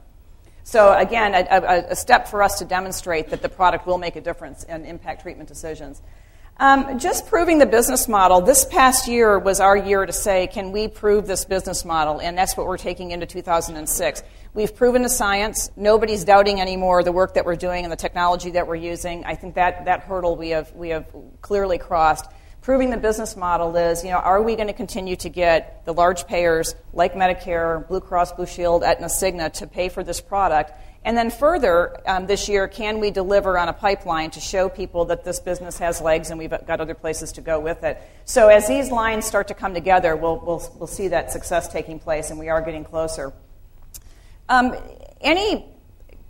So 0.65 0.93
again, 0.93 1.35
a, 1.35 1.47
a, 1.51 1.93
a 1.93 1.97
step 1.97 2.27
for 2.27 2.43
us 2.43 2.59
to 2.59 2.65
demonstrate 2.65 3.31
that 3.31 3.43
the 3.43 3.49
product 3.49 3.87
will 3.87 3.97
make 3.97 4.17
a 4.17 4.21
difference 4.21 4.65
and 4.65 4.85
impact 4.85 5.23
treatment 5.23 5.49
decisions. 5.49 6.03
Um, 6.61 6.99
just 6.99 7.29
proving 7.29 7.59
the 7.59 7.67
business 7.67 8.09
model. 8.09 8.41
This 8.41 8.65
past 8.65 9.07
year 9.07 9.39
was 9.39 9.61
our 9.61 9.77
year 9.77 10.05
to 10.05 10.13
say, 10.13 10.49
can 10.49 10.73
we 10.73 10.89
prove 10.89 11.29
this 11.29 11.45
business 11.45 11.85
model? 11.85 12.21
And 12.21 12.37
that's 12.37 12.57
what 12.57 12.67
we're 12.67 12.79
taking 12.79 13.13
into 13.13 13.27
2006. 13.27 14.25
We've 14.55 14.75
proven 14.75 15.03
the 15.03 15.09
science. 15.09 15.71
Nobody's 15.77 16.25
doubting 16.25 16.61
anymore 16.61 17.05
the 17.05 17.13
work 17.13 17.35
that 17.35 17.45
we're 17.45 17.55
doing 17.55 17.85
and 17.85 17.93
the 17.93 17.97
technology 17.97 18.51
that 18.51 18.67
we're 18.67 18.75
using. 18.75 19.25
I 19.25 19.37
think 19.37 19.55
that, 19.55 19.85
that 19.85 20.01
hurdle 20.01 20.35
we 20.35 20.49
have, 20.49 20.73
we 20.73 20.89
have 20.89 21.07
clearly 21.43 21.79
crossed. 21.79 22.29
Proving 22.61 22.91
the 22.91 22.97
business 22.97 23.37
model 23.37 23.77
is, 23.77 24.03
you 24.03 24.11
know, 24.11 24.17
are 24.17 24.43
we 24.43 24.57
going 24.57 24.67
to 24.67 24.75
continue 24.75 25.15
to 25.15 25.29
get 25.29 25.85
the 25.85 25.95
large 25.95 26.27
payers 26.27 26.75
like 26.93 27.15
Medicare, 27.15 27.87
Blue 27.87 28.01
Cross 28.01 28.33
Blue 28.33 28.47
Shield, 28.47 28.83
Aetna, 28.83 29.07
Cigna 29.07 29.53
to 29.55 29.69
pay 29.69 29.89
for 29.89 30.03
this 30.03 30.21
product? 30.21 30.73
And 31.05 31.17
then 31.17 31.31
further, 31.31 32.01
um, 32.07 32.27
this 32.27 32.49
year, 32.49 32.69
can 32.69 33.01
we 33.01 33.11
deliver 33.11 33.57
on 33.57 33.69
a 33.69 33.73
pipeline 33.73 34.31
to 34.33 34.41
show 34.41 34.69
people 34.69 35.07
that 35.07 35.25
this 35.25 35.41
business 35.41 35.79
has 35.79 36.01
legs 36.01 36.31
and 36.31 36.39
we've 36.39 36.51
got 36.51 36.81
other 36.81 36.95
places 36.95 37.33
to 37.33 37.41
go 37.41 37.61
with 37.61 37.85
it? 37.85 38.03
So 38.25 38.49
as 38.49 38.69
these 38.69 38.91
lines 38.91 39.25
start 39.25 39.49
to 39.49 39.55
come 39.55 39.75
together, 39.75 40.17
we'll, 40.17 40.39
we'll, 40.39 40.63
we'll 40.77 40.87
see 40.87 41.09
that 41.09 41.31
success 41.31 41.69
taking 41.69 41.99
place, 41.99 42.31
and 42.31 42.39
we 42.39 42.49
are 42.49 42.61
getting 42.61 42.85
closer. 42.85 43.33
Um, 44.49 44.75
any 45.21 45.65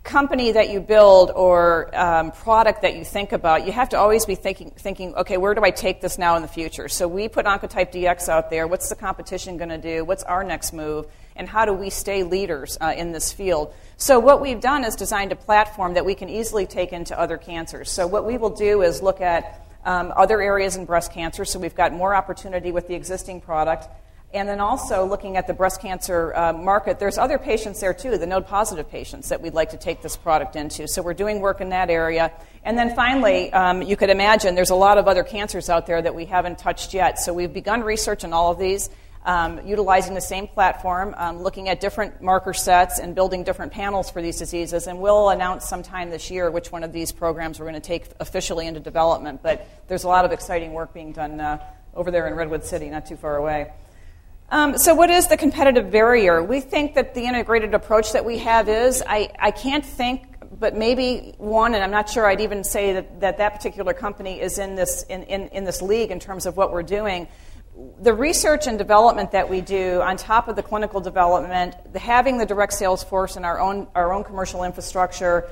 company 0.03 0.51
that 0.51 0.69
you 0.69 0.79
build 0.79 1.31
or 1.31 1.95
um, 1.95 2.31
product 2.31 2.81
that 2.81 2.95
you 2.95 3.03
think 3.03 3.31
about, 3.31 3.65
you 3.65 3.71
have 3.71 3.89
to 3.89 3.97
always 3.97 4.25
be 4.25 4.35
thinking, 4.35 4.71
thinking, 4.71 5.13
okay, 5.15 5.37
where 5.37 5.53
do 5.53 5.63
I 5.63 5.71
take 5.71 6.01
this 6.01 6.17
now 6.17 6.35
in 6.35 6.41
the 6.41 6.47
future? 6.47 6.87
So 6.87 7.07
we 7.07 7.27
put 7.27 7.45
Oncotype 7.45 7.91
DX 7.91 8.29
out 8.29 8.49
there. 8.49 8.67
What's 8.67 8.89
the 8.89 8.95
competition 8.95 9.57
going 9.57 9.69
to 9.69 9.77
do? 9.77 10.03
What's 10.05 10.23
our 10.23 10.43
next 10.43 10.73
move? 10.73 11.05
And 11.39 11.47
how 11.47 11.63
do 11.63 11.71
we 11.71 11.89
stay 11.89 12.23
leaders 12.23 12.77
uh, 12.81 12.93
in 12.95 13.13
this 13.13 13.31
field? 13.31 13.73
So 13.95 14.19
what 14.19 14.41
we've 14.41 14.59
done 14.59 14.83
is 14.83 14.97
designed 14.97 15.31
a 15.31 15.37
platform 15.37 15.93
that 15.93 16.03
we 16.03 16.13
can 16.13 16.27
easily 16.27 16.67
take 16.67 16.91
into 16.91 17.17
other 17.17 17.37
cancers. 17.37 17.89
So 17.89 18.07
what 18.07 18.25
we 18.25 18.37
will 18.37 18.49
do 18.49 18.81
is 18.81 19.01
look 19.01 19.21
at 19.21 19.65
um, 19.85 20.11
other 20.17 20.41
areas 20.41 20.75
in 20.75 20.83
breast 20.83 21.13
cancer. 21.13 21.45
So 21.45 21.57
we've 21.57 21.73
got 21.73 21.93
more 21.93 22.13
opportunity 22.13 22.73
with 22.73 22.89
the 22.89 22.93
existing 22.93 23.39
product. 23.39 23.87
And 24.33 24.49
then 24.49 24.59
also 24.59 25.05
looking 25.05 25.37
at 25.37 25.47
the 25.47 25.53
breast 25.53 25.81
cancer 25.81 26.35
uh, 26.35 26.53
market, 26.53 26.99
there's 26.99 27.17
other 27.17 27.39
patients 27.39 27.79
there 27.79 27.93
too, 27.93 28.17
the 28.17 28.27
node 28.27 28.45
positive 28.45 28.91
patients 28.91 29.29
that 29.29 29.41
we'd 29.41 29.53
like 29.53 29.69
to 29.69 29.77
take 29.77 30.01
this 30.01 30.17
product 30.17 30.57
into. 30.57 30.89
So 30.89 31.01
we're 31.01 31.13
doing 31.13 31.39
work 31.39 31.61
in 31.61 31.69
that 31.69 31.89
area. 31.89 32.33
And 32.65 32.77
then 32.77 32.93
finally, 32.95 33.51
um, 33.53 33.81
you 33.81 33.95
could 33.95 34.09
imagine 34.09 34.55
there's 34.55 34.69
a 34.69 34.75
lot 34.75 34.97
of 34.97 35.07
other 35.07 35.23
cancers 35.23 35.69
out 35.69 35.87
there 35.87 36.01
that 36.01 36.13
we 36.13 36.25
haven't 36.25 36.59
touched 36.59 36.93
yet. 36.93 37.17
So 37.17 37.33
we've 37.33 37.51
begun 37.51 37.81
research 37.81 38.25
in 38.25 38.33
all 38.33 38.51
of 38.51 38.59
these, 38.59 38.89
um, 39.25 39.65
utilizing 39.67 40.13
the 40.13 40.21
same 40.21 40.47
platform, 40.47 41.13
um, 41.17 41.41
looking 41.41 41.69
at 41.69 41.79
different 41.79 42.21
marker 42.21 42.53
sets 42.53 42.99
and 42.99 43.15
building 43.15 43.43
different 43.43 43.71
panels 43.71 44.09
for 44.09 44.21
these 44.21 44.37
diseases. 44.37 44.87
And 44.87 44.99
we'll 44.99 45.29
announce 45.29 45.67
sometime 45.67 46.09
this 46.09 46.31
year 46.31 46.49
which 46.49 46.71
one 46.71 46.83
of 46.83 46.93
these 46.93 47.11
programs 47.11 47.59
we're 47.59 47.65
going 47.65 47.81
to 47.81 47.87
take 47.87 48.07
officially 48.19 48.65
into 48.65 48.79
development. 48.79 49.43
But 49.43 49.67
there's 49.87 50.03
a 50.03 50.07
lot 50.07 50.25
of 50.25 50.31
exciting 50.31 50.73
work 50.73 50.93
being 50.93 51.11
done 51.11 51.39
uh, 51.39 51.63
over 51.93 52.11
there 52.11 52.27
in 52.27 52.33
Redwood 52.35 52.63
City, 52.63 52.89
not 52.89 53.05
too 53.05 53.17
far 53.17 53.35
away. 53.35 53.71
Um, 54.51 54.79
so, 54.79 54.95
what 54.95 55.11
is 55.11 55.27
the 55.27 55.37
competitive 55.37 55.91
barrier? 55.91 56.41
We 56.41 56.59
think 56.59 56.95
that 56.95 57.13
the 57.13 57.25
integrated 57.25 57.75
approach 57.75 58.13
that 58.13 58.25
we 58.25 58.39
have 58.39 58.67
is 58.67 59.03
I, 59.05 59.29
I 59.37 59.51
can't 59.51 59.85
think, 59.85 60.23
but 60.59 60.75
maybe 60.75 61.35
one, 61.37 61.75
and 61.75 61.83
I'm 61.83 61.91
not 61.91 62.09
sure 62.09 62.25
I'd 62.25 62.41
even 62.41 62.63
say 62.63 62.93
that 62.93 63.19
that, 63.19 63.37
that 63.37 63.53
particular 63.53 63.93
company 63.93 64.41
is 64.41 64.57
in 64.57 64.73
this, 64.73 65.03
in, 65.03 65.21
in, 65.23 65.49
in 65.49 65.63
this 65.65 65.83
league 65.83 66.09
in 66.09 66.19
terms 66.19 66.47
of 66.47 66.57
what 66.57 66.71
we're 66.71 66.81
doing. 66.81 67.27
The 68.01 68.13
research 68.13 68.67
and 68.67 68.77
development 68.77 69.31
that 69.31 69.49
we 69.49 69.61
do, 69.61 70.01
on 70.01 70.17
top 70.17 70.47
of 70.47 70.55
the 70.55 70.63
clinical 70.63 70.99
development, 71.01 71.75
the, 71.93 71.99
having 71.99 72.37
the 72.37 72.45
direct 72.45 72.73
sales 72.73 73.03
force 73.03 73.35
and 73.35 73.45
our 73.45 73.59
own, 73.59 73.87
our 73.95 74.11
own 74.13 74.23
commercial 74.23 74.63
infrastructure, 74.63 75.49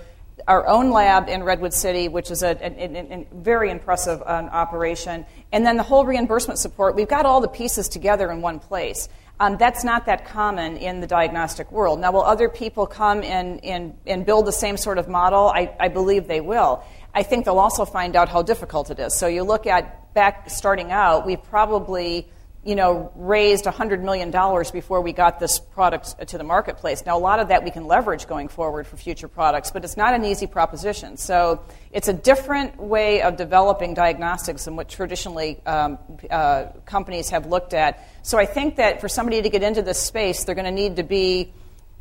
our 0.48 0.68
own 0.68 0.92
lab 0.92 1.30
in 1.30 1.44
Redwood 1.44 1.74
City, 1.74 2.08
which 2.10 2.30
is 2.30 2.44
a, 2.44 2.50
a, 2.50 2.72
a, 2.84 3.22
a 3.22 3.28
very 3.34 3.72
impressive 3.72 4.22
um, 4.26 4.46
operation, 4.50 5.26
and 5.52 5.66
then 5.66 5.78
the 5.78 5.84
whole 5.84 6.06
reimbursement 6.06 6.60
support. 6.60 6.96
We've 6.96 7.08
got 7.08 7.26
all 7.26 7.42
the 7.42 7.48
pieces 7.48 7.90
together 7.90 8.32
in 8.32 8.42
one 8.42 8.60
place. 8.60 9.10
Um, 9.40 9.58
that's 9.58 9.84
not 9.84 10.08
that 10.08 10.26
common 10.26 10.78
in 10.78 11.00
the 11.00 11.08
diagnostic 11.08 11.72
world. 11.72 12.00
Now, 12.00 12.12
will 12.12 12.24
other 12.24 12.50
people 12.50 12.88
come 12.88 13.22
and, 13.22 13.64
and, 13.64 13.96
and 14.08 14.26
build 14.26 14.48
the 14.48 14.52
same 14.52 14.78
sort 14.78 14.98
of 14.98 15.08
model? 15.08 15.48
I, 15.48 15.76
I 15.80 15.90
believe 15.90 16.28
they 16.28 16.42
will. 16.42 16.84
I 17.18 17.24
think 17.24 17.46
they'll 17.46 17.58
also 17.58 17.84
find 17.84 18.16
out 18.16 18.30
how 18.30 18.44
difficult 18.44 18.92
it 18.92 19.00
is. 19.00 19.16
So 19.16 19.26
you 19.26 19.42
look 19.42 19.66
at 19.66 20.14
back 20.14 20.52
starting 20.52 20.92
out, 20.92 21.26
we've 21.26 21.44
probably 21.46 22.30
you 22.64 22.76
know, 22.76 23.12
raised 23.16 23.66
$100 23.66 24.02
million 24.04 24.30
before 24.72 25.02
we 25.02 25.14
got 25.14 25.40
this 25.40 25.58
product 25.58 26.28
to 26.28 26.38
the 26.38 26.44
marketplace. 26.44 27.04
Now, 27.08 27.18
a 27.18 27.24
lot 27.32 27.40
of 27.40 27.48
that 27.48 27.64
we 27.64 27.72
can 27.72 27.88
leverage 27.88 28.28
going 28.28 28.50
forward 28.50 28.86
for 28.86 28.98
future 28.98 29.28
products, 29.28 29.72
but 29.72 29.84
it's 29.84 29.98
not 29.98 30.14
an 30.14 30.26
easy 30.26 30.46
proposition. 30.46 31.18
So 31.18 31.64
it's 31.92 32.08
a 32.08 32.14
different 32.14 32.78
way 32.78 33.24
of 33.24 33.36
developing 33.36 33.96
diagnostics 33.96 34.66
than 34.66 34.76
what 34.76 34.88
traditionally 34.88 35.60
um, 35.66 35.98
uh, 36.30 36.66
companies 36.86 37.32
have 37.32 37.48
looked 37.48 37.74
at. 37.74 38.08
So 38.22 38.38
I 38.38 38.46
think 38.46 38.76
that 38.76 39.02
for 39.02 39.10
somebody 39.10 39.42
to 39.42 39.50
get 39.50 39.64
into 39.64 39.82
this 39.82 40.00
space, 40.00 40.44
they're 40.44 40.54
going 40.54 40.66
to 40.66 40.72
need 40.72 40.98
to 40.98 41.04
be 41.04 41.52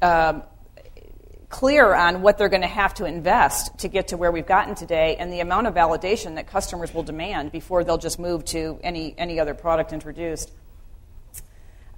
um, 0.03 0.43
clear 1.57 1.95
on 1.95 2.21
what 2.21 2.37
they're 2.37 2.51
going 2.51 2.61
to 2.61 2.69
have 2.69 2.93
to 2.93 3.07
invest 3.07 3.79
to 3.79 3.89
get 3.89 4.09
to 4.09 4.17
where 4.19 4.31
we've 4.31 4.47
gotten 4.47 4.75
today 4.75 5.17
and 5.17 5.33
the 5.33 5.41
amount 5.41 5.67
of 5.67 5.73
validation 5.73 6.35
that 6.35 6.47
customers 6.47 6.93
will 6.93 7.03
demand 7.03 7.51
before 7.51 7.83
they'll 7.83 7.97
just 7.97 8.19
move 8.19 8.45
to 8.45 8.79
any, 8.83 9.15
any 9.17 9.41
other 9.41 9.55
product 9.55 9.95
introduced. 9.95 10.53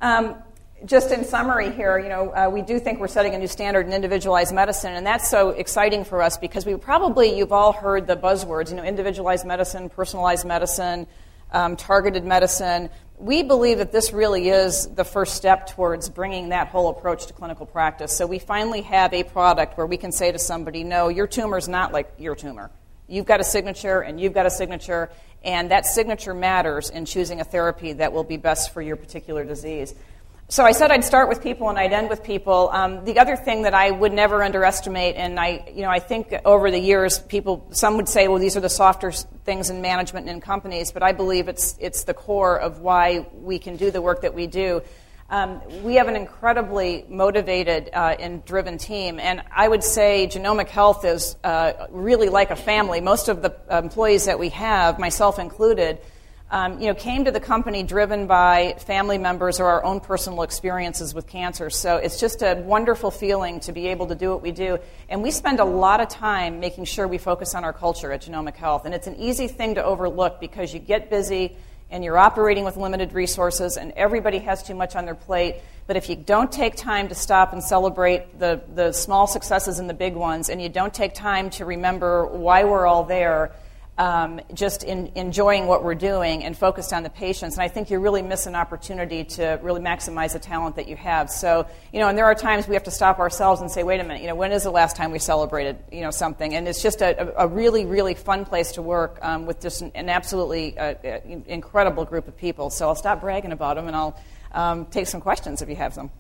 Um, 0.00 0.36
just 0.84 1.10
in 1.10 1.24
summary 1.24 1.72
here, 1.72 1.98
you 1.98 2.08
know, 2.08 2.30
uh, 2.30 2.48
we 2.48 2.62
do 2.62 2.78
think 2.78 3.00
we're 3.00 3.08
setting 3.08 3.34
a 3.34 3.38
new 3.38 3.48
standard 3.48 3.84
in 3.84 3.92
individualized 3.92 4.54
medicine, 4.54 4.92
and 4.92 5.04
that's 5.04 5.28
so 5.28 5.50
exciting 5.50 6.04
for 6.04 6.22
us 6.22 6.38
because 6.38 6.64
we 6.64 6.76
probably, 6.76 7.36
you've 7.36 7.50
all 7.50 7.72
heard 7.72 8.06
the 8.06 8.16
buzzwords, 8.16 8.70
you 8.70 8.76
know, 8.76 8.84
individualized 8.84 9.44
medicine, 9.44 9.88
personalized 9.88 10.46
medicine, 10.46 11.08
um, 11.50 11.74
targeted 11.74 12.24
medicine. 12.24 12.90
We 13.20 13.42
believe 13.42 13.78
that 13.78 13.90
this 13.90 14.12
really 14.12 14.48
is 14.48 14.86
the 14.86 15.04
first 15.04 15.34
step 15.34 15.70
towards 15.70 16.08
bringing 16.08 16.50
that 16.50 16.68
whole 16.68 16.88
approach 16.88 17.26
to 17.26 17.32
clinical 17.32 17.66
practice. 17.66 18.16
So 18.16 18.26
we 18.26 18.38
finally 18.38 18.82
have 18.82 19.12
a 19.12 19.24
product 19.24 19.76
where 19.76 19.86
we 19.86 19.96
can 19.96 20.12
say 20.12 20.30
to 20.30 20.38
somebody, 20.38 20.84
no, 20.84 21.08
your 21.08 21.26
tumor 21.26 21.58
is 21.58 21.66
not 21.66 21.92
like 21.92 22.12
your 22.18 22.36
tumor. 22.36 22.70
You've 23.08 23.26
got 23.26 23.40
a 23.40 23.44
signature, 23.44 24.00
and 24.00 24.20
you've 24.20 24.34
got 24.34 24.46
a 24.46 24.50
signature, 24.50 25.10
and 25.42 25.72
that 25.72 25.86
signature 25.86 26.32
matters 26.32 26.90
in 26.90 27.06
choosing 27.06 27.40
a 27.40 27.44
therapy 27.44 27.94
that 27.94 28.12
will 28.12 28.22
be 28.22 28.36
best 28.36 28.72
for 28.72 28.80
your 28.80 28.94
particular 28.94 29.44
disease. 29.44 29.94
So 30.50 30.64
I 30.64 30.72
said 30.72 30.90
I'd 30.90 31.04
start 31.04 31.28
with 31.28 31.42
people 31.42 31.68
and 31.68 31.78
I'd 31.78 31.92
end 31.92 32.08
with 32.08 32.22
people. 32.22 32.70
Um, 32.72 33.04
the 33.04 33.18
other 33.18 33.36
thing 33.36 33.62
that 33.64 33.74
I 33.74 33.90
would 33.90 34.14
never 34.14 34.42
underestimate, 34.42 35.16
and 35.16 35.38
I, 35.38 35.70
you 35.74 35.82
know, 35.82 35.90
I 35.90 35.98
think 35.98 36.32
over 36.42 36.70
the 36.70 36.78
years, 36.78 37.18
people, 37.18 37.66
some 37.70 37.98
would 37.98 38.08
say, 38.08 38.28
well, 38.28 38.38
these 38.38 38.56
are 38.56 38.60
the 38.60 38.70
softer 38.70 39.12
things 39.12 39.68
in 39.68 39.82
management 39.82 40.26
and 40.26 40.36
in 40.36 40.40
companies, 40.40 40.90
but 40.90 41.02
I 41.02 41.12
believe 41.12 41.48
it's 41.48 41.76
it's 41.78 42.04
the 42.04 42.14
core 42.14 42.58
of 42.58 42.80
why 42.80 43.26
we 43.34 43.58
can 43.58 43.76
do 43.76 43.90
the 43.90 44.00
work 44.00 44.22
that 44.22 44.32
we 44.32 44.46
do. 44.46 44.80
Um, 45.28 45.60
we 45.82 45.96
have 45.96 46.08
an 46.08 46.16
incredibly 46.16 47.04
motivated 47.10 47.90
uh, 47.92 48.16
and 48.18 48.42
driven 48.46 48.78
team, 48.78 49.20
and 49.20 49.42
I 49.54 49.68
would 49.68 49.84
say 49.84 50.30
Genomic 50.32 50.68
Health 50.68 51.04
is 51.04 51.36
uh, 51.44 51.88
really 51.90 52.30
like 52.30 52.50
a 52.50 52.56
family. 52.56 53.02
Most 53.02 53.28
of 53.28 53.42
the 53.42 53.54
employees 53.70 54.24
that 54.24 54.38
we 54.38 54.48
have, 54.48 54.98
myself 54.98 55.38
included 55.38 55.98
um, 56.50 56.80
you 56.80 56.86
know, 56.86 56.94
came 56.94 57.26
to 57.26 57.30
the 57.30 57.40
company 57.40 57.82
driven 57.82 58.26
by 58.26 58.74
family 58.78 59.18
members 59.18 59.60
or 59.60 59.66
our 59.66 59.84
own 59.84 60.00
personal 60.00 60.42
experiences 60.42 61.14
with 61.14 61.26
cancer. 61.26 61.68
So 61.68 61.96
it's 61.96 62.18
just 62.18 62.42
a 62.42 62.54
wonderful 62.54 63.10
feeling 63.10 63.60
to 63.60 63.72
be 63.72 63.88
able 63.88 64.06
to 64.06 64.14
do 64.14 64.30
what 64.30 64.40
we 64.40 64.52
do. 64.52 64.78
And 65.10 65.22
we 65.22 65.30
spend 65.30 65.60
a 65.60 65.64
lot 65.64 66.00
of 66.00 66.08
time 66.08 66.58
making 66.58 66.86
sure 66.86 67.06
we 67.06 67.18
focus 67.18 67.54
on 67.54 67.64
our 67.64 67.74
culture 67.74 68.12
at 68.12 68.22
Genomic 68.22 68.56
Health. 68.56 68.86
And 68.86 68.94
it's 68.94 69.06
an 69.06 69.16
easy 69.16 69.46
thing 69.46 69.74
to 69.74 69.84
overlook 69.84 70.40
because 70.40 70.72
you 70.72 70.80
get 70.80 71.10
busy 71.10 71.54
and 71.90 72.02
you're 72.02 72.18
operating 72.18 72.64
with 72.64 72.76
limited 72.76 73.12
resources 73.12 73.76
and 73.76 73.92
everybody 73.92 74.38
has 74.38 74.62
too 74.62 74.74
much 74.74 74.96
on 74.96 75.04
their 75.04 75.14
plate. 75.14 75.56
But 75.86 75.96
if 75.96 76.08
you 76.08 76.16
don't 76.16 76.50
take 76.50 76.76
time 76.76 77.08
to 77.08 77.14
stop 77.14 77.52
and 77.52 77.62
celebrate 77.62 78.38
the, 78.38 78.62
the 78.74 78.92
small 78.92 79.26
successes 79.26 79.78
and 79.78 79.88
the 79.88 79.94
big 79.94 80.14
ones, 80.14 80.50
and 80.50 80.60
you 80.60 80.68
don't 80.68 80.92
take 80.92 81.14
time 81.14 81.48
to 81.50 81.64
remember 81.64 82.26
why 82.26 82.64
we're 82.64 82.86
all 82.86 83.04
there, 83.04 83.52
um, 83.98 84.40
just 84.54 84.84
in, 84.84 85.10
enjoying 85.16 85.66
what 85.66 85.82
we're 85.82 85.96
doing 85.96 86.44
and 86.44 86.56
focused 86.56 86.92
on 86.92 87.02
the 87.02 87.10
patients. 87.10 87.56
And 87.56 87.62
I 87.62 87.68
think 87.68 87.90
you 87.90 87.98
really 87.98 88.22
miss 88.22 88.46
an 88.46 88.54
opportunity 88.54 89.24
to 89.24 89.58
really 89.60 89.80
maximize 89.80 90.32
the 90.32 90.38
talent 90.38 90.76
that 90.76 90.86
you 90.86 90.94
have. 90.94 91.28
So, 91.28 91.66
you 91.92 91.98
know, 91.98 92.08
and 92.08 92.16
there 92.16 92.24
are 92.24 92.34
times 92.34 92.68
we 92.68 92.74
have 92.74 92.84
to 92.84 92.92
stop 92.92 93.18
ourselves 93.18 93.60
and 93.60 93.70
say, 93.70 93.82
wait 93.82 94.00
a 94.00 94.04
minute, 94.04 94.22
you 94.22 94.28
know, 94.28 94.36
when 94.36 94.52
is 94.52 94.62
the 94.62 94.70
last 94.70 94.96
time 94.96 95.10
we 95.10 95.18
celebrated, 95.18 95.78
you 95.90 96.02
know, 96.02 96.12
something? 96.12 96.54
And 96.54 96.68
it's 96.68 96.80
just 96.80 97.02
a, 97.02 97.34
a 97.36 97.48
really, 97.48 97.84
really 97.84 98.14
fun 98.14 98.44
place 98.44 98.72
to 98.72 98.82
work 98.82 99.18
um, 99.20 99.46
with 99.46 99.60
just 99.60 99.82
an, 99.82 99.90
an 99.96 100.08
absolutely 100.08 100.78
uh, 100.78 100.94
uh 101.04 101.20
incredible 101.46 102.04
group 102.04 102.28
of 102.28 102.36
people. 102.36 102.70
So 102.70 102.86
I'll 102.86 102.94
stop 102.94 103.20
bragging 103.20 103.52
about 103.52 103.74
them 103.74 103.88
and 103.88 103.96
I'll 103.96 104.20
um, 104.52 104.86
take 104.86 105.08
some 105.08 105.20
questions 105.20 105.60
if 105.60 105.68
you 105.68 105.76
have 105.76 105.94
them. 105.96 106.10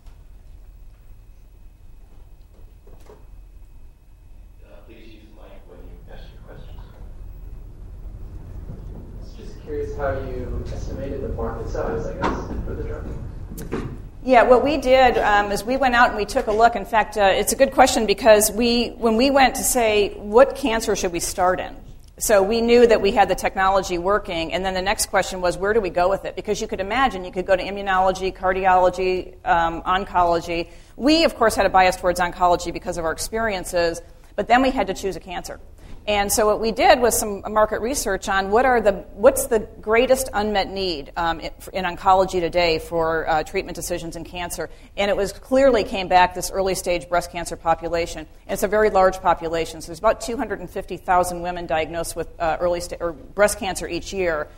How 9.98 10.12
you 10.12 10.64
estimated 10.72 11.22
the 11.22 11.28
market 11.30 11.68
size, 11.68 12.06
I 12.06 12.14
guess, 12.14 12.64
for 12.64 12.74
the 12.74 12.84
drug. 12.84 13.88
Yeah, 14.24 14.44
what 14.44 14.62
we 14.62 14.76
did 14.76 15.18
um, 15.18 15.50
is 15.50 15.64
we 15.64 15.76
went 15.76 15.94
out 15.94 16.08
and 16.08 16.16
we 16.16 16.24
took 16.24 16.46
a 16.46 16.52
look. 16.52 16.76
In 16.76 16.84
fact, 16.84 17.16
uh, 17.16 17.22
it's 17.22 17.52
a 17.52 17.56
good 17.56 17.72
question 17.72 18.06
because 18.06 18.52
we, 18.52 18.90
when 18.90 19.16
we 19.16 19.30
went 19.30 19.56
to 19.56 19.64
say 19.64 20.10
what 20.14 20.54
cancer 20.54 20.94
should 20.94 21.12
we 21.12 21.20
start 21.20 21.58
in, 21.60 21.76
so 22.18 22.42
we 22.42 22.60
knew 22.60 22.86
that 22.86 23.00
we 23.00 23.12
had 23.12 23.28
the 23.28 23.34
technology 23.36 23.96
working, 23.96 24.52
and 24.52 24.64
then 24.64 24.74
the 24.74 24.82
next 24.82 25.06
question 25.06 25.40
was 25.40 25.56
where 25.56 25.72
do 25.72 25.80
we 25.80 25.90
go 25.90 26.08
with 26.08 26.24
it? 26.24 26.34
Because 26.34 26.60
you 26.60 26.66
could 26.66 26.80
imagine 26.80 27.24
you 27.24 27.30
could 27.30 27.46
go 27.46 27.54
to 27.54 27.62
immunology, 27.62 28.36
cardiology, 28.36 29.34
um, 29.46 29.82
oncology. 29.82 30.68
We, 30.96 31.24
of 31.24 31.36
course, 31.36 31.54
had 31.54 31.66
a 31.66 31.70
bias 31.70 31.96
towards 31.96 32.18
oncology 32.18 32.72
because 32.72 32.98
of 32.98 33.04
our 33.04 33.12
experiences, 33.12 34.00
but 34.34 34.48
then 34.48 34.62
we 34.62 34.70
had 34.70 34.88
to 34.88 34.94
choose 34.94 35.14
a 35.14 35.20
cancer. 35.20 35.60
And 36.08 36.32
so 36.32 36.46
what 36.46 36.58
we 36.58 36.72
did 36.72 37.00
was 37.00 37.18
some 37.18 37.42
market 37.52 37.82
research 37.82 38.30
on 38.30 38.50
what 38.50 38.64
are 38.64 38.80
the 38.80 38.92
what's 39.12 39.48
the 39.48 39.58
greatest 39.58 40.30
unmet 40.32 40.70
need 40.70 41.12
um, 41.18 41.38
in 41.38 41.84
oncology 41.84 42.40
today 42.40 42.78
for 42.78 43.28
uh, 43.28 43.42
treatment 43.42 43.76
decisions 43.76 44.16
in 44.16 44.24
cancer, 44.24 44.70
and 44.96 45.10
it 45.10 45.16
was 45.18 45.32
clearly 45.32 45.84
came 45.84 46.08
back 46.08 46.34
this 46.34 46.50
early 46.50 46.74
stage 46.74 47.10
breast 47.10 47.30
cancer 47.30 47.56
population. 47.56 48.20
And 48.20 48.54
it's 48.54 48.62
a 48.62 48.68
very 48.68 48.88
large 48.88 49.20
population. 49.20 49.82
So 49.82 49.88
there's 49.88 49.98
about 49.98 50.22
250,000 50.22 51.42
women 51.42 51.66
diagnosed 51.66 52.16
with 52.16 52.28
uh, 52.40 52.56
early 52.58 52.80
sta- 52.80 52.96
or 53.00 53.12
breast 53.12 53.58
cancer 53.58 53.86
each 53.86 54.10
year, 54.10 54.48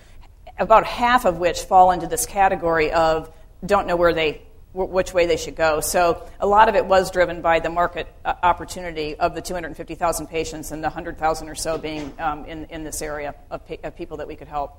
about 0.56 0.84
half 0.84 1.24
of 1.24 1.38
which 1.38 1.62
fall 1.62 1.90
into 1.90 2.06
this 2.06 2.26
category 2.26 2.92
of 2.92 3.28
don't 3.66 3.88
know 3.88 3.96
where 3.96 4.14
they 4.14 4.42
which 4.72 5.12
way 5.12 5.26
they 5.26 5.36
should 5.36 5.56
go. 5.56 5.80
So 5.80 6.28
a 6.38 6.46
lot 6.46 6.68
of 6.68 6.76
it 6.76 6.86
was 6.86 7.10
driven 7.10 7.42
by 7.42 7.58
the 7.58 7.70
market 7.70 8.06
uh, 8.24 8.34
opportunity 8.42 9.16
of 9.16 9.34
the 9.34 9.42
250,000 9.42 10.28
patients 10.28 10.70
and 10.70 10.82
the 10.82 10.88
100,000 10.88 11.48
or 11.48 11.54
so 11.54 11.76
being 11.76 12.12
um, 12.20 12.44
in, 12.44 12.66
in 12.66 12.84
this 12.84 13.02
area 13.02 13.34
of, 13.50 13.66
pa- 13.66 13.76
of 13.82 13.96
people 13.96 14.18
that 14.18 14.28
we 14.28 14.36
could 14.36 14.48
help. 14.48 14.76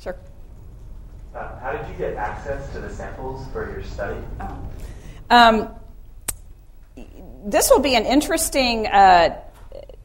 Sure. 0.00 0.16
Uh, 1.32 1.60
how 1.60 1.72
did 1.72 1.88
you 1.88 1.94
get 1.94 2.16
access 2.16 2.72
to 2.72 2.80
the 2.80 2.90
samples 2.90 3.46
for 3.52 3.70
your 3.70 3.84
study? 3.84 4.20
Oh. 4.40 4.58
Um, 5.30 5.68
this 7.44 7.70
will 7.70 7.78
be 7.78 7.94
an 7.94 8.04
interesting 8.04 8.88
uh, 8.88 9.40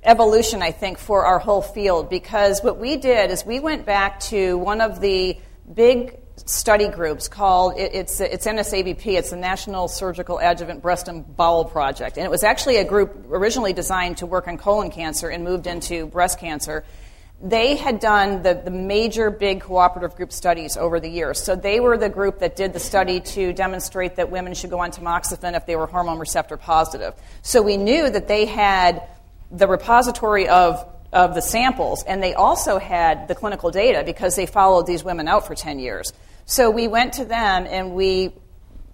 evolution, 0.08 0.62
I 0.62 0.72
think, 0.72 0.98
for 0.98 1.26
our 1.26 1.38
whole 1.38 1.62
field 1.62 2.10
because 2.10 2.64
what 2.64 2.80
we 2.80 2.96
did 2.96 3.30
is 3.30 3.46
we 3.46 3.60
went 3.60 3.86
back 3.86 4.22
to 4.22 4.58
one 4.58 4.82
of 4.82 5.02
the 5.02 5.38
big 5.72 6.18
study 6.46 6.88
groups 6.88 7.28
called 7.28 7.74
it's 7.78 8.22
it's 8.22 8.48
NSABP. 8.48 9.06
It's 9.18 9.32
the 9.32 9.36
National 9.36 9.88
Surgical 9.88 10.40
Adjuvant 10.40 10.82
Breast 10.82 11.08
and 11.08 11.36
Bowel 11.36 11.66
Project, 11.66 12.18
and 12.18 12.26
it 12.26 12.30
was 12.30 12.44
actually 12.44 12.78
a 12.78 12.86
group 12.86 13.26
originally 13.30 13.74
designed 13.74 14.18
to 14.18 14.26
work 14.26 14.48
on 14.48 14.58
colon 14.58 14.90
cancer 14.90 15.30
and 15.30 15.44
moved 15.44 15.68
into 15.68 16.08
breast 16.08 16.40
cancer. 16.40 16.86
They 17.40 17.76
had 17.76 18.00
done 18.00 18.42
the, 18.42 18.56
the 18.56 18.72
major 18.72 19.30
big 19.30 19.62
cooperative 19.62 20.16
group 20.16 20.32
studies 20.32 20.76
over 20.76 21.00
the 21.00 21.10
years. 21.10 21.40
So 21.40 21.56
they 21.56 21.80
were 21.80 21.96
the 21.96 22.10
group 22.10 22.40
that 22.40 22.56
did 22.56 22.74
the 22.74 22.80
study 22.80 23.20
to 23.20 23.54
demonstrate 23.54 24.16
that 24.16 24.32
women 24.32 24.56
should 24.56 24.72
go 24.72 24.80
on 24.80 24.90
tamoxifen 24.90 25.56
if 25.56 25.68
they 25.68 25.76
were 25.76 25.86
hormone 25.86 26.18
receptor 26.18 26.58
positive. 26.58 27.14
So 27.44 27.62
we 27.62 27.78
knew 27.78 28.10
that 28.10 28.28
they 28.28 28.46
had 28.46 29.08
the 29.52 29.68
repository 29.68 30.48
of, 30.48 30.86
of 31.14 31.36
the 31.36 31.42
samples, 31.42 32.04
and 32.04 32.22
they 32.22 32.34
also 32.34 32.80
had 32.80 33.28
the 33.28 33.36
clinical 33.36 33.72
data 33.72 34.04
because 34.06 34.36
they 34.36 34.46
followed 34.46 34.88
these 34.88 35.04
women 35.04 35.28
out 35.28 35.48
for 35.48 35.56
10 35.56 35.80
years. 35.80 36.12
So 36.46 36.70
we 36.70 36.88
went 36.88 37.14
to 37.14 37.26
them 37.26 37.66
and 37.70 37.94
we 37.94 38.34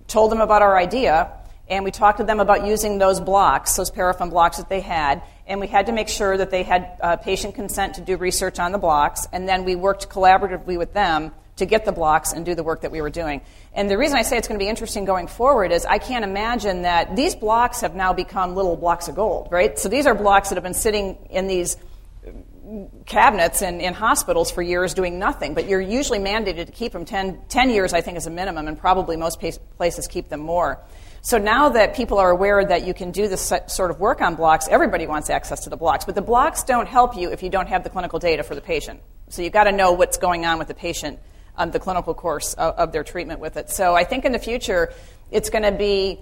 told 0.08 0.32
them 0.32 0.41
about 0.41 0.62
our 0.62 0.78
idea, 0.78 1.32
and 1.68 1.84
we 1.84 1.91
talked 1.91 2.18
to 2.18 2.24
them 2.24 2.39
about 2.39 2.66
using 2.66 2.97
those 2.97 3.20
blocks, 3.20 3.76
those 3.76 3.89
paraffin 3.89 4.30
blocks 4.30 4.58
that 4.58 4.70
they 4.70 4.82
had, 4.82 5.24
and 5.47 5.60
we 5.60 5.68
had 5.68 5.88
to 5.88 5.91
make 5.91 6.10
sure 6.10 6.38
that 6.38 6.51
they 6.51 6.64
had 6.64 6.97
uh, 7.01 7.16
patient 7.18 7.56
consent 7.56 7.95
to 7.95 8.01
do 8.01 8.18
research 8.18 8.60
on 8.60 8.72
the 8.72 8.78
blocks, 8.78 9.28
and 9.32 9.47
then 9.47 9.64
we 9.64 9.76
worked 9.76 10.10
collaboratively 10.10 10.78
with 10.78 10.93
them 10.93 11.32
to 11.58 11.66
get 11.66 11.86
the 11.86 11.91
blocks 11.91 12.34
and 12.34 12.45
do 12.45 12.56
the 12.56 12.64
work 12.64 12.82
that 12.82 12.91
we 12.91 13.01
were 13.01 13.10
doing. 13.10 13.41
And 13.74 13.89
the 13.89 13.97
reason 13.97 14.18
I 14.18 14.24
say 14.24 14.38
it's 14.38 14.47
going 14.47 14.60
to 14.60 14.64
be 14.64 14.70
interesting 14.70 15.06
going 15.06 15.28
forward 15.28 15.72
is 15.72 15.86
I 15.86 15.99
can't 15.99 16.26
imagine 16.26 16.84
that 16.84 17.16
these 17.16 17.36
blocks 17.36 17.82
have 17.82 17.95
now 17.95 18.14
become 18.14 18.56
little 18.56 18.76
blocks 18.76 19.08
of 19.08 19.16
gold, 19.16 19.49
right? 19.51 19.78
So 19.78 19.89
these 19.89 20.06
are 20.06 20.16
blocks 20.16 20.49
that 20.49 20.56
have 20.56 20.64
been 20.64 20.74
sitting 20.74 21.18
in 21.30 21.47
these 21.47 21.78
cabinets 23.06 23.62
in, 23.62 23.82
in 23.82 23.93
hospitals 23.93 24.49
for 24.49 24.62
years 24.62 24.93
doing 24.93 25.20
nothing, 25.20 25.54
but 25.54 25.68
you're 25.68 25.82
usually 25.82 26.20
mandated 26.20 26.66
to 26.66 26.72
keep 26.72 26.93
them 26.93 27.06
10, 27.06 27.41
10 27.49 27.70
years, 27.70 27.93
I 27.93 28.01
think, 28.01 28.18
is 28.18 28.26
a 28.26 28.32
minimum, 28.32 28.68
and 28.68 28.80
probably 28.80 29.18
most 29.18 29.39
places 29.78 30.08
keep 30.08 30.30
them 30.30 30.39
more. 30.39 30.82
So 31.22 31.38
now 31.38 31.70
that 31.70 31.95
people 31.95 32.18
are 32.18 32.32
aware 32.32 32.66
that 32.66 32.86
you 32.86 32.93
can 32.93 33.12
do 33.12 33.28
this 33.28 33.54
sort 33.68 33.91
of 33.91 33.99
work 33.99 34.22
on 34.22 34.36
blocks, 34.36 34.68
everybody 34.68 35.08
wants 35.08 35.30
access 35.30 35.62
to 35.62 35.70
the 35.70 35.78
blocks. 35.78 36.04
But 36.04 36.16
the 36.16 36.22
blocks 36.22 36.64
don't 36.64 36.88
help 36.88 37.16
you 37.16 37.32
if 37.32 37.43
you 37.43 37.49
don't 37.49 37.70
have 37.70 37.84
the 37.84 37.89
clinical 37.89 38.20
data 38.20 38.43
for 38.43 38.56
the 38.56 38.62
patient. 38.62 39.01
So 39.30 39.41
you've 39.41 39.54
got 39.54 39.66
to 39.66 39.72
know 39.72 39.93
what's 39.93 40.18
going 40.18 40.45
on 40.45 40.60
with 40.60 40.68
the 40.68 40.74
patient 40.74 41.20
um, 41.58 41.72
the 41.72 41.80
clinical 41.80 42.14
course 42.14 42.54
of, 42.54 42.76
of 42.76 42.91
their 42.91 43.04
treatment 43.04 43.39
with 43.39 43.58
it. 43.58 43.70
So 43.70 43.95
I 43.95 44.04
think 44.04 44.26
in 44.26 44.32
the 44.32 44.39
future, 44.39 44.93
it's 45.32 45.49
going 45.49 45.64
to 45.64 45.72
be 45.72 46.20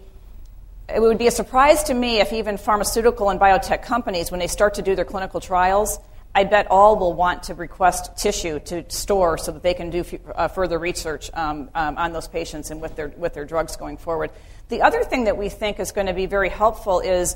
it 0.93 0.99
would 0.99 1.17
be 1.17 1.27
a 1.27 1.31
surprise 1.31 1.83
to 1.83 1.93
me 1.93 2.19
if 2.19 2.33
even 2.33 2.57
pharmaceutical 2.57 3.29
and 3.29 3.39
biotech 3.39 3.83
companies, 3.83 4.31
when 4.31 4.39
they 4.39 4.47
start 4.47 4.75
to 4.75 4.81
do 4.81 4.95
their 4.95 5.05
clinical 5.05 5.39
trials, 5.39 5.99
I 6.33 6.43
bet 6.45 6.67
all 6.69 6.97
will 6.97 7.13
want 7.13 7.43
to 7.43 7.53
request 7.53 8.17
tissue 8.17 8.59
to 8.59 8.89
store 8.89 9.37
so 9.37 9.51
that 9.51 9.63
they 9.63 9.73
can 9.73 9.89
do 9.89 9.99
f- 9.99 10.13
uh, 10.33 10.47
further 10.47 10.79
research 10.79 11.29
um, 11.33 11.69
um, 11.75 11.97
on 11.97 12.13
those 12.13 12.27
patients 12.27 12.71
and 12.71 12.81
with 12.81 12.95
their, 12.95 13.09
with 13.09 13.33
their 13.33 13.45
drugs 13.45 13.75
going 13.75 13.97
forward. 13.97 14.31
The 14.69 14.81
other 14.81 15.03
thing 15.03 15.25
that 15.25 15.37
we 15.37 15.49
think 15.49 15.79
is 15.79 15.91
going 15.91 16.07
to 16.07 16.13
be 16.13 16.25
very 16.25 16.47
helpful 16.49 17.01
is 17.01 17.35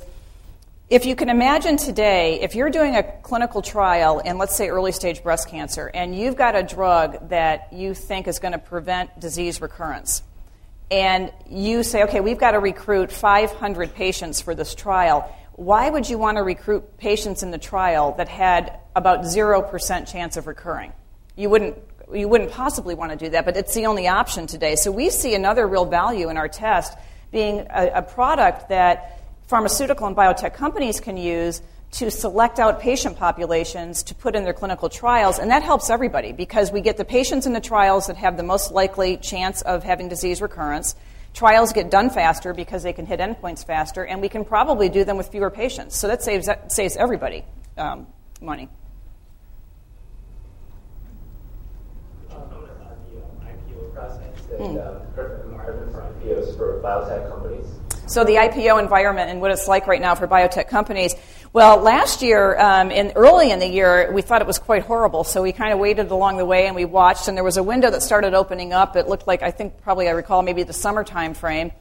if 0.88 1.06
you 1.06 1.16
can 1.16 1.30
imagine 1.30 1.78
today, 1.78 2.42
if 2.42 2.54
you're 2.54 2.70
doing 2.70 2.96
a 2.96 3.02
clinical 3.02 3.64
trial 3.64 4.20
in, 4.20 4.38
let's 4.38 4.56
say, 4.56 4.70
early 4.70 4.92
stage 4.92 5.24
breast 5.24 5.50
cancer, 5.50 5.90
and 5.92 6.16
you've 6.16 6.36
got 6.36 6.56
a 6.56 6.62
drug 6.62 7.30
that 7.30 7.74
you 7.74 7.96
think 7.96 8.28
is 8.28 8.38
going 8.38 8.52
to 8.52 8.60
prevent 8.60 9.20
disease 9.20 9.62
recurrence, 9.62 10.22
and 10.92 11.34
you 11.50 11.82
say, 11.82 12.04
okay, 12.04 12.20
we've 12.20 12.38
got 12.38 12.52
to 12.52 12.60
recruit 12.60 13.12
500 13.12 13.96
patients 13.96 14.42
for 14.42 14.54
this 14.54 14.76
trial, 14.76 15.28
why 15.54 15.90
would 15.90 16.08
you 16.08 16.20
want 16.20 16.38
to 16.38 16.44
recruit 16.44 16.98
patients 16.98 17.42
in 17.42 17.50
the 17.50 17.58
trial 17.58 18.14
that 18.18 18.28
had 18.28 18.78
about 18.96 19.22
0% 19.22 20.12
chance 20.12 20.38
of 20.38 20.46
recurring? 20.46 20.94
You 21.36 21.50
wouldn't, 21.50 21.80
you 22.14 22.28
wouldn't 22.28 22.52
possibly 22.52 22.94
want 22.94 23.12
to 23.12 23.18
do 23.18 23.32
that, 23.32 23.46
but 23.46 23.58
it's 23.58 23.74
the 23.74 23.88
only 23.88 24.08
option 24.08 24.46
today. 24.46 24.76
So 24.76 24.92
we 24.92 25.10
see 25.10 25.34
another 25.34 25.68
real 25.68 25.86
value 25.86 26.30
in 26.30 26.38
our 26.38 26.48
test 26.48 26.96
being 27.32 27.66
a, 27.72 27.92
a 27.96 28.02
product 28.04 28.70
that 28.70 29.15
pharmaceutical 29.48 30.08
and 30.08 30.16
biotech 30.16 30.54
companies 30.54 31.00
can 31.00 31.18
use 31.18 31.62
to 31.92 32.12
select 32.12 32.60
out 32.60 32.82
patient 32.82 33.18
populations 33.18 34.04
to 34.04 34.16
put 34.16 34.36
in 34.36 34.44
their 34.44 34.54
clinical 34.54 34.90
trials, 34.90 35.40
and 35.40 35.52
that 35.52 35.64
helps 35.64 35.90
everybody 35.90 36.34
because 36.34 36.72
we 36.72 36.82
get 36.82 36.98
the 36.98 37.06
patients 37.06 37.46
in 37.46 37.54
the 37.54 37.62
trials 37.62 38.08
that 38.08 38.18
have 38.18 38.36
the 38.36 38.44
most 38.44 38.72
likely 38.72 39.18
chance 39.18 39.62
of 39.62 39.84
having 39.84 40.10
disease 40.10 40.42
recurrence. 40.42 40.96
Trials 41.34 41.72
get 41.74 41.90
done 41.90 42.10
faster 42.10 42.54
because 42.54 42.84
they 42.84 42.94
can 42.94 43.06
hit 43.06 43.20
endpoints 43.20 43.66
faster, 43.66 44.06
and 44.06 44.22
we 44.22 44.30
can 44.30 44.44
probably 44.44 44.90
do 44.90 45.06
them 45.06 45.16
with 45.16 45.30
fewer 45.30 45.50
patients. 45.50 45.96
So 45.98 46.08
that 46.08 46.22
saves, 46.22 46.48
that 46.48 46.72
saves 46.72 46.98
everybody 46.98 47.46
um, 47.78 48.08
money. 48.42 48.68
The 52.28 52.36
IPO 52.36 53.94
process 53.94 54.36
and 54.60 54.78
mm. 54.78 55.16
for 55.16 56.14
IPOs 56.24 56.58
for 56.58 56.82
biotech 56.82 57.30
companies. 57.30 57.68
So, 58.08 58.24
the 58.24 58.36
IPO 58.36 58.80
environment 58.80 59.32
and 59.32 59.42
what 59.42 59.50
it's 59.50 59.68
like 59.68 59.88
right 59.88 60.00
now 60.00 60.14
for 60.14 60.28
biotech 60.28 60.68
companies. 60.68 61.16
Well, 61.54 61.80
last 61.80 62.22
year, 62.22 62.56
um, 62.60 62.92
in, 62.92 63.14
early 63.16 63.50
in 63.50 63.58
the 63.58 63.68
year, 63.68 64.12
we 64.12 64.22
thought 64.22 64.42
it 64.42 64.48
was 64.48 64.60
quite 64.60 64.84
horrible. 64.84 65.24
So, 65.24 65.42
we 65.42 65.52
kind 65.52 65.74
of 65.74 65.80
waited 65.80 66.12
along 66.12 66.38
the 66.38 66.46
way 66.46 66.68
and 66.68 66.76
we 66.76 66.86
watched, 66.86 67.28
and 67.28 67.36
there 67.36 67.44
was 67.44 67.58
a 67.58 67.64
window 67.64 67.90
that 67.90 68.04
started 68.04 68.36
opening 68.36 68.74
up. 68.74 68.96
It 68.96 69.08
looked 69.08 69.26
like, 69.26 69.42
I 69.42 69.50
think, 69.50 69.82
probably 69.82 70.08
I 70.08 70.12
recall, 70.12 70.44
maybe 70.44 70.62
the 70.62 70.72
summertime 70.72 71.34
frame. 71.34 71.72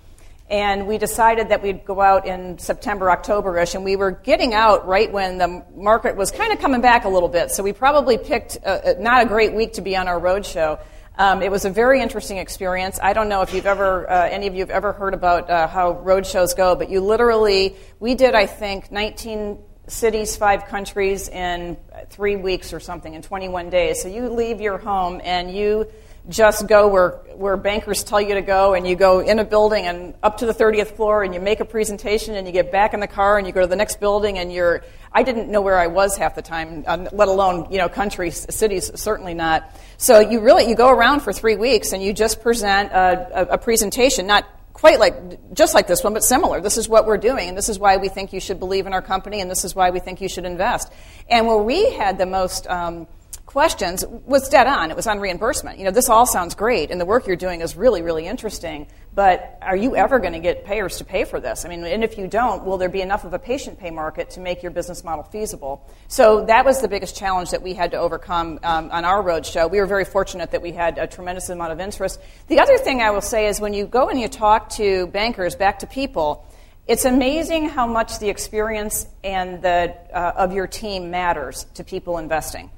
And 0.48 0.86
we 0.86 0.96
decided 0.96 1.50
that 1.50 1.62
we'd 1.62 1.84
go 1.84 2.00
out 2.00 2.26
in 2.26 2.58
September, 2.58 3.10
October 3.10 3.58
ish, 3.58 3.74
and 3.74 3.84
we 3.84 3.96
were 3.96 4.12
getting 4.12 4.54
out 4.54 4.86
right 4.86 5.12
when 5.12 5.36
the 5.36 5.62
market 5.76 6.16
was 6.16 6.30
kind 6.30 6.54
of 6.54 6.58
coming 6.58 6.80
back 6.80 7.04
a 7.04 7.08
little 7.10 7.28
bit. 7.28 7.50
So, 7.50 7.62
we 7.62 7.74
probably 7.74 8.16
picked 8.16 8.56
a, 8.64 8.96
not 8.98 9.22
a 9.22 9.26
great 9.26 9.52
week 9.52 9.74
to 9.74 9.82
be 9.82 9.94
on 9.94 10.08
our 10.08 10.18
roadshow. 10.18 10.80
Um, 11.16 11.42
it 11.42 11.50
was 11.50 11.64
a 11.64 11.70
very 11.70 12.00
interesting 12.00 12.38
experience. 12.38 12.98
I 13.00 13.12
don't 13.12 13.28
know 13.28 13.42
if 13.42 13.54
you've 13.54 13.66
ever, 13.66 14.10
uh, 14.10 14.28
any 14.28 14.48
of 14.48 14.54
you 14.54 14.60
have 14.60 14.70
ever 14.70 14.92
heard 14.92 15.14
about 15.14 15.48
uh, 15.48 15.68
how 15.68 15.92
road 15.92 16.26
shows 16.26 16.54
go, 16.54 16.74
but 16.74 16.90
you 16.90 17.00
literally, 17.00 17.76
we 18.00 18.16
did, 18.16 18.34
I 18.34 18.46
think, 18.46 18.90
19 18.90 19.58
cities, 19.86 20.36
five 20.36 20.66
countries 20.66 21.28
in 21.28 21.76
three 22.10 22.34
weeks 22.34 22.72
or 22.72 22.80
something, 22.80 23.14
in 23.14 23.22
21 23.22 23.70
days. 23.70 24.02
So 24.02 24.08
you 24.08 24.28
leave 24.28 24.60
your 24.60 24.76
home 24.78 25.20
and 25.22 25.54
you 25.54 25.86
just 26.28 26.66
go 26.66 26.88
where, 26.88 27.10
where 27.36 27.56
bankers 27.56 28.02
tell 28.02 28.20
you 28.20 28.34
to 28.34 28.42
go, 28.42 28.74
and 28.74 28.88
you 28.88 28.96
go 28.96 29.20
in 29.20 29.38
a 29.38 29.44
building 29.44 29.86
and 29.86 30.14
up 30.22 30.38
to 30.38 30.46
the 30.46 30.54
30th 30.54 30.96
floor, 30.96 31.22
and 31.22 31.34
you 31.34 31.40
make 31.40 31.60
a 31.60 31.64
presentation, 31.64 32.34
and 32.34 32.46
you 32.46 32.52
get 32.52 32.72
back 32.72 32.94
in 32.94 33.00
the 33.00 33.06
car, 33.06 33.38
and 33.38 33.46
you 33.46 33.52
go 33.52 33.60
to 33.60 33.66
the 33.66 33.76
next 33.76 34.00
building, 34.00 34.38
and 34.38 34.52
you're. 34.52 34.82
I 35.14 35.22
didn't 35.22 35.48
know 35.48 35.62
where 35.62 35.78
I 35.78 35.86
was 35.86 36.16
half 36.16 36.34
the 36.34 36.42
time, 36.42 36.82
um, 36.88 37.08
let 37.12 37.28
alone 37.28 37.68
you 37.70 37.78
know 37.78 37.88
countries, 37.88 38.46
cities, 38.50 38.90
certainly 39.00 39.32
not. 39.32 39.70
So 39.96 40.18
you 40.18 40.40
really 40.40 40.68
you 40.68 40.74
go 40.74 40.90
around 40.90 41.20
for 41.20 41.32
three 41.32 41.56
weeks, 41.56 41.92
and 41.92 42.02
you 42.02 42.12
just 42.12 42.42
present 42.42 42.90
a, 42.90 43.42
a, 43.42 43.54
a 43.54 43.58
presentation, 43.58 44.26
not 44.26 44.44
quite 44.72 44.98
like 44.98 45.54
just 45.54 45.72
like 45.72 45.86
this 45.86 46.02
one, 46.02 46.12
but 46.14 46.24
similar. 46.24 46.60
This 46.60 46.76
is 46.76 46.88
what 46.88 47.06
we're 47.06 47.16
doing, 47.16 47.48
and 47.48 47.56
this 47.56 47.68
is 47.68 47.78
why 47.78 47.96
we 47.96 48.08
think 48.08 48.32
you 48.32 48.40
should 48.40 48.58
believe 48.58 48.86
in 48.86 48.92
our 48.92 49.02
company, 49.02 49.40
and 49.40 49.48
this 49.48 49.64
is 49.64 49.74
why 49.74 49.90
we 49.90 50.00
think 50.00 50.20
you 50.20 50.28
should 50.28 50.44
invest. 50.44 50.92
And 51.30 51.46
where 51.46 51.58
we 51.58 51.92
had 51.92 52.18
the 52.18 52.26
most 52.26 52.66
um, 52.66 53.06
questions 53.55 54.05
was 54.26 54.48
dead 54.48 54.66
on. 54.66 54.90
It 54.90 54.96
was 54.96 55.07
on 55.07 55.20
reimbursement. 55.20 55.78
You 55.78 55.84
know, 55.84 55.92
this 55.92 56.09
all 56.09 56.26
sounds 56.26 56.57
great, 56.57 56.90
and 56.90 57.00
the 57.00 57.05
work 57.07 57.28
you're 57.28 57.36
doing 57.36 57.61
is 57.61 57.76
really, 57.76 58.02
really 58.02 58.26
interesting. 58.26 58.88
But 59.14 59.59
are 59.62 59.76
you 59.76 59.94
ever 59.94 60.18
going 60.18 60.32
to 60.32 60.40
get 60.40 60.64
payers 60.64 60.98
to 60.98 61.05
pay 61.05 61.22
for 61.22 61.38
this? 61.38 61.64
I 61.64 61.68
mean, 61.68 61.84
and 61.84 62.02
if 62.02 62.18
you 62.18 62.26
don't, 62.26 62.64
will 62.64 62.78
there 62.78 62.88
be 62.88 63.00
enough 63.00 63.22
of 63.22 63.32
a 63.32 63.38
patient 63.38 63.78
pay 63.78 63.92
market 63.92 64.30
to 64.30 64.40
make 64.40 64.64
your 64.64 64.72
business 64.72 65.05
model 65.05 65.22
feasible? 65.22 65.88
So 66.09 66.44
that 66.46 66.64
was 66.64 66.82
the 66.82 66.88
biggest 66.88 67.16
challenge 67.16 67.52
that 67.52 67.62
we 67.62 67.74
had 67.74 67.92
to 67.92 67.96
overcome 67.96 68.59
um, 68.64 68.90
on 68.90 69.05
our 69.05 69.22
roadshow. 69.22 69.70
We 69.70 69.78
were 69.78 69.86
very 69.86 70.05
fortunate 70.05 70.50
that 70.50 70.61
we 70.61 70.72
had 70.72 70.98
a 70.98 71.07
tremendous 71.07 71.48
amount 71.48 71.70
of 71.70 71.78
interest. 71.78 72.20
The 72.48 72.59
other 72.59 72.76
thing 72.76 73.02
I 73.02 73.12
will 73.12 73.20
say 73.20 73.46
is 73.46 73.61
when 73.61 73.72
you 73.72 73.86
go 73.86 74.09
and 74.09 74.18
you 74.18 74.26
talk 74.26 74.70
to 74.70 75.07
bankers, 75.07 75.55
back 75.55 75.78
to 75.78 75.86
people. 75.86 76.44
It's 76.88 77.05
amazing 77.05 77.68
how 77.68 77.86
much 77.86 78.18
the 78.18 78.30
experience 78.30 79.07
and 79.22 79.62
the, 79.62 79.94
uh, 80.12 80.32
of 80.42 80.52
your 80.52 80.66
team 80.66 81.12
matters 81.12 81.66
to 81.74 81.84
people 81.84 82.18
investing. 82.18 82.70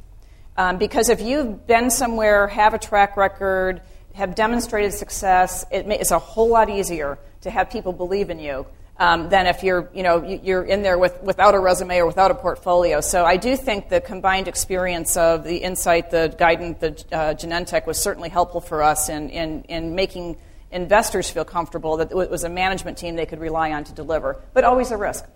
Um, 0.58 0.78
because 0.78 1.08
if 1.08 1.20
you've 1.20 1.66
been 1.66 1.90
somewhere, 1.90 2.48
have 2.48 2.72
a 2.72 2.78
track 2.78 3.16
record, 3.16 3.82
have 4.14 4.34
demonstrated 4.34 4.94
success, 4.94 5.64
it 5.70 5.86
may, 5.86 5.98
it's 5.98 6.10
a 6.10 6.18
whole 6.18 6.48
lot 6.48 6.70
easier 6.70 7.18
to 7.42 7.50
have 7.50 7.70
people 7.70 7.92
believe 7.92 8.30
in 8.30 8.38
you 8.38 8.66
um, 8.98 9.28
than 9.28 9.46
if 9.46 9.62
you're, 9.62 9.90
you 9.92 10.02
know, 10.02 10.24
you're 10.24 10.64
in 10.64 10.80
there 10.82 10.96
with, 10.96 11.22
without 11.22 11.54
a 11.54 11.58
resume 11.58 11.98
or 11.98 12.06
without 12.06 12.30
a 12.30 12.34
portfolio. 12.34 13.02
So 13.02 13.26
I 13.26 13.36
do 13.36 13.54
think 13.54 13.90
the 13.90 14.00
combined 14.00 14.48
experience 14.48 15.18
of 15.18 15.44
the 15.44 15.60
Incyte, 15.60 16.08
the 16.08 16.34
Guidant, 16.38 16.80
the 16.80 16.88
uh, 17.14 17.34
Genentech 17.34 17.86
was 17.86 18.00
certainly 18.00 18.30
helpful 18.30 18.62
for 18.62 18.82
us 18.82 19.10
in, 19.10 19.28
in, 19.28 19.62
in 19.64 19.94
making 19.94 20.38
investors 20.72 21.28
feel 21.28 21.44
comfortable 21.44 21.98
that 21.98 22.10
it 22.10 22.30
was 22.30 22.44
a 22.44 22.48
management 22.48 22.96
team 22.96 23.16
they 23.16 23.26
could 23.26 23.40
rely 23.40 23.72
on 23.72 23.84
to 23.84 23.92
deliver, 23.92 24.42
but 24.54 24.64
always 24.64 24.90
a 24.90 24.96
risk. 24.96 25.26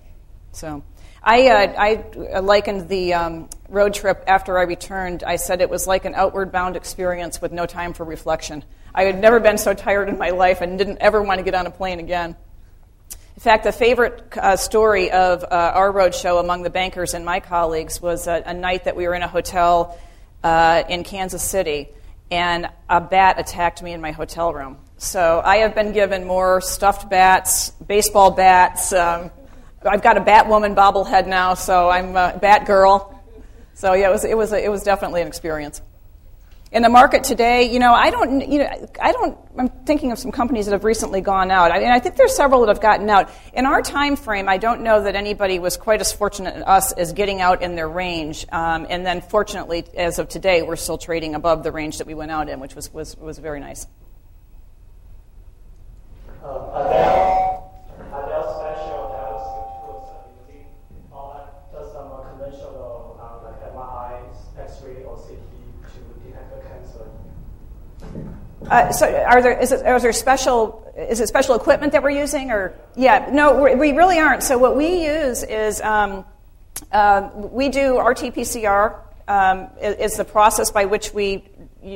So. 0.52 0.82
I, 1.22 1.48
uh, 1.48 2.34
I 2.34 2.38
likened 2.40 2.88
the 2.88 3.14
um, 3.14 3.48
road 3.68 3.94
trip 3.94 4.24
after 4.26 4.58
I 4.58 4.62
returned. 4.62 5.22
I 5.22 5.36
said 5.36 5.60
it 5.60 5.68
was 5.68 5.86
like 5.86 6.04
an 6.04 6.14
outward 6.14 6.50
bound 6.50 6.76
experience 6.76 7.42
with 7.42 7.52
no 7.52 7.66
time 7.66 7.92
for 7.92 8.04
reflection. 8.04 8.64
I 8.94 9.04
had 9.04 9.20
never 9.20 9.38
been 9.38 9.58
so 9.58 9.74
tired 9.74 10.08
in 10.08 10.18
my 10.18 10.30
life 10.30 10.60
and 10.60 10.78
didn't 10.78 10.98
ever 10.98 11.22
want 11.22 11.38
to 11.38 11.44
get 11.44 11.54
on 11.54 11.66
a 11.66 11.70
plane 11.70 12.00
again. 12.00 12.36
In 13.10 13.40
fact, 13.40 13.64
the 13.64 13.72
favorite 13.72 14.36
uh, 14.36 14.56
story 14.56 15.10
of 15.10 15.44
uh, 15.44 15.46
our 15.74 15.92
road 15.92 16.14
show 16.14 16.38
among 16.38 16.62
the 16.62 16.70
bankers 16.70 17.14
and 17.14 17.24
my 17.24 17.40
colleagues 17.40 18.00
was 18.00 18.26
a, 18.26 18.42
a 18.44 18.54
night 18.54 18.84
that 18.84 18.96
we 18.96 19.06
were 19.06 19.14
in 19.14 19.22
a 19.22 19.28
hotel 19.28 19.98
uh, 20.42 20.82
in 20.88 21.04
Kansas 21.04 21.42
City, 21.42 21.88
and 22.30 22.68
a 22.88 23.00
bat 23.00 23.38
attacked 23.38 23.82
me 23.82 23.92
in 23.92 24.00
my 24.00 24.12
hotel 24.12 24.52
room. 24.52 24.78
So 24.98 25.40
I 25.42 25.58
have 25.58 25.74
been 25.74 25.92
given 25.92 26.26
more 26.26 26.60
stuffed 26.60 27.08
bats, 27.08 27.70
baseball 27.70 28.30
bats, 28.30 28.92
um, 28.92 29.30
I've 29.82 30.02
got 30.02 30.18
a 30.18 30.20
Batwoman 30.20 30.74
bobblehead 30.74 31.26
now, 31.26 31.54
so 31.54 31.88
I'm 31.88 32.14
a 32.16 32.38
Batgirl. 32.40 33.16
So 33.74 33.94
yeah, 33.94 34.08
it 34.08 34.12
was 34.12 34.24
it 34.24 34.36
was 34.36 34.52
it 34.52 34.70
was 34.70 34.82
definitely 34.82 35.22
an 35.22 35.28
experience. 35.28 35.80
In 36.72 36.82
the 36.82 36.88
market 36.88 37.24
today, 37.24 37.72
you 37.72 37.80
know, 37.80 37.92
I 37.92 38.10
don't, 38.10 38.48
you 38.48 38.58
know, 38.58 38.88
I 39.02 39.10
don't. 39.10 39.36
I'm 39.58 39.70
thinking 39.86 40.12
of 40.12 40.18
some 40.20 40.30
companies 40.30 40.66
that 40.66 40.72
have 40.72 40.84
recently 40.84 41.20
gone 41.20 41.50
out. 41.50 41.72
I 41.72 41.80
mean, 41.80 41.90
I 41.90 41.98
think 41.98 42.14
there's 42.14 42.36
several 42.36 42.60
that 42.60 42.68
have 42.68 42.80
gotten 42.80 43.10
out. 43.10 43.28
In 43.54 43.66
our 43.66 43.82
time 43.82 44.14
frame, 44.14 44.48
I 44.48 44.58
don't 44.58 44.82
know 44.82 45.02
that 45.02 45.16
anybody 45.16 45.58
was 45.58 45.76
quite 45.76 46.00
as 46.00 46.12
fortunate 46.12 46.54
as 46.54 46.62
us 46.62 46.92
as 46.92 47.12
getting 47.12 47.40
out 47.40 47.62
in 47.62 47.74
their 47.74 47.88
range. 47.88 48.46
Um, 48.52 48.86
and 48.88 49.04
then, 49.04 49.20
fortunately, 49.20 49.84
as 49.96 50.20
of 50.20 50.28
today, 50.28 50.62
we're 50.62 50.76
still 50.76 50.98
trading 50.98 51.34
above 51.34 51.64
the 51.64 51.72
range 51.72 51.98
that 51.98 52.06
we 52.06 52.14
went 52.14 52.30
out 52.30 52.48
in, 52.48 52.60
which 52.60 52.76
was 52.76 52.92
was 52.92 53.16
was 53.16 53.38
very 53.38 53.58
nice. 53.58 53.86
Uh, 56.44 57.19
Uh, 68.70 68.92
so, 68.92 69.12
are 69.24 69.42
there 69.42 69.58
is, 69.58 69.72
it, 69.72 69.84
are 69.84 69.98
there 69.98 70.12
special 70.12 70.86
is 70.96 71.20
it 71.20 71.26
special 71.26 71.56
equipment 71.56 71.92
that 71.92 72.04
we're 72.04 72.10
using, 72.10 72.52
or 72.52 72.72
yeah? 72.94 73.28
No, 73.32 73.62
we 73.62 73.92
really 73.92 74.20
aren't. 74.20 74.44
So, 74.44 74.58
what 74.58 74.76
we 74.76 75.06
use 75.06 75.42
is 75.42 75.80
um, 75.80 76.24
uh, 76.92 77.30
we 77.34 77.68
do 77.68 77.98
RT-PCR. 77.98 79.00
Um, 79.26 79.68
is 79.80 80.16
the 80.16 80.24
process 80.24 80.72
by 80.72 80.86
which 80.86 81.14
we 81.14 81.44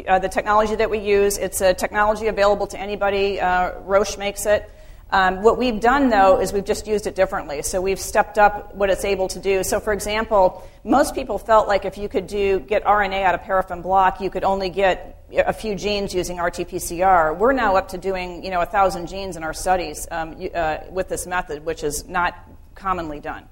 uh, 0.06 0.18
the 0.20 0.28
technology 0.28 0.76
that 0.76 0.88
we 0.88 0.98
use. 0.98 1.36
It's 1.36 1.60
a 1.60 1.74
technology 1.74 2.28
available 2.28 2.68
to 2.68 2.78
anybody. 2.78 3.40
Uh, 3.40 3.78
Roche 3.80 4.18
makes 4.18 4.46
it. 4.46 4.70
Um, 5.10 5.42
what 5.42 5.58
we've 5.58 5.80
done, 5.80 6.10
though, 6.10 6.40
is 6.40 6.52
we've 6.52 6.64
just 6.64 6.86
used 6.86 7.06
it 7.06 7.14
differently. 7.14 7.62
So 7.62 7.80
we've 7.80 8.00
stepped 8.00 8.38
up 8.38 8.74
what 8.74 8.90
it's 8.90 9.04
able 9.04 9.28
to 9.28 9.38
do. 9.38 9.62
So, 9.62 9.78
for 9.78 9.92
example, 9.92 10.66
most 10.82 11.14
people 11.14 11.38
felt 11.38 11.68
like 11.68 11.84
if 11.84 11.98
you 11.98 12.08
could 12.08 12.26
do 12.26 12.60
get 12.60 12.84
RNA 12.84 13.22
out 13.22 13.34
of 13.34 13.42
paraffin 13.42 13.82
block, 13.82 14.20
you 14.20 14.30
could 14.30 14.44
only 14.44 14.70
get 14.70 15.23
a 15.32 15.52
few 15.52 15.74
genes 15.74 16.14
using 16.14 16.38
RT-PCR. 16.38 17.36
We're 17.36 17.52
now 17.52 17.76
up 17.76 17.88
to 17.88 17.98
doing, 17.98 18.44
you 18.44 18.50
know, 18.50 18.60
a 18.60 18.66
thousand 18.66 19.08
genes 19.08 19.36
in 19.36 19.42
our 19.42 19.54
studies 19.54 20.06
um, 20.10 20.36
uh, 20.54 20.78
with 20.90 21.08
this 21.08 21.26
method, 21.26 21.64
which 21.64 21.82
is 21.82 22.06
not 22.06 22.34
commonly 22.74 23.20
done. 23.20 23.44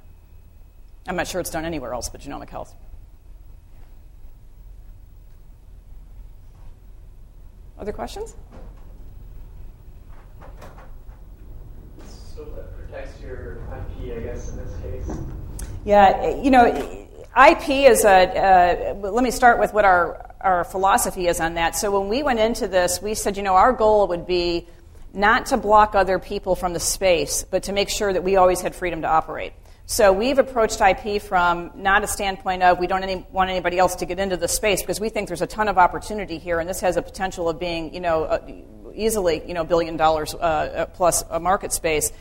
I'm 1.06 1.16
not 1.16 1.26
sure 1.26 1.40
it's 1.40 1.50
done 1.50 1.64
anywhere 1.64 1.92
else 1.92 2.08
but 2.08 2.20
genomic 2.20 2.50
health. 2.50 2.74
Other 7.78 7.92
questions? 7.92 8.36
So 12.34 12.44
that 12.44 12.76
protects 12.76 13.20
your 13.20 13.56
IP, 13.72 14.16
I 14.16 14.20
guess, 14.20 14.50
in 14.50 14.56
this 14.56 15.06
case? 15.06 15.16
Yeah, 15.84 16.36
you 16.36 16.50
know, 16.52 17.01
IP 17.36 17.70
is 17.70 18.04
a. 18.04 18.92
Uh, 18.92 18.94
let 19.10 19.24
me 19.24 19.30
start 19.30 19.58
with 19.58 19.72
what 19.72 19.86
our 19.86 20.34
our 20.40 20.64
philosophy 20.64 21.28
is 21.28 21.40
on 21.40 21.54
that. 21.54 21.76
So 21.76 21.98
when 21.98 22.08
we 22.08 22.22
went 22.22 22.40
into 22.40 22.68
this, 22.68 23.00
we 23.00 23.14
said, 23.14 23.36
you 23.36 23.42
know, 23.42 23.54
our 23.54 23.72
goal 23.72 24.08
would 24.08 24.26
be 24.26 24.66
not 25.14 25.46
to 25.46 25.56
block 25.56 25.94
other 25.94 26.18
people 26.18 26.54
from 26.54 26.72
the 26.74 26.80
space, 26.80 27.44
but 27.50 27.64
to 27.64 27.72
make 27.72 27.88
sure 27.88 28.12
that 28.12 28.22
we 28.22 28.36
always 28.36 28.60
had 28.60 28.74
freedom 28.74 29.02
to 29.02 29.08
operate. 29.08 29.52
So 29.86 30.12
we've 30.12 30.38
approached 30.38 30.80
IP 30.80 31.22
from 31.22 31.70
not 31.74 32.04
a 32.04 32.06
standpoint 32.06 32.62
of 32.62 32.78
we 32.78 32.86
don't 32.86 33.02
any, 33.02 33.26
want 33.30 33.50
anybody 33.50 33.78
else 33.78 33.96
to 33.96 34.06
get 34.06 34.18
into 34.18 34.36
the 34.36 34.48
space 34.48 34.82
because 34.82 35.00
we 35.00 35.08
think 35.08 35.28
there's 35.28 35.42
a 35.42 35.46
ton 35.46 35.68
of 35.68 35.78
opportunity 35.78 36.38
here, 36.38 36.60
and 36.60 36.68
this 36.68 36.80
has 36.80 36.96
a 36.96 37.02
potential 37.02 37.48
of 37.48 37.58
being, 37.58 37.94
you 37.94 38.00
know, 38.00 38.24
uh, 38.24 38.46
easily, 38.94 39.42
you 39.46 39.54
know, 39.54 39.64
billion 39.64 39.96
dollars 39.96 40.34
uh, 40.34 40.86
plus 40.94 41.24
a 41.30 41.40
market 41.40 41.72
space 41.72 42.12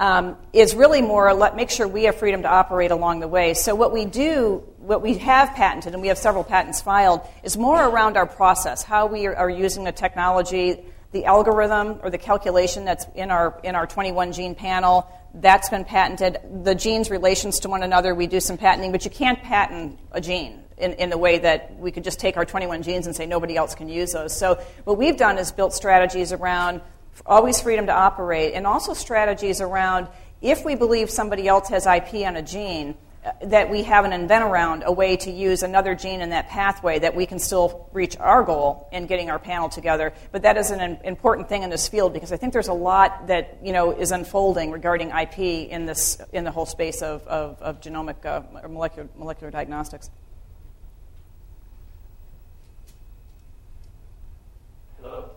um, 0.00 0.38
is 0.54 0.74
really 0.74 1.02
more 1.02 1.32
let 1.34 1.54
make 1.54 1.70
sure 1.70 1.86
we 1.86 2.04
have 2.04 2.16
freedom 2.16 2.42
to 2.42 2.48
operate 2.48 2.90
along 2.90 3.20
the 3.20 3.28
way. 3.28 3.52
So 3.52 3.74
what 3.74 3.92
we 3.92 4.06
do, 4.06 4.64
what 4.78 5.02
we 5.02 5.18
have 5.18 5.54
patented, 5.54 5.92
and 5.92 6.00
we 6.00 6.08
have 6.08 6.16
several 6.16 6.42
patents 6.42 6.80
filed, 6.80 7.20
is 7.44 7.56
more 7.58 7.86
around 7.86 8.16
our 8.16 8.26
process, 8.26 8.82
how 8.82 9.06
we 9.06 9.26
are, 9.26 9.50
using 9.50 9.84
the 9.84 9.92
technology, 9.92 10.82
the 11.12 11.26
algorithm 11.26 12.00
or 12.02 12.08
the 12.08 12.18
calculation 12.18 12.86
that's 12.86 13.04
in 13.14 13.30
our 13.30 13.60
in 13.62 13.74
our 13.74 13.86
21 13.86 14.32
gene 14.32 14.54
panel. 14.54 15.06
That's 15.34 15.68
been 15.68 15.84
patented. 15.84 16.38
The 16.64 16.74
genes' 16.74 17.10
relations 17.10 17.60
to 17.60 17.68
one 17.68 17.82
another, 17.82 18.14
we 18.14 18.26
do 18.26 18.40
some 18.40 18.56
patenting, 18.56 18.92
but 18.92 19.04
you 19.04 19.10
can't 19.10 19.40
patent 19.42 19.98
a 20.12 20.20
gene 20.20 20.64
in, 20.78 20.94
in 20.94 21.10
the 21.10 21.18
way 21.18 21.38
that 21.38 21.78
we 21.78 21.92
could 21.92 22.04
just 22.04 22.18
take 22.18 22.36
our 22.36 22.44
21 22.44 22.82
genes 22.82 23.06
and 23.06 23.14
say 23.14 23.26
nobody 23.26 23.56
else 23.56 23.74
can 23.74 23.88
use 23.88 24.12
those. 24.12 24.34
So 24.34 24.54
what 24.84 24.96
we've 24.96 25.16
done 25.16 25.38
is 25.38 25.52
built 25.52 25.74
strategies 25.74 26.32
around 26.32 26.80
always 27.26 27.60
freedom 27.60 27.86
to 27.86 27.92
operate, 27.92 28.54
and 28.54 28.66
also 28.66 28.94
strategies 28.94 29.60
around 29.60 30.08
if 30.40 30.64
we 30.64 30.74
believe 30.74 31.10
somebody 31.10 31.46
else 31.48 31.68
has 31.68 31.86
IP 31.86 32.26
on 32.26 32.36
a 32.36 32.42
gene, 32.42 32.96
uh, 33.22 33.32
that 33.42 33.68
we 33.68 33.82
have 33.82 34.06
an 34.06 34.14
invent 34.14 34.42
around 34.42 34.82
a 34.86 34.90
way 34.90 35.14
to 35.14 35.30
use 35.30 35.62
another 35.62 35.94
gene 35.94 36.22
in 36.22 36.30
that 36.30 36.48
pathway 36.48 36.98
that 36.98 37.14
we 37.14 37.26
can 37.26 37.38
still 37.38 37.86
reach 37.92 38.16
our 38.16 38.42
goal 38.42 38.88
in 38.92 39.06
getting 39.06 39.28
our 39.28 39.38
panel 39.38 39.68
together. 39.68 40.14
But 40.32 40.40
that 40.42 40.56
is 40.56 40.70
an 40.70 40.98
important 41.04 41.46
thing 41.50 41.62
in 41.62 41.68
this 41.68 41.86
field 41.86 42.14
because 42.14 42.32
I 42.32 42.38
think 42.38 42.54
there's 42.54 42.68
a 42.68 42.72
lot 42.72 43.26
that 43.26 43.58
you 43.62 43.74
know 43.74 43.90
is 43.90 44.10
unfolding 44.10 44.70
regarding 44.70 45.10
IP 45.10 45.38
in 45.38 45.84
this 45.84 46.18
in 46.32 46.44
the 46.44 46.50
whole 46.50 46.64
space 46.64 47.02
of, 47.02 47.26
of, 47.26 47.60
of 47.60 47.82
genomic 47.82 48.24
uh, 48.24 48.40
or 48.62 48.70
molecular, 48.70 49.06
molecular 49.18 49.50
diagnostics. 49.50 50.08
Hello. 55.02 55.28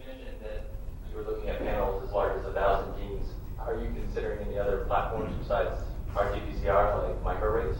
You 0.00 0.04
mentioned 0.04 0.40
that 0.42 0.64
you 1.08 1.16
were 1.16 1.22
looking 1.22 1.48
at 1.48 1.60
panels 1.60 2.02
as 2.02 2.12
large 2.12 2.40
as 2.40 2.46
a 2.46 2.52
thousand 2.52 2.92
genes. 2.98 3.28
Are 3.60 3.76
you 3.76 3.86
considering 3.94 4.44
any 4.48 4.51
other 4.62 4.84
platforms 4.86 5.34
besides 5.38 5.78
RT-PCR 6.14 7.22
like 7.24 7.36
microarrays? 7.36 7.76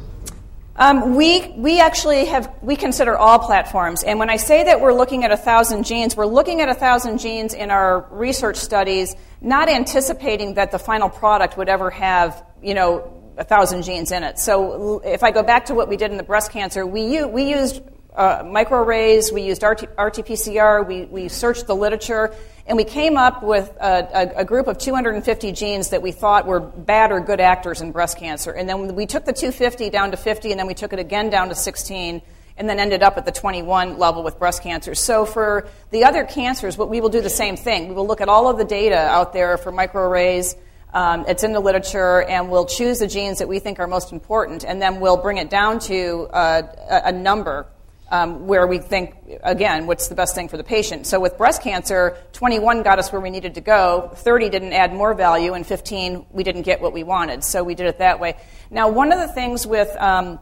Um, 0.74 1.16
we, 1.16 1.48
we 1.56 1.80
actually 1.80 2.24
have, 2.26 2.54
we 2.62 2.76
consider 2.76 3.16
all 3.16 3.38
platforms. 3.38 4.04
And 4.04 4.18
when 4.18 4.30
I 4.30 4.36
say 4.36 4.64
that 4.64 4.80
we're 4.80 4.94
looking 4.94 5.22
at 5.24 5.30
a 5.30 5.36
thousand 5.36 5.84
genes, 5.84 6.16
we're 6.16 6.26
looking 6.26 6.62
at 6.62 6.70
a 6.70 6.74
thousand 6.74 7.18
genes 7.18 7.52
in 7.52 7.70
our 7.70 8.06
research 8.10 8.56
studies, 8.56 9.14
not 9.42 9.68
anticipating 9.68 10.54
that 10.54 10.70
the 10.70 10.78
final 10.78 11.10
product 11.10 11.58
would 11.58 11.68
ever 11.68 11.90
have, 11.90 12.42
you 12.62 12.72
know, 12.72 13.12
a 13.36 13.44
thousand 13.44 13.82
genes 13.82 14.12
in 14.12 14.22
it. 14.22 14.38
So 14.38 15.00
if 15.04 15.22
I 15.22 15.30
go 15.30 15.42
back 15.42 15.66
to 15.66 15.74
what 15.74 15.88
we 15.88 15.96
did 15.96 16.10
in 16.10 16.16
the 16.16 16.22
breast 16.22 16.52
cancer, 16.52 16.86
we, 16.86 17.22
we 17.24 17.50
used 17.50 17.82
uh, 18.14 18.42
microarrays, 18.42 19.32
we 19.32 19.42
used 19.42 19.62
RT, 19.62 19.82
RT-PCR, 19.98 20.86
we, 20.86 21.04
we 21.04 21.28
searched 21.28 21.66
the 21.66 21.76
literature, 21.76 22.34
and 22.66 22.76
we 22.76 22.84
came 22.84 23.16
up 23.16 23.42
with 23.42 23.70
a, 23.80 24.34
a, 24.36 24.40
a, 24.40 24.44
group 24.44 24.68
of 24.68 24.78
250 24.78 25.52
genes 25.52 25.90
that 25.90 26.00
we 26.00 26.12
thought 26.12 26.46
were 26.46 26.60
bad 26.60 27.10
or 27.10 27.20
good 27.20 27.40
actors 27.40 27.80
in 27.80 27.90
breast 27.90 28.18
cancer. 28.18 28.52
And 28.52 28.68
then 28.68 28.94
we 28.94 29.06
took 29.06 29.24
the 29.24 29.32
250 29.32 29.90
down 29.90 30.12
to 30.12 30.16
50, 30.16 30.50
and 30.50 30.60
then 30.60 30.66
we 30.66 30.74
took 30.74 30.92
it 30.92 31.00
again 31.00 31.28
down 31.28 31.48
to 31.48 31.54
16, 31.54 32.22
and 32.56 32.68
then 32.68 32.78
ended 32.78 33.02
up 33.02 33.16
at 33.16 33.24
the 33.24 33.32
21 33.32 33.98
level 33.98 34.22
with 34.22 34.38
breast 34.38 34.62
cancer. 34.62 34.94
So 34.94 35.26
for 35.26 35.68
the 35.90 36.04
other 36.04 36.24
cancers, 36.24 36.78
what 36.78 36.88
we 36.88 37.00
will 37.00 37.08
do 37.08 37.20
the 37.20 37.30
same 37.30 37.56
thing. 37.56 37.88
We 37.88 37.94
will 37.94 38.06
look 38.06 38.20
at 38.20 38.28
all 38.28 38.48
of 38.48 38.58
the 38.58 38.64
data 38.64 38.96
out 38.96 39.32
there 39.32 39.58
for 39.58 39.72
microarrays. 39.72 40.54
Um, 40.94 41.24
it's 41.26 41.42
in 41.42 41.52
the 41.52 41.60
literature, 41.60 42.22
and 42.22 42.50
we'll 42.50 42.66
choose 42.66 43.00
the 43.00 43.08
genes 43.08 43.38
that 43.38 43.48
we 43.48 43.58
think 43.58 43.80
are 43.80 43.86
most 43.86 44.12
important, 44.12 44.62
and 44.62 44.80
then 44.80 45.00
we'll 45.00 45.16
bring 45.16 45.38
it 45.38 45.50
down 45.50 45.78
to 45.80 46.28
uh, 46.32 46.62
a, 46.90 47.08
a 47.08 47.12
number 47.12 47.66
um, 48.12 48.46
where 48.46 48.66
we 48.66 48.76
think, 48.76 49.16
again, 49.42 49.86
what's 49.86 50.08
the 50.08 50.14
best 50.14 50.34
thing 50.34 50.46
for 50.46 50.58
the 50.58 50.64
patient. 50.64 51.06
So 51.06 51.18
with 51.18 51.38
breast 51.38 51.62
cancer, 51.62 52.18
21 52.34 52.82
got 52.82 52.98
us 52.98 53.10
where 53.10 53.22
we 53.22 53.30
needed 53.30 53.54
to 53.54 53.62
go, 53.62 54.12
30 54.14 54.50
didn't 54.50 54.74
add 54.74 54.92
more 54.92 55.14
value, 55.14 55.54
and 55.54 55.66
15 55.66 56.26
we 56.30 56.44
didn't 56.44 56.62
get 56.62 56.82
what 56.82 56.92
we 56.92 57.04
wanted. 57.04 57.42
So 57.42 57.64
we 57.64 57.74
did 57.74 57.86
it 57.86 57.98
that 57.98 58.20
way. 58.20 58.36
Now, 58.70 58.90
one 58.90 59.12
of 59.12 59.18
the 59.18 59.28
things 59.28 59.66
with, 59.66 59.90
um, 59.96 60.38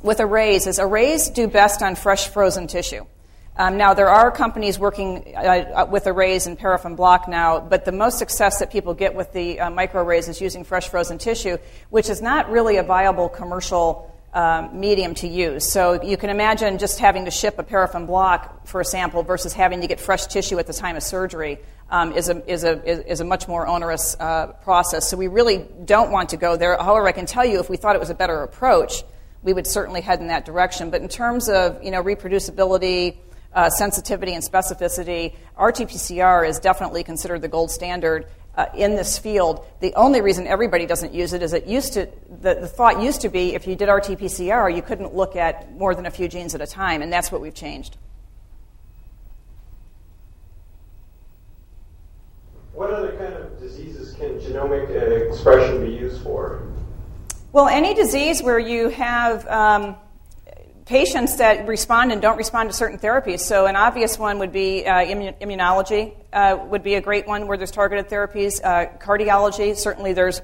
with 0.00 0.20
arrays 0.20 0.68
is 0.68 0.78
arrays 0.78 1.28
do 1.28 1.48
best 1.48 1.82
on 1.82 1.96
fresh 1.96 2.28
frozen 2.28 2.68
tissue. 2.68 3.04
Um, 3.56 3.76
now, 3.76 3.94
there 3.94 4.08
are 4.08 4.30
companies 4.30 4.78
working 4.78 5.34
uh, 5.36 5.40
uh 5.40 5.86
with 5.90 6.06
arrays 6.06 6.46
and 6.46 6.56
paraffin 6.56 6.94
block 6.94 7.26
now, 7.26 7.58
but 7.58 7.84
the 7.84 7.90
most 7.90 8.18
success 8.18 8.60
that 8.60 8.70
people 8.70 8.94
get 8.94 9.16
with 9.16 9.32
the 9.32 9.58
uh, 9.58 9.70
microarrays 9.70 10.28
is 10.28 10.40
using 10.40 10.62
fresh 10.62 10.88
frozen 10.88 11.18
tissue, 11.18 11.58
which 11.90 12.08
is 12.08 12.22
not 12.22 12.48
really 12.48 12.76
a 12.76 12.84
viable 12.84 13.28
commercial 13.28 14.14
um, 14.34 14.78
medium 14.78 15.14
to 15.14 15.28
use. 15.28 15.70
So 15.70 16.02
you 16.02 16.16
can 16.16 16.30
imagine 16.30 16.78
just 16.78 16.98
having 16.98 17.24
to 17.24 17.30
ship 17.30 17.58
a 17.58 17.62
paraffin 17.62 18.06
block 18.06 18.66
for 18.66 18.80
a 18.80 18.84
sample 18.84 19.22
versus 19.22 19.52
having 19.52 19.80
to 19.80 19.86
get 19.86 20.00
fresh 20.00 20.26
tissue 20.26 20.58
at 20.58 20.66
the 20.66 20.72
time 20.72 20.96
of 20.96 21.02
surgery 21.02 21.58
um, 21.90 22.12
is, 22.12 22.28
a, 22.28 22.50
is, 22.50 22.64
a, 22.64 23.10
is 23.10 23.20
a 23.20 23.24
much 23.24 23.48
more 23.48 23.66
onerous 23.66 24.16
uh, 24.20 24.48
process. 24.62 25.08
So 25.08 25.16
we 25.16 25.28
really 25.28 25.66
don't 25.84 26.10
want 26.10 26.30
to 26.30 26.36
go 26.36 26.56
there. 26.56 26.76
However, 26.76 27.08
I 27.08 27.12
can 27.12 27.26
tell 27.26 27.44
you 27.44 27.60
if 27.60 27.70
we 27.70 27.76
thought 27.76 27.96
it 27.96 28.00
was 28.00 28.10
a 28.10 28.14
better 28.14 28.42
approach, 28.42 29.02
we 29.42 29.52
would 29.52 29.66
certainly 29.66 30.00
head 30.00 30.20
in 30.20 30.28
that 30.28 30.44
direction. 30.44 30.90
But 30.90 31.00
in 31.00 31.08
terms 31.08 31.48
of 31.48 31.82
you 31.82 31.90
know, 31.90 32.02
reproducibility, 32.02 33.16
uh, 33.54 33.70
sensitivity, 33.70 34.34
and 34.34 34.44
specificity, 34.44 35.34
RT-PCR 35.58 36.46
is 36.46 36.58
definitely 36.58 37.02
considered 37.02 37.40
the 37.40 37.48
gold 37.48 37.70
standard 37.70 38.26
uh, 38.58 38.66
in 38.74 38.96
this 38.96 39.16
field. 39.18 39.64
The 39.78 39.94
only 39.94 40.20
reason 40.20 40.48
everybody 40.48 40.84
doesn't 40.84 41.14
use 41.14 41.32
it 41.32 41.42
is 41.42 41.52
it 41.52 41.66
used 41.66 41.92
to, 41.92 42.08
the, 42.40 42.54
the 42.54 42.66
thought 42.66 43.00
used 43.00 43.20
to 43.20 43.28
be 43.28 43.54
if 43.54 43.68
you 43.68 43.76
did 43.76 43.88
RT 43.88 44.18
PCR, 44.18 44.74
you 44.74 44.82
couldn't 44.82 45.14
look 45.14 45.36
at 45.36 45.72
more 45.76 45.94
than 45.94 46.06
a 46.06 46.10
few 46.10 46.26
genes 46.26 46.56
at 46.56 46.60
a 46.60 46.66
time, 46.66 47.00
and 47.00 47.12
that's 47.12 47.30
what 47.30 47.40
we've 47.40 47.54
changed. 47.54 47.96
What 52.74 52.90
other 52.90 53.16
kind 53.16 53.32
of 53.32 53.60
diseases 53.60 54.14
can 54.14 54.40
genomic 54.40 55.30
expression 55.30 55.80
be 55.80 55.92
used 55.92 56.20
for? 56.22 56.62
Well, 57.52 57.68
any 57.68 57.94
disease 57.94 58.42
where 58.42 58.58
you 58.58 58.88
have 58.88 59.46
um, 59.46 59.96
patients 60.88 61.36
that 61.36 61.68
respond 61.68 62.10
and 62.12 62.22
don't 62.22 62.38
respond 62.38 62.70
to 62.70 62.74
certain 62.74 62.98
therapies. 62.98 63.40
So, 63.40 63.66
an 63.66 63.76
obvious 63.76 64.18
one 64.18 64.38
would 64.38 64.52
be 64.52 64.86
uh, 64.86 65.04
immunology, 65.04 66.14
uh, 66.32 66.58
would 66.64 66.82
be 66.82 66.94
a 66.94 67.00
great 67.00 67.26
one 67.26 67.46
where 67.46 67.58
there's 67.58 67.70
targeted 67.70 68.08
therapies. 68.08 68.58
Uh, 68.64 68.96
cardiology, 68.98 69.76
certainly 69.76 70.14
there's 70.14 70.40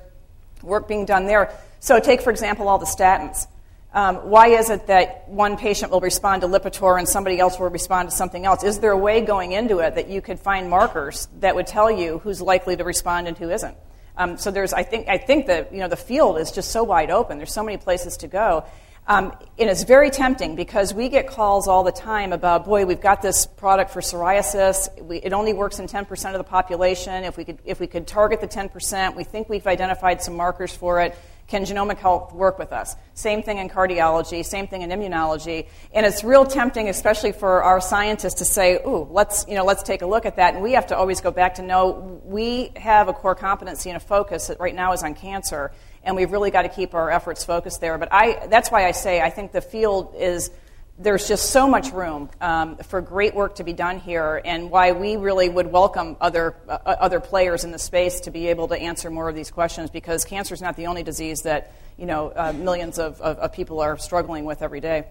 work 0.63 0.87
being 0.87 1.07
done 1.07 1.25
there. 1.25 1.51
So, 1.81 1.99
take, 1.99 2.21
for 2.21 2.31
example, 2.31 2.69
all 2.69 2.79
the 2.79 2.85
statins. 2.87 3.47
Um, 3.95 4.17
why 4.29 4.49
is 4.49 4.71
it 4.71 4.89
that 4.89 5.29
one 5.29 5.57
patient 5.57 5.91
will 5.91 6.01
respond 6.01 6.43
to 6.43 6.49
Lipitor 6.49 6.99
and 6.99 7.09
somebody 7.09 7.39
else 7.39 7.59
will 7.59 7.71
respond 7.71 8.11
to 8.11 8.15
something 8.15 8.45
else? 8.45 8.65
Is 8.65 8.81
there 8.81 8.91
a 8.91 8.99
way 8.99 9.23
going 9.23 9.53
into 9.53 9.79
it 9.79 9.95
that 9.95 10.09
you 10.09 10.21
could 10.21 10.39
find 10.39 10.69
markers 10.69 11.29
that 11.41 11.55
would 11.55 11.67
tell 11.67 11.91
you 11.91 12.19
who's 12.19 12.43
likely 12.43 12.77
to 12.77 12.85
respond 12.85 13.29
and 13.29 13.39
who 13.39 13.51
isn't? 13.51 13.77
Um, 14.17 14.37
so 14.37 14.51
there's, 14.51 14.73
I 14.73 14.83
think, 14.83 15.09
I 15.09 15.17
think 15.17 15.47
that 15.47 15.73
you 15.73 15.79
know 15.79 15.89
the 15.89 15.97
field 15.97 16.39
is 16.39 16.53
just 16.53 16.71
so 16.71 16.85
wide 16.85 17.11
open. 17.11 17.39
There's 17.39 17.53
so 17.53 17.63
many 17.63 17.79
places 17.79 18.19
to 18.19 18.29
go, 18.29 18.65
um, 19.07 19.37
and 19.59 19.69
it's 19.69 19.83
very 19.85 20.11
tempting 20.11 20.57
because 20.57 20.95
we 20.95 21.11
get 21.11 21.27
calls 21.27 21.69
all 21.69 21.85
the 21.85 21.93
time 21.93 22.33
about, 22.33 22.65
boy, 22.65 22.87
we've 22.87 23.03
got 23.03 23.21
this 23.21 23.45
product 23.45 23.91
for 23.91 24.01
psoriasis. 24.01 25.03
We, 25.03 25.19
it 25.19 25.35
only 25.35 25.53
works 25.53 25.79
in 25.79 25.87
10% 25.87 26.33
of 26.33 26.39
the 26.39 26.45
population. 26.45 27.25
If 27.25 27.37
we, 27.37 27.45
could, 27.45 27.59
if 27.67 27.81
we 27.81 27.87
could 27.87 28.07
target 28.07 28.41
the 28.41 28.49
10%, 28.49 29.15
we 29.15 29.25
think 29.25 29.51
we've 29.51 29.67
identified 29.67 30.23
some 30.23 30.37
markers 30.37 30.75
for 30.75 31.03
it. 31.03 31.17
Can 31.47 31.67
genomic 31.67 31.99
health 31.99 32.33
work 32.33 32.59
with 32.59 32.73
us? 32.73 32.97
Same 33.13 33.43
thing 33.43 33.59
in 33.59 33.69
cardiology, 33.69 34.43
same 34.43 34.67
thing 34.67 34.81
in 34.81 34.89
immunology. 34.89 35.69
And 35.93 36.07
it's 36.07 36.25
real 36.25 36.47
tempting, 36.47 36.89
especially 36.89 37.33
for 37.33 37.63
our 37.63 37.83
scientists, 37.83 38.37
to 38.37 38.47
say, 38.47 38.77
ooh, 38.87 39.07
let's, 39.11 39.45
you 39.47 39.55
know, 39.55 39.65
let's 39.65 39.83
take 39.83 40.01
a 40.01 40.07
look 40.07 40.25
at 40.25 40.37
that. 40.37 40.55
And 40.55 40.63
we 40.63 40.73
have 40.73 40.87
to 40.87 40.97
always 40.97 41.21
go 41.21 41.31
back 41.31 41.57
to 41.57 41.63
know 41.63 42.23
we 42.25 42.73
have 42.77 43.09
a 43.09 43.13
core 43.13 43.35
competency 43.35 43.91
and 43.91 43.99
a 43.99 44.01
focus 44.01 44.47
that 44.47 44.59
right 44.59 44.75
now 44.75 44.95
is 44.95 45.03
on 45.03 45.15
cancer 45.15 45.73
and 46.05 46.17
we've 46.17 46.31
really 46.31 46.51
got 46.51 46.63
to 46.63 46.69
keep 46.69 46.95
our 46.95 47.11
efforts 47.11 47.45
focused 47.45 47.81
there. 47.81 47.99
But 47.99 48.09
I, 48.13 48.47
that's 48.47 48.71
why 48.71 48.87
I 48.87 48.93
say 48.93 49.21
I 49.21 49.31
think 49.31 49.53
the 49.53 49.61
field 49.61 50.15
is 50.17 50.51
there's 50.99 51.27
just 51.27 51.51
so 51.51 51.67
much 51.67 51.91
room 51.93 52.31
um, 52.41 52.77
for 52.77 53.01
great 53.01 53.35
work 53.35 53.57
to 53.57 53.65
be 53.65 53.73
done 53.73 53.99
here, 53.99 54.41
and 54.45 54.71
why 54.71 54.93
we 54.93 55.17
really 55.17 55.49
would 55.49 55.67
welcome 55.67 56.17
other 56.21 56.55
uh, 56.69 56.79
other 56.87 57.19
players 57.19 57.65
in 57.65 57.73
the 57.73 57.79
space 57.79 58.21
to 58.21 58.31
be 58.31 58.47
able 58.49 58.69
to 58.69 58.77
answer 58.77 59.11
more 59.11 59.29
of 59.29 59.35
these 59.35 59.51
questions. 59.51 59.91
Because 59.91 60.25
cancer 60.25 60.55
is 60.55 60.63
not 60.63 60.77
the 60.77 60.87
only 60.87 61.03
disease 61.03 61.43
that 61.43 61.73
you 61.97 62.07
know 62.07 62.33
uh, 62.35 62.53
millions 62.53 62.99
of, 62.99 63.21
of, 63.21 63.39
of, 63.39 63.53
people 63.53 63.81
are 63.81 63.99
struggling 63.99 64.45
with 64.45 64.63
every 64.63 64.81
day. 64.81 65.05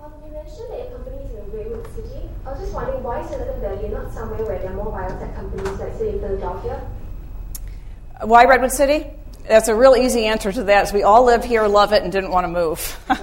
Um, 0.00 0.12
you 0.24 0.32
mentioned 0.32 0.70
that 0.70 0.86
is 0.86 1.34
in 1.34 1.50
Redwood 1.50 1.86
City. 1.96 2.28
I 2.46 2.50
was 2.52 2.60
just 2.60 2.74
wondering 2.74 3.02
why 3.02 3.26
Silicon 3.26 3.60
Valley, 3.60 3.88
not 3.88 4.12
somewhere 4.12 4.44
where 4.44 4.58
there 4.60 4.70
are 4.70 4.74
more 4.74 4.92
biotech 4.92 5.34
companies, 5.34 5.80
like 5.80 5.94
say 5.98 6.12
Philadelphia. 6.12 6.80
Why 8.22 8.44
Redwood 8.44 8.72
City? 8.72 9.06
That's 9.46 9.68
a 9.68 9.74
real 9.74 9.94
easy 9.94 10.26
answer 10.26 10.50
to 10.50 10.64
that. 10.64 10.86
Is 10.86 10.92
we 10.92 11.02
all 11.02 11.24
live 11.24 11.44
here, 11.44 11.66
love 11.66 11.92
it, 11.92 12.02
and 12.02 12.10
didn't 12.10 12.30
want 12.30 12.44
to 12.44 12.48
move. 12.48 12.98
but 13.08 13.18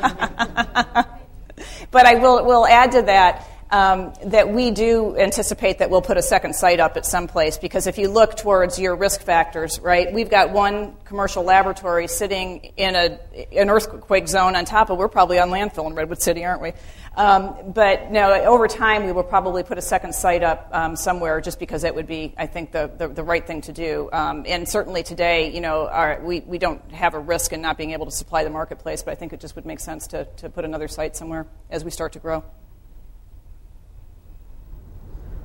I 2.05 2.15
will, 2.15 2.45
will 2.45 2.67
add 2.67 2.91
to 2.93 3.01
that 3.03 3.47
um, 3.73 4.13
that 4.25 4.53
we 4.53 4.69
do 4.69 5.17
anticipate 5.17 5.79
that 5.79 5.89
we'll 5.89 6.03
put 6.03 6.15
a 6.15 6.21
second 6.21 6.53
site 6.53 6.79
up 6.79 6.95
at 6.95 7.07
some 7.07 7.27
place 7.27 7.57
because 7.57 7.87
if 7.87 7.97
you 7.97 8.07
look 8.07 8.37
towards 8.37 8.77
your 8.77 8.95
risk 8.95 9.23
factors, 9.23 9.79
right, 9.79 10.13
we've 10.13 10.29
got 10.29 10.51
one 10.51 10.95
commercial 11.05 11.43
laboratory 11.43 12.07
sitting 12.07 12.71
in 12.77 12.95
a, 12.95 13.19
an 13.51 13.71
earthquake 13.71 14.27
zone 14.27 14.55
on 14.55 14.65
top 14.65 14.91
of, 14.91 14.99
we're 14.99 15.07
probably 15.07 15.39
on 15.39 15.49
landfill 15.49 15.87
in 15.87 15.95
Redwood 15.95 16.21
City, 16.21 16.45
aren't 16.45 16.61
we? 16.61 16.73
Um, 17.17 17.73
but 17.73 18.11
no, 18.11 18.31
over 18.43 18.67
time 18.67 19.05
we 19.05 19.11
will 19.11 19.23
probably 19.23 19.63
put 19.63 19.79
a 19.79 19.81
second 19.81 20.13
site 20.13 20.43
up 20.43 20.69
um, 20.71 20.95
somewhere 20.95 21.41
just 21.41 21.59
because 21.59 21.81
that 21.81 21.95
would 21.95 22.07
be, 22.07 22.35
I 22.37 22.45
think, 22.45 22.71
the, 22.71 22.91
the, 22.95 23.07
the 23.07 23.23
right 23.23 23.45
thing 23.45 23.61
to 23.61 23.73
do. 23.73 24.07
Um, 24.13 24.45
and 24.47 24.69
certainly 24.69 25.01
today, 25.01 25.51
you 25.51 25.61
know, 25.61 25.87
our, 25.87 26.21
we, 26.21 26.41
we 26.41 26.59
don't 26.59 26.91
have 26.91 27.15
a 27.15 27.19
risk 27.19 27.53
in 27.53 27.61
not 27.61 27.79
being 27.79 27.91
able 27.91 28.05
to 28.05 28.11
supply 28.11 28.43
the 28.43 28.51
marketplace, 28.51 29.01
but 29.01 29.11
I 29.11 29.15
think 29.15 29.33
it 29.33 29.39
just 29.39 29.55
would 29.55 29.65
make 29.65 29.79
sense 29.79 30.05
to, 30.07 30.25
to 30.37 30.49
put 30.51 30.63
another 30.63 30.87
site 30.87 31.15
somewhere 31.15 31.47
as 31.71 31.83
we 31.83 31.89
start 31.89 32.13
to 32.13 32.19
grow. 32.19 32.43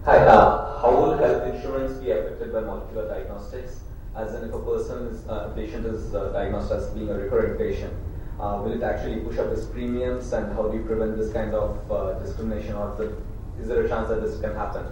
Hi, 0.09 0.25
uh, 0.25 0.81
how 0.81 0.91
will 0.91 1.19
health 1.19 1.55
insurance 1.55 1.99
be 1.99 2.13
affected 2.13 2.51
by 2.51 2.61
molecular 2.61 3.07
diagnostics? 3.09 3.81
As 4.17 4.35
in, 4.35 4.43
if 4.45 4.55
a 4.55 4.59
person 4.61 5.09
is, 5.09 5.29
uh, 5.29 5.51
a 5.51 5.55
patient 5.55 5.85
is 5.85 6.15
uh, 6.15 6.31
diagnosed 6.33 6.73
as 6.73 6.89
being 6.93 7.11
a 7.11 7.13
recurrent 7.13 7.59
patient, 7.59 7.93
uh, 8.41 8.59
will 8.65 8.73
it 8.73 8.83
actually 8.83 9.21
push 9.21 9.37
up 9.37 9.51
his 9.51 9.67
premiums, 9.67 10.33
and 10.33 10.51
how 10.55 10.67
do 10.67 10.79
you 10.79 10.85
prevent 10.85 11.19
this 11.19 11.31
kind 11.31 11.53
of 11.53 11.93
uh, 11.93 12.19
discrimination, 12.21 12.75
or 12.75 12.97
the, 12.97 13.15
is 13.61 13.69
there 13.69 13.83
a 13.83 13.87
chance 13.91 14.09
that 14.09 14.23
this 14.23 14.41
can 14.41 14.55
happen? 14.55 14.87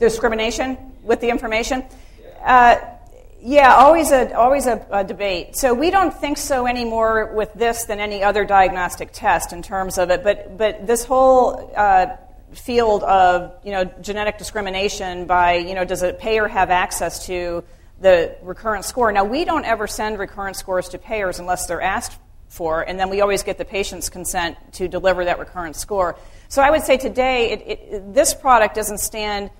Discrimination 0.00 0.76
with 1.04 1.20
the 1.20 1.30
information? 1.30 1.84
Uh, 2.42 2.74
yeah, 3.40 3.76
always 3.76 4.10
a 4.10 4.36
always 4.36 4.66
a, 4.66 4.84
a, 4.90 5.04
debate. 5.04 5.56
So 5.56 5.74
we 5.74 5.90
don't 5.90 6.12
think 6.12 6.38
so 6.38 6.66
anymore 6.66 7.32
with 7.36 7.54
this 7.54 7.84
than 7.84 8.00
any 8.00 8.24
other 8.24 8.44
diagnostic 8.44 9.10
test 9.12 9.52
in 9.52 9.62
terms 9.62 9.96
of 9.96 10.10
it. 10.10 10.24
But 10.24 10.58
but 10.58 10.88
this 10.88 11.04
whole 11.04 11.72
uh, 11.76 12.16
field 12.52 13.02
of 13.02 13.52
you 13.64 13.72
know 13.72 13.84
genetic 14.00 14.38
discrimination 14.38 15.26
by 15.26 15.54
you 15.54 15.74
know 15.74 15.84
does 15.84 16.02
a 16.02 16.12
payer 16.12 16.48
have 16.48 16.70
access 16.70 17.26
to 17.26 17.64
the 18.00 18.36
recurrent 18.42 18.84
score? 18.84 19.12
Now 19.12 19.24
we 19.24 19.44
don't 19.44 19.64
ever 19.64 19.86
send 19.86 20.18
recurrent 20.18 20.56
scores 20.56 20.88
to 20.90 20.98
payers 20.98 21.38
unless 21.38 21.66
they're 21.66 21.82
asked 21.82 22.18
for, 22.48 22.82
and 22.82 22.98
then 22.98 23.10
we 23.10 23.20
always 23.20 23.42
get 23.42 23.58
the 23.58 23.64
patient's 23.64 24.08
consent 24.08 24.56
to 24.74 24.88
deliver 24.88 25.24
that 25.24 25.38
recurrent 25.38 25.76
score. 25.76 26.18
So 26.48 26.62
I 26.62 26.70
would 26.70 26.82
say 26.82 26.96
today 26.96 27.50
it, 27.52 27.62
it, 27.66 28.14
this 28.14 28.34
product 28.34 28.74
doesn't 28.74 28.98
stand 28.98 29.50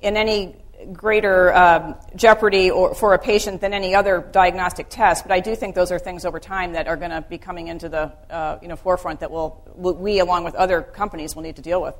in 0.00 0.16
any 0.16 0.56
greater 0.92 1.54
um, 1.54 1.96
jeopardy 2.14 2.70
or, 2.70 2.94
for 2.94 3.14
a 3.14 3.18
patient 3.18 3.60
than 3.60 3.72
any 3.72 3.94
other 3.94 4.26
diagnostic 4.32 4.88
test. 4.88 5.24
But 5.24 5.32
I 5.32 5.40
do 5.40 5.56
think 5.56 5.74
those 5.74 5.90
are 5.90 5.98
things 5.98 6.24
over 6.24 6.38
time 6.38 6.72
that 6.72 6.86
are 6.86 6.96
going 6.96 7.10
to 7.10 7.22
be 7.22 7.38
coming 7.38 7.68
into 7.68 7.88
the 7.88 8.12
uh, 8.30 8.58
you 8.62 8.68
know, 8.68 8.76
forefront 8.76 9.20
that 9.20 9.30
will 9.30 9.62
we, 9.76 10.20
along 10.20 10.44
with 10.44 10.54
other 10.54 10.82
companies, 10.82 11.34
will 11.34 11.42
need 11.42 11.56
to 11.56 11.62
deal 11.62 11.80
with. 11.80 11.94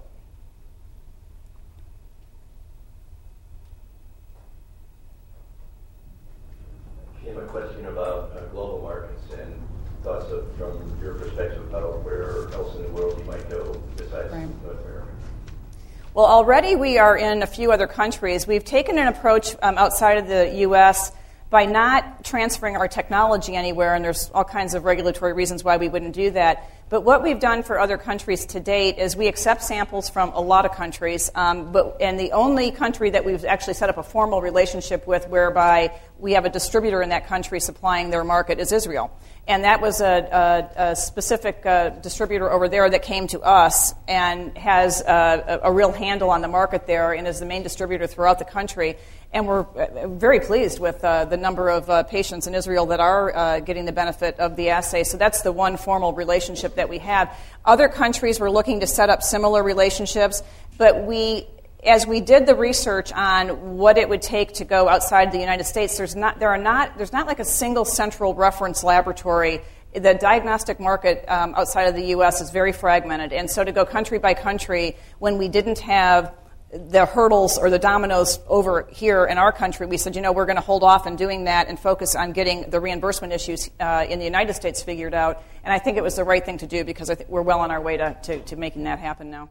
Question 7.49 7.87
about 7.87 8.33
uh, 8.37 8.41
global 8.53 8.83
markets 8.83 9.23
and 9.33 9.55
thoughts 10.03 10.27
of, 10.31 10.47
from 10.57 10.99
your 11.03 11.15
perspective 11.15 11.67
about 11.69 12.05
where 12.05 12.49
else 12.53 12.77
in 12.77 12.83
the 12.83 12.89
world 12.91 13.19
you 13.19 13.25
might 13.25 13.49
go 13.49 13.81
besides 13.97 14.33
right. 14.33 14.49
North 14.63 14.85
America. 14.85 15.07
Well, 16.15 16.27
already 16.27 16.77
we 16.77 16.99
are 16.99 17.17
in 17.17 17.43
a 17.43 17.47
few 17.47 17.73
other 17.73 17.87
countries. 17.87 18.47
We've 18.47 18.65
taken 18.65 18.99
an 18.99 19.09
approach 19.09 19.55
um, 19.63 19.77
outside 19.79 20.19
of 20.19 20.29
the 20.29 20.51
U.S. 20.61 21.13
by 21.49 21.65
not 21.65 22.25
transferring 22.25 22.77
our 22.77 22.89
technology 22.89 23.55
anywhere, 23.55 23.95
and 23.95 24.05
there's 24.05 24.31
all 24.35 24.45
kinds 24.45 24.75
of 24.75 24.85
regulatory 24.85 25.33
reasons 25.33 25.63
why 25.63 25.77
we 25.77 25.89
wouldn't 25.89 26.15
do 26.15 26.31
that. 26.33 26.71
But 26.89 27.03
what 27.03 27.23
we've 27.23 27.41
done 27.41 27.63
for 27.63 27.81
other 27.81 27.99
countries 27.99 28.47
to 28.47 28.61
date 28.61 28.99
is 28.99 29.17
we 29.17 29.27
accept 29.27 29.63
samples 29.63 30.09
from 30.09 30.31
a 30.31 30.41
lot 30.41 30.67
of 30.67 30.73
countries, 30.73 31.31
um, 31.35 31.73
but, 31.73 31.97
and 32.01 32.19
the 32.19 32.33
only 32.33 32.71
country 32.71 33.11
that 33.11 33.25
we've 33.25 33.45
actually 33.45 33.75
set 33.75 33.89
up 33.89 33.99
a 33.99 34.05
formal 34.05 34.41
relationship 34.41 35.07
with 35.07 35.29
whereby 35.29 35.93
we 36.19 36.33
have 36.33 36.45
a 36.45 36.49
distributor 36.49 37.03
in 37.03 37.09
that 37.09 37.27
country 37.27 37.61
supplying 37.61 38.11
their 38.11 38.25
market 38.25 38.61
is 38.61 38.71
Israel. 38.73 39.11
And 39.49 39.63
that 39.63 39.81
was 39.81 40.01
a, 40.01 40.71
a, 40.77 40.91
a 40.91 40.97
specific 40.97 41.65
uh, 41.65 41.91
distributor 41.91 42.51
over 42.51 42.69
there 42.69 42.89
that 42.91 43.03
came 43.03 43.29
to 43.29 43.41
us 43.41 43.95
and 44.09 44.57
has 44.59 45.01
a, 45.03 45.61
a, 45.63 45.73
real 45.73 45.93
handle 45.93 46.31
on 46.31 46.41
the 46.41 46.49
market 46.49 46.89
there 46.89 47.13
and 47.13 47.29
is 47.29 47.39
the 47.39 47.47
main 47.47 47.63
distributor 47.63 48.09
throughout 48.09 48.41
the 48.41 48.45
country. 48.45 48.97
And 49.33 49.47
we're 49.47 49.63
uh, 49.63 50.09
very 50.09 50.41
pleased 50.41 50.79
with 50.79 51.05
uh, 51.05 51.25
the 51.27 51.37
number 51.37 51.69
of 51.69 51.91
uh, 51.91 52.03
patients 52.05 52.47
in 52.47 52.55
Israel 52.55 52.87
that 52.87 53.01
are 53.01 53.35
uh, 53.37 53.61
getting 53.61 53.85
the 53.85 53.93
benefit 53.93 54.39
of 54.39 54.57
the 54.57 54.71
assay. 54.71 55.05
So 55.05 55.17
that's 55.17 55.43
the 55.43 55.53
one 55.53 55.77
formal 55.77 56.13
relationship 56.13 56.77
that 56.77 56.89
we 56.89 56.99
have. 56.99 57.37
Other 57.65 57.89
countries 57.89 58.41
were 58.41 58.51
looking 58.51 58.81
to 58.81 58.87
set 58.87 59.11
up 59.11 59.23
similar 59.23 59.63
relationships, 59.63 60.43
but 60.79 61.05
we 61.05 61.47
as 61.85 62.07
we 62.07 62.21
did 62.21 62.47
the 62.47 62.55
research 62.55 63.13
on 63.13 63.77
what 63.77 63.97
it 63.97 64.09
would 64.09 64.23
take 64.23 64.55
to 64.55 64.65
go 64.65 64.89
outside 64.89 65.31
the 65.31 65.39
United 65.39 65.65
States, 65.65 65.97
there's 65.97 66.17
not, 66.17 66.39
there 66.41 66.49
are 66.49 66.59
not, 66.59 66.97
there's 66.97 67.13
not 67.13 67.27
like 67.27 67.39
a 67.39 67.45
single 67.45 67.85
central 67.85 68.35
reference 68.35 68.83
laboratory. 68.83 69.61
The 69.95 70.15
diagnostic 70.15 70.81
market 70.81 71.25
um, 71.29 71.55
outside 71.55 71.85
of 71.85 71.95
the 71.95 72.07
U.S. 72.07 72.41
is 72.41 72.51
very 72.51 72.73
fragmented, 72.73 73.33
and 73.33 73.49
so 73.49 73.65
to 73.65 73.73
go 73.73 73.85
country 73.85 74.19
by 74.19 74.35
country 74.35 74.97
when 75.19 75.39
we 75.39 75.49
didn't 75.49 75.79
have 75.79 76.35
the 76.73 77.07
hurdles 77.07 77.59
or 77.59 77.71
the 77.71 77.79
dominoes 77.79 78.41
over 78.49 78.89
here 78.91 79.25
in 79.25 79.39
our 79.39 79.53
country, 79.53 79.87
we 79.87 79.97
said, 79.97 80.17
you 80.17 80.23
know, 80.23 80.33
we're 80.33 80.47
going 80.47 80.57
to 80.57 80.63
hold 80.63 80.83
off 80.83 81.07
on 81.07 81.17
doing 81.17 81.45
that 81.45 81.69
and 81.69 81.79
focus 81.79 82.15
on 82.15 82.33
getting 82.33 82.71
the 82.71 82.81
reimbursement 82.81 83.33
issues 83.33 83.71
uh, 83.79 84.05
in 84.09 84.19
the 84.19 84.25
United 84.25 84.55
States 84.55 84.83
figured 84.83 85.15
out. 85.15 85.43
And 85.63 85.73
I 85.73 85.79
think 85.79 85.97
it 85.97 86.03
was 86.03 86.17
the 86.17 86.25
right 86.25 86.45
thing 86.45 86.59
to 86.59 86.67
do 86.67 86.85
because 86.85 87.09
I 87.09 87.15
think 87.15 87.31
we're 87.31 87.43
well 87.43 87.61
on 87.61 87.71
our 87.71 87.81
way 87.81 87.97
to, 87.97 88.17
to, 88.25 88.41
to 88.41 88.57
making 88.57 88.85
that 88.85 88.99
happen 88.99 89.31
now. 89.31 89.49